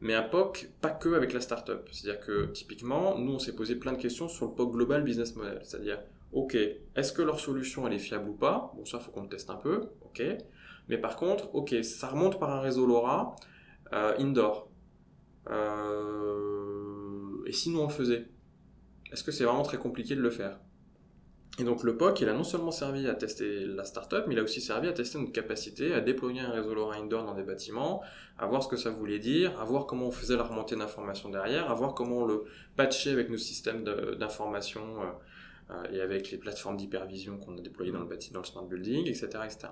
Mais 0.00 0.14
un 0.14 0.22
POC 0.22 0.68
pas 0.80 0.90
que 0.90 1.14
avec 1.14 1.32
la 1.32 1.40
startup, 1.40 1.88
c'est-à-dire 1.90 2.20
que 2.20 2.46
typiquement 2.46 3.18
nous 3.18 3.34
on 3.34 3.38
s'est 3.38 3.54
posé 3.54 3.76
plein 3.76 3.92
de 3.92 3.98
questions 3.98 4.28
sur 4.28 4.46
le 4.46 4.52
POC 4.52 4.72
global 4.72 5.02
business 5.04 5.34
model, 5.36 5.60
c'est-à-dire 5.62 6.00
ok, 6.32 6.54
est-ce 6.54 7.12
que 7.12 7.22
leur 7.22 7.40
solution 7.40 7.86
elle 7.86 7.94
est 7.94 7.98
fiable 7.98 8.28
ou 8.28 8.34
pas? 8.34 8.72
Bon, 8.76 8.84
ça 8.84 8.98
faut 8.98 9.10
qu'on 9.10 9.22
le 9.22 9.28
teste 9.28 9.50
un 9.50 9.56
peu, 9.56 9.90
ok. 10.02 10.22
Mais 10.88 10.98
par 10.98 11.16
contre, 11.16 11.54
ok, 11.54 11.74
ça 11.82 12.08
remonte 12.08 12.38
par 12.38 12.50
un 12.50 12.60
réseau 12.60 12.86
LoRa 12.86 13.34
euh, 13.92 14.14
indoor. 14.18 14.65
Euh, 15.50 17.44
et 17.46 17.52
si 17.52 17.70
nous 17.70 17.80
on 17.80 17.86
le 17.86 17.92
faisait 17.92 18.26
Est-ce 19.12 19.22
que 19.22 19.30
c'est 19.30 19.44
vraiment 19.44 19.62
très 19.62 19.78
compliqué 19.78 20.16
de 20.16 20.20
le 20.20 20.30
faire? 20.30 20.58
Et 21.58 21.64
donc 21.64 21.84
le 21.84 21.96
POC, 21.96 22.20
il 22.20 22.28
a 22.28 22.34
non 22.34 22.44
seulement 22.44 22.70
servi 22.70 23.08
à 23.08 23.14
tester 23.14 23.64
la 23.64 23.84
startup, 23.84 24.24
mais 24.26 24.34
il 24.34 24.38
a 24.38 24.42
aussi 24.42 24.60
servi 24.60 24.88
à 24.88 24.92
tester 24.92 25.18
notre 25.18 25.32
capacité 25.32 25.94
à 25.94 26.00
déployer 26.00 26.40
un 26.40 26.50
réseau 26.50 26.74
LoRa 26.74 26.96
indoor 26.96 27.24
dans 27.24 27.34
des 27.34 27.44
bâtiments, 27.44 28.02
à 28.38 28.46
voir 28.46 28.62
ce 28.62 28.68
que 28.68 28.76
ça 28.76 28.90
voulait 28.90 29.18
dire, 29.18 29.58
à 29.58 29.64
voir 29.64 29.86
comment 29.86 30.08
on 30.08 30.10
faisait 30.10 30.36
la 30.36 30.42
remontée 30.42 30.76
d'informations 30.76 31.30
derrière, 31.30 31.70
à 31.70 31.74
voir 31.74 31.94
comment 31.94 32.18
on 32.18 32.26
le 32.26 32.44
patchait 32.76 33.10
avec 33.10 33.30
nos 33.30 33.38
systèmes 33.38 33.84
d'information. 33.84 35.02
Euh, 35.02 35.06
euh, 35.70 35.84
et 35.92 36.00
avec 36.00 36.30
les 36.30 36.38
plateformes 36.38 36.76
d'hypervision 36.76 37.38
qu'on 37.38 37.58
a 37.58 37.60
déployées 37.60 37.90
dans 37.90 37.98
le 37.98 38.06
bâtiment, 38.06 38.34
dans 38.34 38.40
le 38.42 38.46
smart 38.46 38.64
building, 38.64 39.08
etc., 39.08 39.26
etc. 39.44 39.68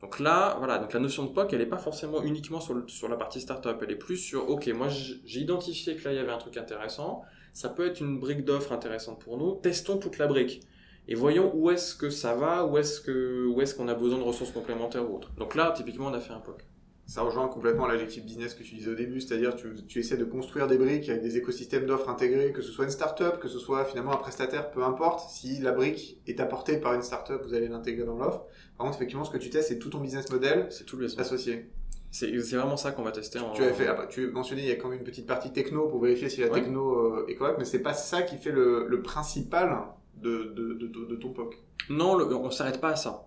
Donc 0.00 0.20
là, 0.20 0.56
voilà, 0.58 0.78
donc 0.78 0.92
la 0.92 1.00
notion 1.00 1.24
de 1.24 1.30
POC, 1.30 1.54
elle 1.54 1.60
n'est 1.60 1.66
pas 1.66 1.78
forcément 1.78 2.22
uniquement 2.22 2.60
sur, 2.60 2.82
sur 2.88 3.08
la 3.08 3.16
partie 3.16 3.40
startup, 3.40 3.76
elle 3.82 3.90
est 3.90 3.96
plus 3.96 4.18
sur, 4.18 4.48
ok, 4.50 4.66
moi 4.68 4.88
j'ai 4.88 5.40
identifié 5.40 5.96
que 5.96 6.04
là 6.04 6.12
il 6.12 6.16
y 6.16 6.18
avait 6.18 6.32
un 6.32 6.38
truc 6.38 6.56
intéressant, 6.56 7.22
ça 7.54 7.70
peut 7.70 7.86
être 7.86 8.00
une 8.00 8.18
brique 8.18 8.44
d'offre 8.44 8.72
intéressante 8.72 9.20
pour 9.20 9.38
nous, 9.38 9.54
testons 9.54 9.96
toute 9.96 10.18
la 10.18 10.26
brique 10.26 10.60
et 11.08 11.14
voyons 11.14 11.52
où 11.54 11.70
est-ce 11.70 11.94
que 11.94 12.10
ça 12.10 12.34
va, 12.34 12.64
où 12.66 12.78
est-ce 12.78 13.00
que 13.00 13.46
où 13.46 13.60
est-ce 13.60 13.74
qu'on 13.74 13.88
a 13.88 13.94
besoin 13.94 14.18
de 14.18 14.24
ressources 14.24 14.52
complémentaires 14.52 15.10
ou 15.10 15.16
autres. 15.16 15.32
Donc 15.34 15.54
là, 15.54 15.72
typiquement, 15.76 16.06
on 16.06 16.14
a 16.14 16.20
fait 16.20 16.32
un 16.32 16.40
POC 16.40 16.64
ça 17.06 17.22
rejoint 17.22 17.48
complètement 17.48 17.86
l'adjectif 17.86 18.24
business 18.24 18.54
que 18.54 18.62
tu 18.62 18.74
disais 18.74 18.90
au 18.90 18.94
début, 18.94 19.20
c'est-à-dire 19.20 19.54
tu, 19.56 19.74
tu 19.86 19.98
essaies 19.98 20.16
de 20.16 20.24
construire 20.24 20.66
des 20.66 20.78
briques 20.78 21.08
avec 21.08 21.22
des 21.22 21.36
écosystèmes 21.36 21.86
d'offres 21.86 22.08
intégrés, 22.08 22.52
que 22.52 22.62
ce 22.62 22.72
soit 22.72 22.84
une 22.84 22.90
startup, 22.90 23.38
que 23.40 23.48
ce 23.48 23.58
soit 23.58 23.84
finalement 23.84 24.12
un 24.12 24.16
prestataire, 24.16 24.70
peu 24.70 24.82
importe. 24.82 25.28
Si 25.28 25.60
la 25.60 25.72
brique 25.72 26.20
est 26.26 26.40
apportée 26.40 26.78
par 26.78 26.94
une 26.94 27.02
startup, 27.02 27.42
vous 27.44 27.54
allez 27.54 27.68
l'intégrer 27.68 28.06
dans 28.06 28.16
l'offre. 28.16 28.44
Par 28.76 28.86
contre, 28.86 28.96
effectivement, 28.96 29.24
ce 29.24 29.30
que 29.30 29.38
tu 29.38 29.50
testes, 29.50 29.68
c'est 29.68 29.78
tout 29.78 29.90
ton 29.90 30.00
business 30.00 30.30
model 30.30 30.66
c'est 30.70 30.84
tout 30.84 30.96
le 30.96 31.06
associé. 31.20 31.70
C'est 32.10 32.30
vraiment 32.30 32.76
ça 32.76 32.92
qu'on 32.92 33.02
va 33.02 33.10
tester. 33.10 33.40
En... 33.40 33.50
Tu 33.52 33.64
as 33.64 33.72
fait, 33.72 33.88
ah 33.88 33.94
bah, 33.94 34.06
tu 34.08 34.30
mentionné, 34.30 34.62
il 34.62 34.68
y 34.68 34.70
a 34.70 34.76
quand 34.76 34.88
même 34.88 35.00
une 35.00 35.04
petite 35.04 35.26
partie 35.26 35.52
techno 35.52 35.88
pour 35.88 36.00
vérifier 36.00 36.28
si 36.28 36.40
la 36.42 36.48
techno 36.48 37.16
euh, 37.16 37.26
est 37.26 37.34
correcte, 37.34 37.58
mais 37.58 37.64
c'est 37.64 37.82
pas 37.82 37.92
ça 37.92 38.22
qui 38.22 38.36
fait 38.36 38.52
le, 38.52 38.86
le 38.86 39.02
principal 39.02 39.76
de, 40.16 40.44
de, 40.54 40.74
de, 40.74 40.86
de, 40.86 41.16
ton 41.16 41.32
POC. 41.32 41.56
Non, 41.90 42.14
le, 42.14 42.32
on 42.36 42.52
s'arrête 42.52 42.80
pas 42.80 42.90
à 42.90 42.96
ça. 42.96 43.26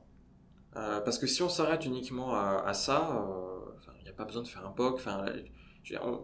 Euh, 0.77 1.01
parce 1.01 1.19
que 1.19 1.27
si 1.27 1.41
on 1.43 1.49
s'arrête 1.49 1.85
uniquement 1.85 2.33
à, 2.33 2.63
à 2.65 2.73
ça, 2.73 3.25
euh, 3.27 3.56
pas 4.17 4.25
besoin 4.25 4.43
de 4.43 4.47
faire 4.47 4.65
un 4.65 4.71
POC. 4.71 4.95
Enfin, 4.95 5.25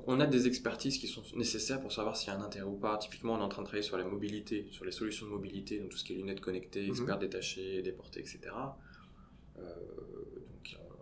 on, 0.07 0.19
a 0.19 0.25
des 0.25 0.47
expertises 0.47 0.97
qui 0.97 1.07
sont 1.07 1.23
nécessaires 1.35 1.79
pour 1.79 1.91
savoir 1.91 2.17
s'il 2.17 2.29
y 2.29 2.35
a 2.35 2.37
un 2.37 2.41
intérêt 2.41 2.65
ou 2.65 2.75
pas. 2.75 2.97
Typiquement, 2.97 3.35
on 3.35 3.39
est 3.39 3.43
en 3.43 3.49
train 3.49 3.61
de 3.61 3.67
travailler 3.67 3.87
sur 3.87 3.97
la 3.97 4.03
mobilité, 4.03 4.67
sur 4.71 4.83
les 4.83 4.91
solutions 4.91 5.25
de 5.25 5.31
mobilité, 5.31 5.79
donc 5.79 5.89
tout 5.89 5.97
ce 5.97 6.03
qui 6.03 6.13
est 6.13 6.17
lunettes 6.17 6.41
connectées, 6.41 6.83
mhm. 6.83 6.89
experts 6.89 7.19
détachés, 7.19 7.81
déportés, 7.81 8.19
etc. 8.19 8.39
Euh, 9.59 9.63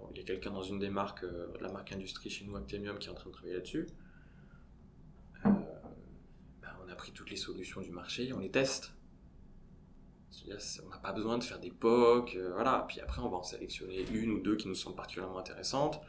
donc, 0.01 0.11
il 0.13 0.17
y 0.17 0.19
a 0.19 0.23
quelqu'un 0.23 0.51
dans 0.51 0.61
une 0.61 0.79
des 0.79 0.89
marques, 0.89 1.23
euh, 1.23 1.47
la 1.61 1.71
marque 1.71 1.91
industrie 1.93 2.29
chez 2.29 2.45
nous, 2.45 2.55
Actemium, 2.55 2.99
qui 2.99 3.07
est 3.07 3.11
en 3.11 3.15
train 3.15 3.29
de 3.29 3.33
travailler 3.33 3.55
là-dessus. 3.55 3.87
Euh, 5.45 5.49
ben, 6.61 6.69
on 6.85 6.91
a 6.91 6.95
pris 6.95 7.11
toutes 7.13 7.31
les 7.31 7.37
solutions 7.37 7.81
du 7.81 7.91
marché, 7.91 8.31
on 8.33 8.39
les 8.39 8.51
teste. 8.51 8.93
On 10.83 10.89
n'a 10.89 10.97
pas 10.97 11.13
besoin 11.13 11.37
de 11.37 11.43
faire 11.43 11.59
des 11.59 11.69
POC, 11.69 12.37
voilà. 12.53 12.85
Puis 12.87 12.99
après, 12.99 13.21
on 13.21 13.29
va 13.29 13.37
en 13.37 13.43
sélectionner 13.43 14.05
une 14.11 14.31
ou 14.31 14.39
deux 14.39 14.55
qui 14.55 14.67
nous 14.67 14.75
semblent 14.75 14.95
particulièrement 14.95 15.37
intéressantes. 15.37 16.01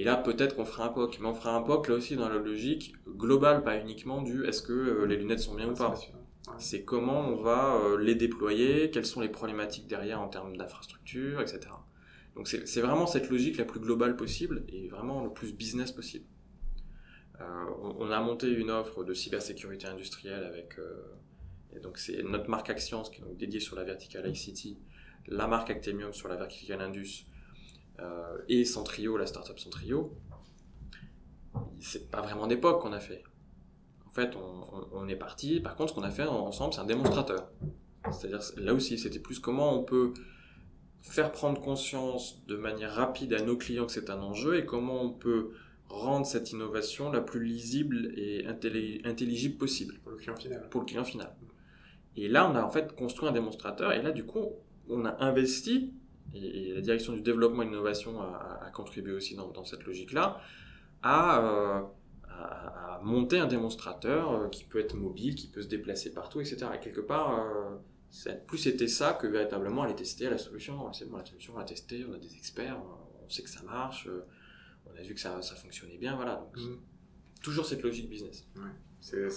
Et 0.00 0.04
là, 0.04 0.16
peut-être 0.16 0.56
qu'on 0.56 0.64
fera 0.64 0.86
un 0.86 0.88
POC. 0.88 1.18
Mais 1.20 1.28
on 1.28 1.34
fera 1.34 1.54
un 1.54 1.60
POC 1.60 1.88
là 1.88 1.94
aussi 1.94 2.16
dans 2.16 2.30
la 2.30 2.38
logique 2.38 2.94
globale, 3.06 3.62
pas 3.62 3.76
uniquement 3.76 4.22
du 4.22 4.46
est-ce 4.46 4.62
que 4.62 4.72
euh, 4.72 5.04
les 5.04 5.18
lunettes 5.18 5.40
sont 5.40 5.54
bien 5.54 5.68
ou 5.68 5.74
pas. 5.74 5.94
C'est 6.56 6.84
comment 6.84 7.20
on 7.20 7.36
va 7.36 7.76
euh, 7.76 7.98
les 7.98 8.14
déployer, 8.14 8.90
quelles 8.90 9.04
sont 9.04 9.20
les 9.20 9.28
problématiques 9.28 9.88
derrière 9.88 10.18
en 10.22 10.28
termes 10.28 10.56
d'infrastructure, 10.56 11.42
etc. 11.42 11.60
Donc 12.34 12.48
c'est 12.48 12.80
vraiment 12.80 13.06
cette 13.06 13.28
logique 13.28 13.58
la 13.58 13.66
plus 13.66 13.78
globale 13.78 14.16
possible 14.16 14.64
et 14.70 14.88
vraiment 14.88 15.22
le 15.22 15.34
plus 15.34 15.52
business 15.52 15.92
possible. 15.92 16.24
Euh, 17.42 17.44
on, 17.98 18.10
a 18.10 18.20
monté 18.20 18.50
une 18.50 18.70
offre 18.70 19.04
de 19.04 19.12
cybersécurité 19.12 19.86
industrielle 19.86 20.44
avec 20.44 20.78
et 21.76 21.80
donc 21.80 21.98
c'est 21.98 22.22
notre 22.22 22.48
marque 22.48 22.70
Axience 22.70 23.10
qui 23.10 23.20
est 23.20 23.24
donc 23.24 23.36
dédiée 23.36 23.60
sur 23.60 23.76
la 23.76 23.84
verticale 23.84 24.26
ICT, 24.26 24.78
la 25.26 25.46
marque 25.46 25.68
Actemium 25.68 26.14
sur 26.14 26.28
la 26.28 26.36
verticale 26.36 26.80
Indus 26.80 27.26
euh, 28.00 28.38
et 28.48 28.64
Centrio, 28.64 29.16
la 29.16 29.26
startup 29.26 29.58
Centrio, 29.58 30.16
c'est 31.80 32.10
pas 32.10 32.20
vraiment 32.20 32.46
d'époque 32.46 32.82
qu'on 32.82 32.92
a 32.92 33.00
fait. 33.00 33.22
En 34.06 34.10
fait, 34.10 34.36
on, 34.92 35.08
est 35.08 35.16
parti. 35.16 35.60
Par 35.60 35.76
contre, 35.76 35.90
ce 35.90 35.94
qu'on 35.94 36.02
a 36.02 36.10
fait 36.10 36.26
ensemble, 36.26 36.74
c'est 36.74 36.80
un 36.80 36.84
démonstrateur. 36.84 37.48
C'est-à-dire, 38.10 38.40
là 38.56 38.74
aussi, 38.74 38.98
c'était 38.98 39.20
plus 39.20 39.38
comment 39.38 39.78
on 39.78 39.84
peut 39.84 40.12
faire 41.02 41.30
prendre 41.30 41.60
conscience 41.60 42.44
de 42.46 42.56
manière 42.56 42.92
rapide 42.92 43.32
à 43.34 43.42
nos 43.42 43.56
clients 43.56 43.86
que 43.86 43.92
c'est 43.92 44.10
un 44.10 44.20
enjeu 44.20 44.58
et 44.58 44.66
comment 44.66 45.02
on 45.02 45.10
peut 45.10 45.52
rendre 45.88 46.26
cette 46.26 46.50
innovation 46.50 47.10
la 47.10 47.20
plus 47.20 47.44
lisible 47.44 48.12
et 48.16 48.46
intelligible 48.46 49.56
possible. 49.56 49.98
Pour 50.02 50.12
le 50.12 50.18
client 50.18 50.36
final. 50.36 50.68
Pour 50.70 50.80
le 50.80 50.86
client 50.86 51.04
final. 51.04 51.34
Et 52.16 52.28
là, 52.28 52.50
on 52.50 52.56
a 52.56 52.62
en 52.62 52.70
fait 52.70 52.94
construit 52.94 53.28
un 53.28 53.32
démonstrateur 53.32 53.92
et 53.92 54.02
là, 54.02 54.10
du 54.10 54.24
coup, 54.24 54.46
on 54.88 55.04
a 55.04 55.16
investi 55.24 55.94
et, 56.34 56.74
la 56.74 56.80
direction 56.80 57.12
du 57.12 57.22
développement 57.22 57.62
et 57.62 57.66
de 57.66 57.70
l'innovation 57.70 58.20
a, 58.20 58.70
contribué 58.72 59.12
aussi 59.12 59.34
dans, 59.34 59.64
cette 59.64 59.84
logique-là, 59.84 60.40
euh, 61.04 61.08
à, 61.08 61.86
à, 62.28 63.00
monter 63.02 63.38
un 63.38 63.46
démonstrateur 63.46 64.32
euh, 64.32 64.48
qui 64.48 64.64
peut 64.64 64.78
être 64.78 64.94
mobile, 64.94 65.34
qui 65.34 65.48
peut 65.48 65.62
se 65.62 65.68
déplacer 65.68 66.12
partout, 66.12 66.40
etc. 66.40 66.66
Et 66.74 66.80
quelque 66.80 67.00
part, 67.00 67.40
euh, 67.40 68.34
plus 68.46 68.58
c'était 68.58 68.88
ça 68.88 69.12
que 69.12 69.26
véritablement 69.26 69.82
aller 69.82 69.94
tester 69.94 70.28
la 70.28 70.38
solution. 70.38 70.92
C'est 70.92 71.08
bon, 71.08 71.18
la 71.18 71.24
solution, 71.24 71.54
on 71.54 71.58
l'a 71.58 71.64
testée, 71.64 72.04
on 72.08 72.12
a 72.12 72.18
des 72.18 72.34
experts, 72.36 72.80
on, 73.24 73.28
sait 73.28 73.42
que 73.42 73.50
ça 73.50 73.62
marche, 73.62 74.08
on 74.86 74.98
a 74.98 75.02
vu 75.02 75.14
que 75.14 75.20
ça, 75.20 75.40
ça 75.40 75.54
fonctionnait 75.54 75.98
bien, 75.98 76.16
voilà. 76.16 76.36
Donc, 76.36 76.56
mmh. 76.56 76.80
Toujours 77.42 77.64
cette 77.64 77.82
logique 77.82 78.10
business. 78.10 78.46
Ouais. 78.56 78.62
C'est 79.00 79.30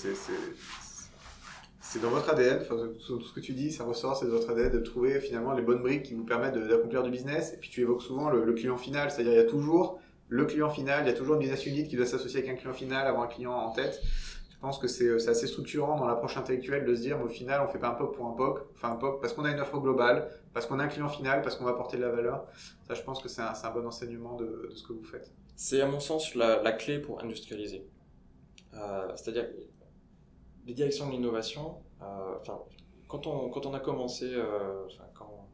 c'est 1.85 2.01
dans 2.01 2.09
votre 2.09 2.29
ADN, 2.29 2.63
tout 3.05 3.19
ce 3.19 3.33
que 3.33 3.41
tu 3.41 3.51
dis, 3.51 3.71
ça 3.71 3.83
ressort, 3.83 4.15
c'est 4.15 4.25
de 4.25 4.31
votre 4.31 4.49
ADN 4.49 4.71
de 4.71 4.79
trouver 4.79 5.19
finalement 5.19 5.51
les 5.51 5.61
bonnes 5.61 5.81
briques 5.81 6.03
qui 6.03 6.13
vous 6.13 6.23
permettent 6.23 6.57
d'accomplir 6.57 7.03
du 7.03 7.11
business. 7.11 7.53
Et 7.53 7.57
puis 7.57 7.69
tu 7.69 7.81
évoques 7.81 8.01
souvent 8.01 8.29
le, 8.29 8.53
client 8.53 8.77
final, 8.77 9.11
c'est-à-dire 9.11 9.33
il 9.33 9.37
y 9.37 9.39
a 9.39 9.43
toujours 9.43 9.99
le 10.29 10.45
client 10.45 10.69
final, 10.69 11.03
il 11.05 11.09
y 11.09 11.13
a 11.13 11.15
toujours 11.15 11.35
une 11.35 11.41
business 11.41 11.65
unit 11.65 11.85
qui 11.87 11.97
doit 11.97 12.05
s'associer 12.05 12.39
avec 12.39 12.49
un 12.49 12.55
client 12.55 12.73
final, 12.73 13.05
avoir 13.05 13.25
un 13.25 13.27
client 13.27 13.51
en 13.51 13.71
tête. 13.71 14.01
Je 14.49 14.57
pense 14.61 14.79
que 14.79 14.87
c'est 14.87 15.27
assez 15.27 15.45
structurant 15.45 15.97
dans 15.97 16.07
l'approche 16.07 16.37
intellectuelle 16.37 16.85
de 16.85 16.95
se 16.95 17.01
dire, 17.01 17.21
au 17.21 17.27
final, 17.27 17.61
on 17.67 17.69
fait 17.69 17.79
pas 17.79 17.89
un 17.89 17.95
POC 17.95 18.15
pour 18.15 18.27
un 18.27 18.31
POC, 18.31 18.65
on 18.73 18.79
fait 18.79 18.87
un 18.87 18.95
POC 18.95 19.19
parce 19.19 19.33
qu'on 19.33 19.43
a 19.43 19.51
une 19.51 19.59
offre 19.59 19.77
globale, 19.77 20.29
parce 20.53 20.65
qu'on 20.65 20.79
a 20.79 20.83
un 20.85 20.87
client 20.87 21.09
final, 21.09 21.41
parce 21.41 21.57
qu'on 21.57 21.65
va 21.65 21.71
apporter 21.71 21.97
de 21.97 22.03
la 22.03 22.11
valeur. 22.11 22.47
Ça, 22.87 22.93
je 22.93 23.01
pense 23.01 23.21
que 23.21 23.27
c'est 23.27 23.41
un, 23.41 23.51
un, 23.61 23.71
bon 23.71 23.85
enseignement 23.85 24.37
de, 24.37 24.69
de, 24.71 24.73
ce 24.73 24.87
que 24.87 24.93
vous 24.93 25.03
faites. 25.03 25.29
C'est 25.57 25.81
à 25.81 25.85
mon 25.85 25.99
sens 25.99 26.33
la, 26.33 26.63
la 26.63 26.71
clé 26.71 26.99
pour 26.99 27.21
industrialiser. 27.21 27.85
Euh, 28.73 29.09
C'est-à-dire 29.17 29.47
les 30.65 30.73
directions 30.73 31.07
de 31.07 31.13
l'innovation, 31.13 31.77
euh, 32.01 32.37
enfin, 32.39 32.59
quand, 33.07 33.27
on, 33.27 33.49
quand 33.49 33.65
on 33.65 33.73
a 33.73 33.79
commencé, 33.79 34.25
euh, 34.33 34.87
quand 35.13 35.49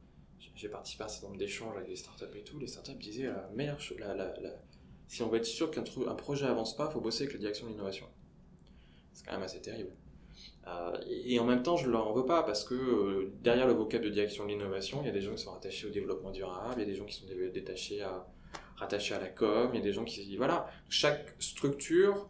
j'ai 0.56 0.69
participé 0.69 1.04
à 1.04 1.06
un 1.06 1.10
certain 1.10 1.28
nombre 1.28 1.39
d'échanges 1.39 1.76
avec 1.76 1.89
les 1.89 1.95
startups 1.95 2.26
et 2.36 2.43
tout, 2.43 2.60
les 2.60 2.67
startups 2.67 2.93
disaient 2.95 3.28
la 3.28 3.50
meilleure 3.54 3.80
chose, 3.80 3.98
si 5.08 5.24
on 5.24 5.30
veut 5.30 5.38
être 5.38 5.45
sûr 5.45 5.72
qu'un 5.72 5.84
projet 5.84 6.45
avance 6.45 6.76
pas, 6.76 6.88
il 6.89 6.93
faut 6.93 7.02
bosser 7.02 7.24
avec 7.24 7.34
la 7.34 7.39
direction 7.39 7.65
de 7.65 7.72
l'innovation. 7.72 8.06
C'est 9.13 9.26
quand 9.26 9.34
même 9.34 9.41
assez 9.41 9.62
terrible. 9.62 9.91
Euh, 10.67 10.98
et, 11.08 11.39
en 11.39 11.45
même 11.45 11.63
temps, 11.63 11.78
je 11.78 11.88
ne 11.88 11.91
leur 11.91 12.08
en 12.08 12.13
veux 12.13 12.26
pas 12.26 12.43
parce 12.43 12.63
que 12.63 12.76
euh, 12.76 13.34
derrière 13.41 13.65
le 13.65 13.74
vocable 13.74 14.06
de 14.06 14.10
direction 14.10 14.43
de 14.43 14.50
l'innovation, 14.50 15.02
il 15.02 15.08
y 15.08 15.10
a 15.10 15.13
des 15.13 15.22
gens 15.22 15.32
qui 15.32 15.41
sont 15.41 15.52
rattachés 15.52 15.88
au 15.88 15.89
développement 15.89 16.32
durable, 16.32 16.76
il 16.78 16.80
y 16.82 16.84
a 16.84 16.86
des 16.86 16.95
gens 16.95 17.06
qui 17.06 17.15
sont 17.15 17.26
détachés 17.54 18.02
à, 18.02 18.28
rattachés 18.76 19.15
à 19.15 19.19
la 19.19 19.30
com, 19.30 19.72
il 19.74 19.78
y 19.78 19.82
a 19.82 19.84
des 19.84 19.93
gens 19.93 20.04
qui. 20.04 20.38
Voilà. 20.38 20.69
Chaque 20.89 21.36
structure 21.39 22.28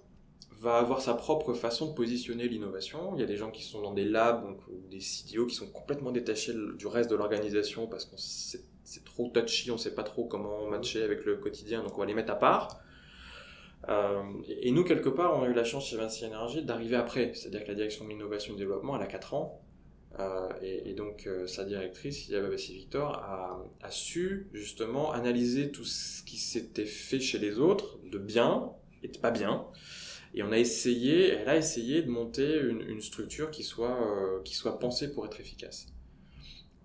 va 0.60 0.78
avoir 0.78 1.02
sa 1.02 1.14
propre 1.14 1.54
façon 1.54 1.88
de 1.88 1.94
positionner 1.94 2.48
l'innovation. 2.48 3.14
Il 3.16 3.22
y 3.22 3.24
a 3.24 3.28
des 3.28 3.38
gens 3.38 3.52
qui 3.52 3.64
sont 3.64 3.82
dans 3.82 3.94
des 3.94 4.04
labs 4.04 4.44
ou 4.70 4.88
des 4.90 5.00
CTO 5.00 5.46
qui 5.46 5.56
sont 5.56 5.68
complètement 5.68 6.12
détachés 6.12 6.54
du 6.78 6.88
reste 6.88 7.10
de 7.10 7.16
l'organisation 7.16 7.88
parce 7.88 8.06
que 8.06 8.16
c'est 8.18 9.04
trop 9.06 9.30
touchy, 9.30 9.72
on 9.72 9.76
ne 9.76 9.80
sait 9.80 9.96
pas 9.96 10.04
trop 10.04 10.26
comment 10.26 10.68
matcher 10.68 11.04
avec 11.04 11.24
le 11.26 11.38
quotidien, 11.38 11.84
donc 11.84 11.96
on 11.96 12.02
va 12.02 12.06
les 12.06 12.14
mettre 12.14 12.32
à 12.32 12.36
part. 12.36 12.82
Euh, 13.88 14.22
et 14.48 14.72
nous, 14.72 14.84
quelque 14.84 15.10
part, 15.10 15.38
on 15.38 15.44
a 15.44 15.48
eu 15.48 15.54
la 15.54 15.64
chance 15.64 15.88
chez 15.88 15.96
Vinci 15.96 16.26
Energy 16.26 16.64
d'arriver 16.64 16.96
après. 16.96 17.32
C'est-à-dire 17.34 17.64
que 17.64 17.70
la 17.70 17.76
direction 17.76 18.06
de 18.06 18.10
l'innovation 18.10 18.54
et 18.54 18.58
du 18.58 18.64
développement, 18.64 18.96
elle 18.98 19.04
a 19.04 19.08
4 19.08 19.34
ans. 19.34 19.62
Euh, 20.20 20.50
et, 20.62 20.94
donc, 20.94 21.28
euh, 21.28 21.48
sa 21.48 21.64
directrice, 21.64 22.28
Yaba 22.28 22.50
Bassi 22.50 22.74
Victor, 22.74 23.14
a, 23.14 23.64
a, 23.82 23.92
su 23.92 24.50
justement 24.54 25.12
analyser 25.14 25.72
tout 25.72 25.86
ce 25.86 26.24
qui 26.24 26.38
s'était 26.38 26.86
fait 26.86 27.20
chez 27.20 27.38
les 27.38 27.60
autres, 27.60 28.00
de 28.12 28.18
bien 28.18 28.72
et 29.04 29.08
de 29.08 29.18
pas 29.18 29.32
bien. 29.32 29.66
Et 30.34 30.44
on 30.44 30.52
a 30.52 30.58
essayé, 30.58 31.30
elle 31.30 31.50
a 31.50 31.58
essayé 31.58 32.02
de 32.02 32.10
monter 32.10 32.62
une, 32.62 33.02
structure 33.02 33.50
qui 33.50 33.64
soit, 33.64 34.42
qui 34.46 34.56
soit 34.56 34.78
pensée 34.80 35.12
pour 35.12 35.26
être 35.26 35.40
efficace. 35.40 35.88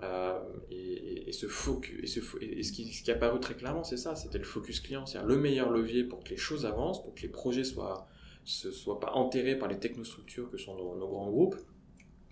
Euh, 0.03 0.39
et, 0.71 1.33
ce 1.33 1.47
focus, 1.47 1.99
et, 2.03 2.07
ce, 2.07 2.21
et 2.41 2.61
qui, 2.61 2.93
ce 2.93 3.03
qui 3.03 3.11
est 3.11 3.15
apparu 3.15 3.41
très 3.41 3.55
clairement, 3.55 3.83
c'est 3.83 3.97
ça, 3.97 4.15
c'était 4.15 4.39
le 4.39 4.45
focus 4.45 4.79
client, 4.79 5.05
c'est-à-dire 5.05 5.29
le 5.29 5.37
meilleur 5.37 5.71
levier 5.71 6.05
pour 6.05 6.23
que 6.23 6.29
les 6.29 6.37
choses 6.37 6.65
avancent, 6.65 7.03
pour 7.03 7.15
que 7.15 7.23
les 7.23 7.29
projets 7.29 7.65
soient, 7.65 8.07
se 8.45 8.71
soient 8.71 9.01
pas 9.01 9.13
enterrés 9.13 9.59
par 9.59 9.69
les 9.69 9.79
technostructures 9.79 10.49
que 10.51 10.59
sont 10.59 10.77
nos, 10.77 11.09
grands 11.09 11.31
groupes, 11.31 11.57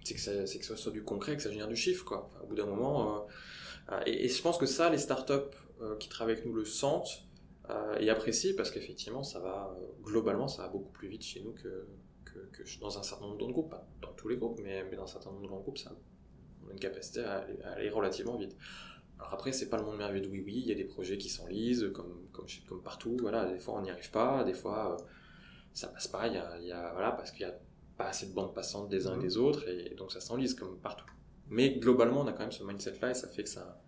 c'est 0.04 0.14
que, 0.14 0.20
ça, 0.20 0.32
que 0.32 0.64
ça 0.64 0.76
soit 0.76 0.92
du 0.92 1.02
concret, 1.02 1.36
que 1.36 1.42
ça 1.42 1.50
génère 1.50 1.66
du 1.66 1.74
chiffre, 1.74 2.04
quoi. 2.04 2.30
au 2.44 2.46
bout 2.46 2.54
d'un 2.54 2.66
moment, 2.66 3.16
euh, 3.16 3.92
euh, 3.92 4.00
et, 4.06 4.28
je 4.28 4.42
pense 4.42 4.58
que 4.58 4.66
ça, 4.66 4.90
les 4.90 4.98
startups 4.98 5.56
qui 5.98 6.08
travaillent 6.08 6.34
avec 6.34 6.46
nous 6.46 6.54
le 6.54 6.64
sentent 6.64 7.24
et 7.98 8.10
apprécient 8.10 8.54
parce 8.56 8.70
qu'effectivement, 8.70 9.22
ça 9.22 9.38
va, 9.38 9.74
globalement, 10.02 10.48
ça 10.48 10.62
va 10.62 10.68
beaucoup 10.68 10.90
plus 10.90 11.08
vite 11.08 11.22
chez 11.22 11.40
nous 11.40 11.52
que, 11.52 11.86
que, 12.24 12.80
dans 12.80 12.98
un 12.98 13.02
certain 13.02 13.26
nombre 13.26 13.38
d'autres 13.38 13.52
groupes, 13.52 13.70
pas 13.70 13.86
dans 14.00 14.12
tous 14.12 14.28
les 14.28 14.36
groupes, 14.36 14.60
mais, 14.62 14.84
mais 14.90 14.96
dans 14.96 15.04
un 15.04 15.06
certain 15.06 15.30
nombre 15.30 15.42
de 15.42 15.48
grands 15.48 15.60
groupes, 15.60 15.78
ça 15.78 15.92
on 16.64 16.68
a 16.68 16.72
une 16.72 16.78
capacité 16.78 17.20
à 17.20 17.46
aller, 17.72 17.90
relativement 17.90 18.36
vite. 18.36 18.56
Alors 19.18 19.34
après, 19.34 19.52
c'est 19.52 19.68
pas 19.68 19.76
le 19.76 19.84
monde 19.84 19.98
merveilleux 19.98 20.24
de 20.24 20.28
oui 20.28 20.42
oui, 20.44 20.54
il 20.56 20.66
y 20.66 20.72
a 20.72 20.74
des 20.74 20.84
projets 20.84 21.18
qui 21.18 21.28
s'enlisent 21.28 21.90
comme, 21.94 22.26
comme, 22.32 22.46
comme 22.68 22.82
partout, 22.82 23.16
voilà, 23.20 23.46
des 23.46 23.58
fois 23.58 23.74
on 23.78 23.82
n'y 23.82 23.90
arrive 23.90 24.10
pas, 24.10 24.44
des 24.44 24.54
fois 24.54 24.94
euh, 24.94 25.04
ça 25.72 25.88
passe 25.88 26.08
pas, 26.08 26.26
il 26.26 26.34
y 26.34 26.72
a, 26.72 26.92
voilà, 26.92 27.12
parce 27.12 27.30
qu'il 27.30 27.46
n'y 27.46 27.52
a 27.52 27.58
pas 27.96 28.06
assez 28.06 28.26
de 28.26 28.34
bandes 28.34 28.54
passantes 28.54 28.88
des 28.88 29.06
uns 29.06 29.18
et 29.18 29.22
des 29.22 29.36
autres, 29.36 29.68
et, 29.68 29.94
donc 29.94 30.12
ça 30.12 30.20
s'enlise 30.20 30.54
comme 30.54 30.78
partout. 30.78 31.06
Mais 31.48 31.78
globalement, 31.78 32.22
on 32.22 32.26
a 32.26 32.32
quand 32.32 32.42
même 32.42 32.52
ce 32.52 32.64
mindset-là, 32.64 33.10
et 33.10 33.14
ça 33.14 33.28
fait 33.28 33.44
que 33.44 33.48
ça, 33.48 33.80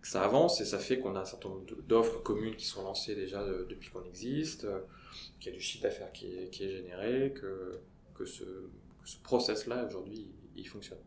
que 0.00 0.08
ça 0.08 0.22
avance, 0.22 0.60
et 0.60 0.64
ça 0.64 0.78
fait 0.78 0.98
qu'on 0.98 1.16
a 1.16 1.20
un 1.20 1.24
certain 1.24 1.48
nombre 1.48 1.64
d'offres 1.86 2.22
communes 2.22 2.56
qui 2.56 2.66
sont 2.66 2.82
lancées 2.82 3.14
déjà 3.14 3.44
depuis 3.68 3.90
qu'on 3.90 4.04
existe, 4.04 4.64
euh, 4.64 4.80
qu'il 5.40 5.52
y 5.52 5.54
a 5.54 5.58
du 5.58 5.62
chiffre 5.62 5.82
d'affaires 5.82 6.12
qui 6.12 6.34
est, 6.34 6.50
qui 6.50 6.64
est 6.64 6.70
généré, 6.70 7.32
que, 7.34 7.80
que 8.14 8.24
ce, 8.24 8.44
que 8.44 9.06
ce 9.06 9.18
process-là, 9.22 9.86
aujourd'hui, 9.86 10.30
il 10.56 10.68
fonctionne. 10.68 10.98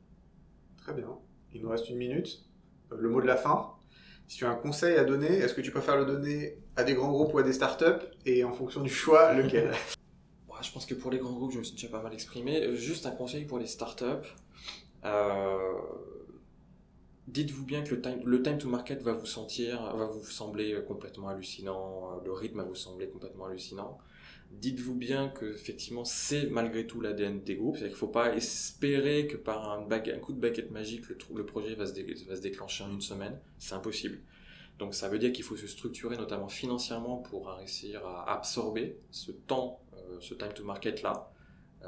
Très 0.77 0.93
bien. 0.93 1.17
Il 1.53 1.61
nous 1.61 1.69
reste 1.69 1.89
une 1.89 1.97
minute. 1.97 2.43
Euh, 2.91 2.97
le 2.99 3.09
mot 3.09 3.21
de 3.21 3.27
la 3.27 3.37
fin. 3.37 3.73
Si 4.27 4.37
tu 4.37 4.45
as 4.45 4.49
un 4.49 4.55
conseil 4.55 4.95
à 4.97 5.03
donner, 5.03 5.27
est-ce 5.27 5.53
que 5.53 5.61
tu 5.61 5.71
préfères 5.71 5.97
le 5.97 6.05
donner 6.05 6.57
à 6.75 6.83
des 6.83 6.93
grands 6.93 7.11
groupes 7.11 7.33
ou 7.33 7.39
à 7.39 7.43
des 7.43 7.53
startups 7.53 8.05
Et 8.25 8.43
en 8.43 8.53
fonction 8.53 8.81
du 8.81 8.89
choix, 8.89 9.33
lequel? 9.33 9.73
Je 10.61 10.71
pense 10.71 10.85
que 10.85 10.93
pour 10.93 11.11
les 11.11 11.17
grands 11.17 11.33
groupes, 11.33 11.51
je 11.51 11.57
me 11.57 11.63
suis 11.63 11.75
déjà 11.75 11.87
pas 11.87 12.01
mal 12.01 12.13
exprimé. 12.13 12.63
Euh, 12.63 12.75
juste 12.75 13.05
un 13.05 13.11
conseil 13.11 13.45
pour 13.45 13.57
les 13.57 13.65
startups. 13.65 14.27
Euh, 15.03 15.57
dites-vous 17.27 17.65
bien 17.65 17.83
que 17.83 17.95
le 17.95 18.01
time, 18.01 18.21
le 18.25 18.41
time 18.41 18.57
to 18.57 18.69
market 18.69 19.01
va 19.01 19.13
vous 19.13 19.25
sentir, 19.25 19.95
va 19.95 20.05
vous 20.05 20.23
sembler 20.23 20.77
complètement 20.87 21.29
hallucinant, 21.29 22.19
le 22.23 22.31
rythme 22.31 22.57
va 22.57 22.63
vous 22.63 22.75
sembler 22.75 23.07
complètement 23.07 23.45
hallucinant 23.45 23.99
dites-vous 24.51 24.95
bien 24.95 25.29
que 25.29 25.45
effectivement 25.45 26.03
c'est 26.03 26.47
malgré 26.47 26.85
tout 26.85 27.01
l'ADN 27.01 27.41
des 27.41 27.55
groupes, 27.55 27.77
c'est-à-dire 27.77 27.97
qu'il 27.97 28.05
ne 28.05 28.11
faut 28.11 28.13
pas 28.13 28.35
espérer 28.35 29.27
que 29.27 29.37
par 29.37 29.71
un, 29.71 29.87
coup 30.19 30.33
de 30.33 30.39
baguette 30.39 30.71
magique 30.71 31.05
le, 31.09 31.45
projet 31.45 31.75
va 31.75 31.85
se, 31.85 31.93
déclencher 32.41 32.83
en 32.83 32.91
une 32.91 33.01
semaine, 33.01 33.39
c'est 33.57 33.75
impossible. 33.75 34.19
Donc 34.79 34.93
ça 34.93 35.09
veut 35.09 35.19
dire 35.19 35.31
qu'il 35.31 35.43
faut 35.43 35.55
se 35.55 35.67
structurer 35.67 36.17
notamment 36.17 36.49
financièrement 36.49 37.17
pour 37.17 37.49
réussir 37.49 38.05
à 38.05 38.33
absorber 38.33 38.97
ce 39.11 39.31
temps, 39.31 39.79
euh, 39.93 40.17
ce 40.19 40.33
time 40.33 40.53
to 40.53 40.63
market 40.63 41.01
là. 41.01 41.31
Euh, 41.83 41.87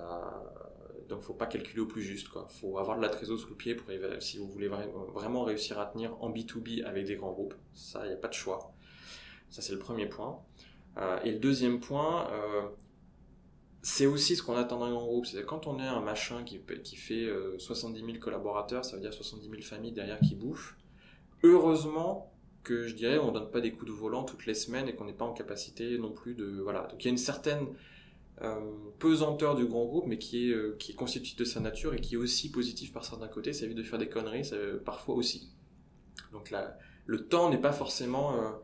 donc 1.10 1.22
faut 1.22 1.34
pas 1.34 1.46
calculer 1.46 1.82
au 1.82 1.86
plus 1.86 2.02
juste 2.02 2.30
quoi. 2.30 2.48
Faut 2.48 2.78
avoir 2.78 2.98
de 2.98 3.02
la 3.02 3.10
trésorerie 3.10 3.42
sous 3.42 3.50
le 3.50 3.56
pied 3.56 3.76
pour 3.76 3.90
si 4.20 4.38
vous 4.38 4.48
voulez 4.48 4.68
vraiment 4.68 5.44
réussir 5.44 5.80
à 5.80 5.86
tenir 5.86 6.16
en 6.22 6.32
B2B 6.32 6.84
avec 6.84 7.06
des 7.06 7.16
grands 7.16 7.32
groupes. 7.32 7.56
Ça, 7.74 8.06
il 8.06 8.10
n'y 8.10 8.14
a 8.14 8.18
pas 8.18 8.28
de 8.28 8.34
choix. 8.34 8.74
Ça 9.50 9.62
c'est 9.62 9.74
le 9.74 9.80
premier 9.80 10.08
point. 10.08 10.40
Euh, 10.98 11.20
et 11.24 11.32
le 11.32 11.40
deuxième 11.40 11.80
point, 11.80 12.30
euh, 12.32 12.68
c'est 13.82 14.06
aussi 14.06 14.36
ce 14.36 14.44
qu'on 14.44 14.56
attend 14.56 14.80
d'un 14.80 14.92
grand 14.92 15.06
groupe. 15.06 15.26
C'est 15.26 15.44
quand 15.46 15.68
on 15.68 15.80
est 15.80 15.88
un 15.88 16.02
machin 16.02 16.44
qui, 16.44 16.60
fait 16.96 17.28
70 17.58 18.02
euh, 18.02 18.06
000 18.06 18.20
collaborateurs, 18.20 18.86
ça 18.86 18.96
veut 18.96 19.02
dire 19.02 19.14
70 19.14 19.50
000 19.50 19.62
familles 19.62 19.92
derrière 19.92 20.20
qui 20.20 20.36
bouffent. 20.36 20.78
Heureusement 21.44 22.32
que 22.64 22.88
je 22.88 22.96
dirais 22.96 23.18
on 23.18 23.34
donne 23.34 23.52
pas 23.52 23.60
des 23.60 23.74
coups 23.74 23.88
de 23.88 23.92
volant 23.92 24.24
toutes 24.24 24.46
les 24.46 24.54
semaines 24.54 24.88
et 24.88 24.96
qu'on 24.96 25.04
n'est 25.04 25.12
pas 25.12 25.26
en 25.26 25.34
capacité 25.34 25.98
non 25.98 26.12
plus 26.12 26.34
de 26.34 26.62
voilà. 26.62 26.84
Donc 26.84 27.04
il 27.04 27.06
y 27.06 27.10
a 27.10 27.12
une 27.12 27.18
certaine 27.18 27.68
pesanteur 29.00 29.56
du 29.56 29.66
grand 29.66 29.86
groupe, 29.86 30.06
mais 30.08 30.18
qui 30.18 30.52
est 30.52 30.78
qui 30.78 30.92
est 30.92 31.40
de 31.40 31.46
sa 31.46 31.60
nature 31.60 31.94
et 31.94 32.02
qui 32.02 32.16
est 32.16 32.18
aussi 32.18 32.52
positive 32.52 32.92
par 32.92 33.06
certains 33.06 33.28
côtés. 33.28 33.54
Ça 33.54 33.66
évite 33.66 33.78
de 33.78 33.84
faire 33.84 34.00
des 34.00 34.10
conneries, 34.10 34.50
parfois 34.86 35.16
aussi. 35.16 35.54
Donc 36.32 36.50
là, 36.52 36.78
le 37.06 37.28
temps 37.28 37.50
n'est 37.50 37.62
pas 37.62 37.74
forcément 37.74 38.60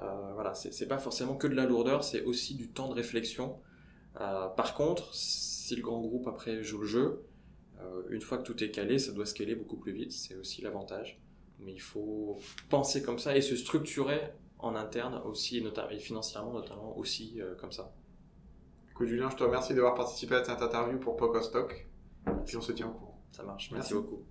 euh, 0.00 0.32
voilà, 0.34 0.54
c'est 0.54 0.88
pas 0.88 0.98
forcément 0.98 1.36
que 1.36 1.46
de 1.46 1.54
la 1.54 1.66
lourdeur, 1.66 2.02
c'est 2.02 2.24
aussi 2.24 2.54
du 2.54 2.68
temps 2.68 2.88
de 2.88 2.94
réflexion. 2.94 3.60
Euh, 4.20 4.48
par 4.48 4.74
contre, 4.74 5.14
si 5.14 5.76
le 5.76 5.82
grand 5.82 6.00
groupe 6.00 6.26
après 6.26 6.62
joue 6.62 6.78
le 6.78 6.86
jeu, 6.86 7.24
euh, 7.80 8.02
une 8.10 8.20
fois 8.20 8.38
que 8.38 8.42
tout 8.42 8.62
est 8.62 8.70
calé, 8.70 8.98
ça 8.98 9.12
doit 9.12 9.26
scaler 9.26 9.54
beaucoup 9.54 9.76
plus 9.76 9.92
vite, 9.92 10.12
c'est 10.12 10.34
aussi 10.34 10.62
l'avantage. 10.62 11.20
Mais 11.60 11.72
il 11.72 11.80
faut 11.80 12.38
penser 12.70 13.02
comme 13.02 13.18
ça 13.18 13.36
et 13.36 13.40
se 13.40 13.54
structurer 13.54 14.20
en 14.58 14.74
interne 14.74 15.20
aussi, 15.24 15.62
notamment, 15.62 15.90
et 15.90 15.98
financièrement 15.98 16.52
notamment 16.52 16.96
aussi 16.98 17.38
comme 17.58 17.72
ça. 17.72 17.94
Écoute 18.94 19.08
Julien, 19.08 19.28
je 19.28 19.34
te 19.34 19.42
remercie 19.42 19.74
d'avoir 19.74 19.94
participé 19.94 20.36
à 20.36 20.44
cette 20.44 20.62
interview 20.62 21.00
pour 21.00 21.16
Pocostock. 21.16 21.88
Puis 22.46 22.56
on 22.56 22.60
se 22.60 22.70
tient 22.70 22.86
au 22.86 22.90
courant. 22.90 23.18
Ça 23.32 23.42
marche, 23.42 23.72
merci 23.72 23.92
beaucoup. 23.92 24.22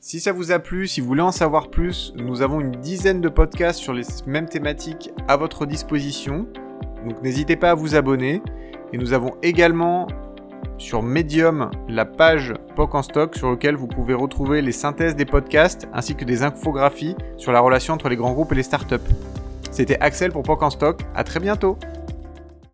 Si 0.00 0.20
ça 0.20 0.32
vous 0.32 0.52
a 0.52 0.58
plu, 0.58 0.86
si 0.86 1.00
vous 1.00 1.06
voulez 1.06 1.22
en 1.22 1.32
savoir 1.32 1.70
plus, 1.70 2.12
nous 2.14 2.42
avons 2.42 2.60
une 2.60 2.72
dizaine 2.72 3.22
de 3.22 3.30
podcasts 3.30 3.78
sur 3.78 3.94
les 3.94 4.02
mêmes 4.26 4.50
thématiques 4.50 5.10
à 5.28 5.38
votre 5.38 5.64
disposition. 5.64 6.46
Donc 7.08 7.22
n'hésitez 7.22 7.56
pas 7.56 7.70
à 7.70 7.74
vous 7.74 7.94
abonner. 7.94 8.42
Et 8.92 8.98
nous 8.98 9.14
avons 9.14 9.38
également 9.42 10.06
sur 10.76 11.02
Medium 11.02 11.70
la 11.88 12.04
page 12.04 12.52
POC 12.76 12.94
en 12.94 13.02
stock 13.02 13.34
sur 13.34 13.50
laquelle 13.50 13.76
vous 13.76 13.88
pouvez 13.88 14.12
retrouver 14.12 14.60
les 14.60 14.72
synthèses 14.72 15.16
des 15.16 15.24
podcasts 15.24 15.88
ainsi 15.94 16.14
que 16.14 16.26
des 16.26 16.42
infographies 16.42 17.16
sur 17.38 17.50
la 17.50 17.60
relation 17.60 17.94
entre 17.94 18.10
les 18.10 18.16
grands 18.16 18.34
groupes 18.34 18.52
et 18.52 18.56
les 18.56 18.62
startups. 18.62 18.96
C'était 19.70 19.98
Axel 20.00 20.32
pour 20.32 20.42
POC 20.42 20.62
en 20.64 20.70
stock. 20.70 21.00
À 21.14 21.24
très 21.24 21.40
bientôt. 21.40 21.78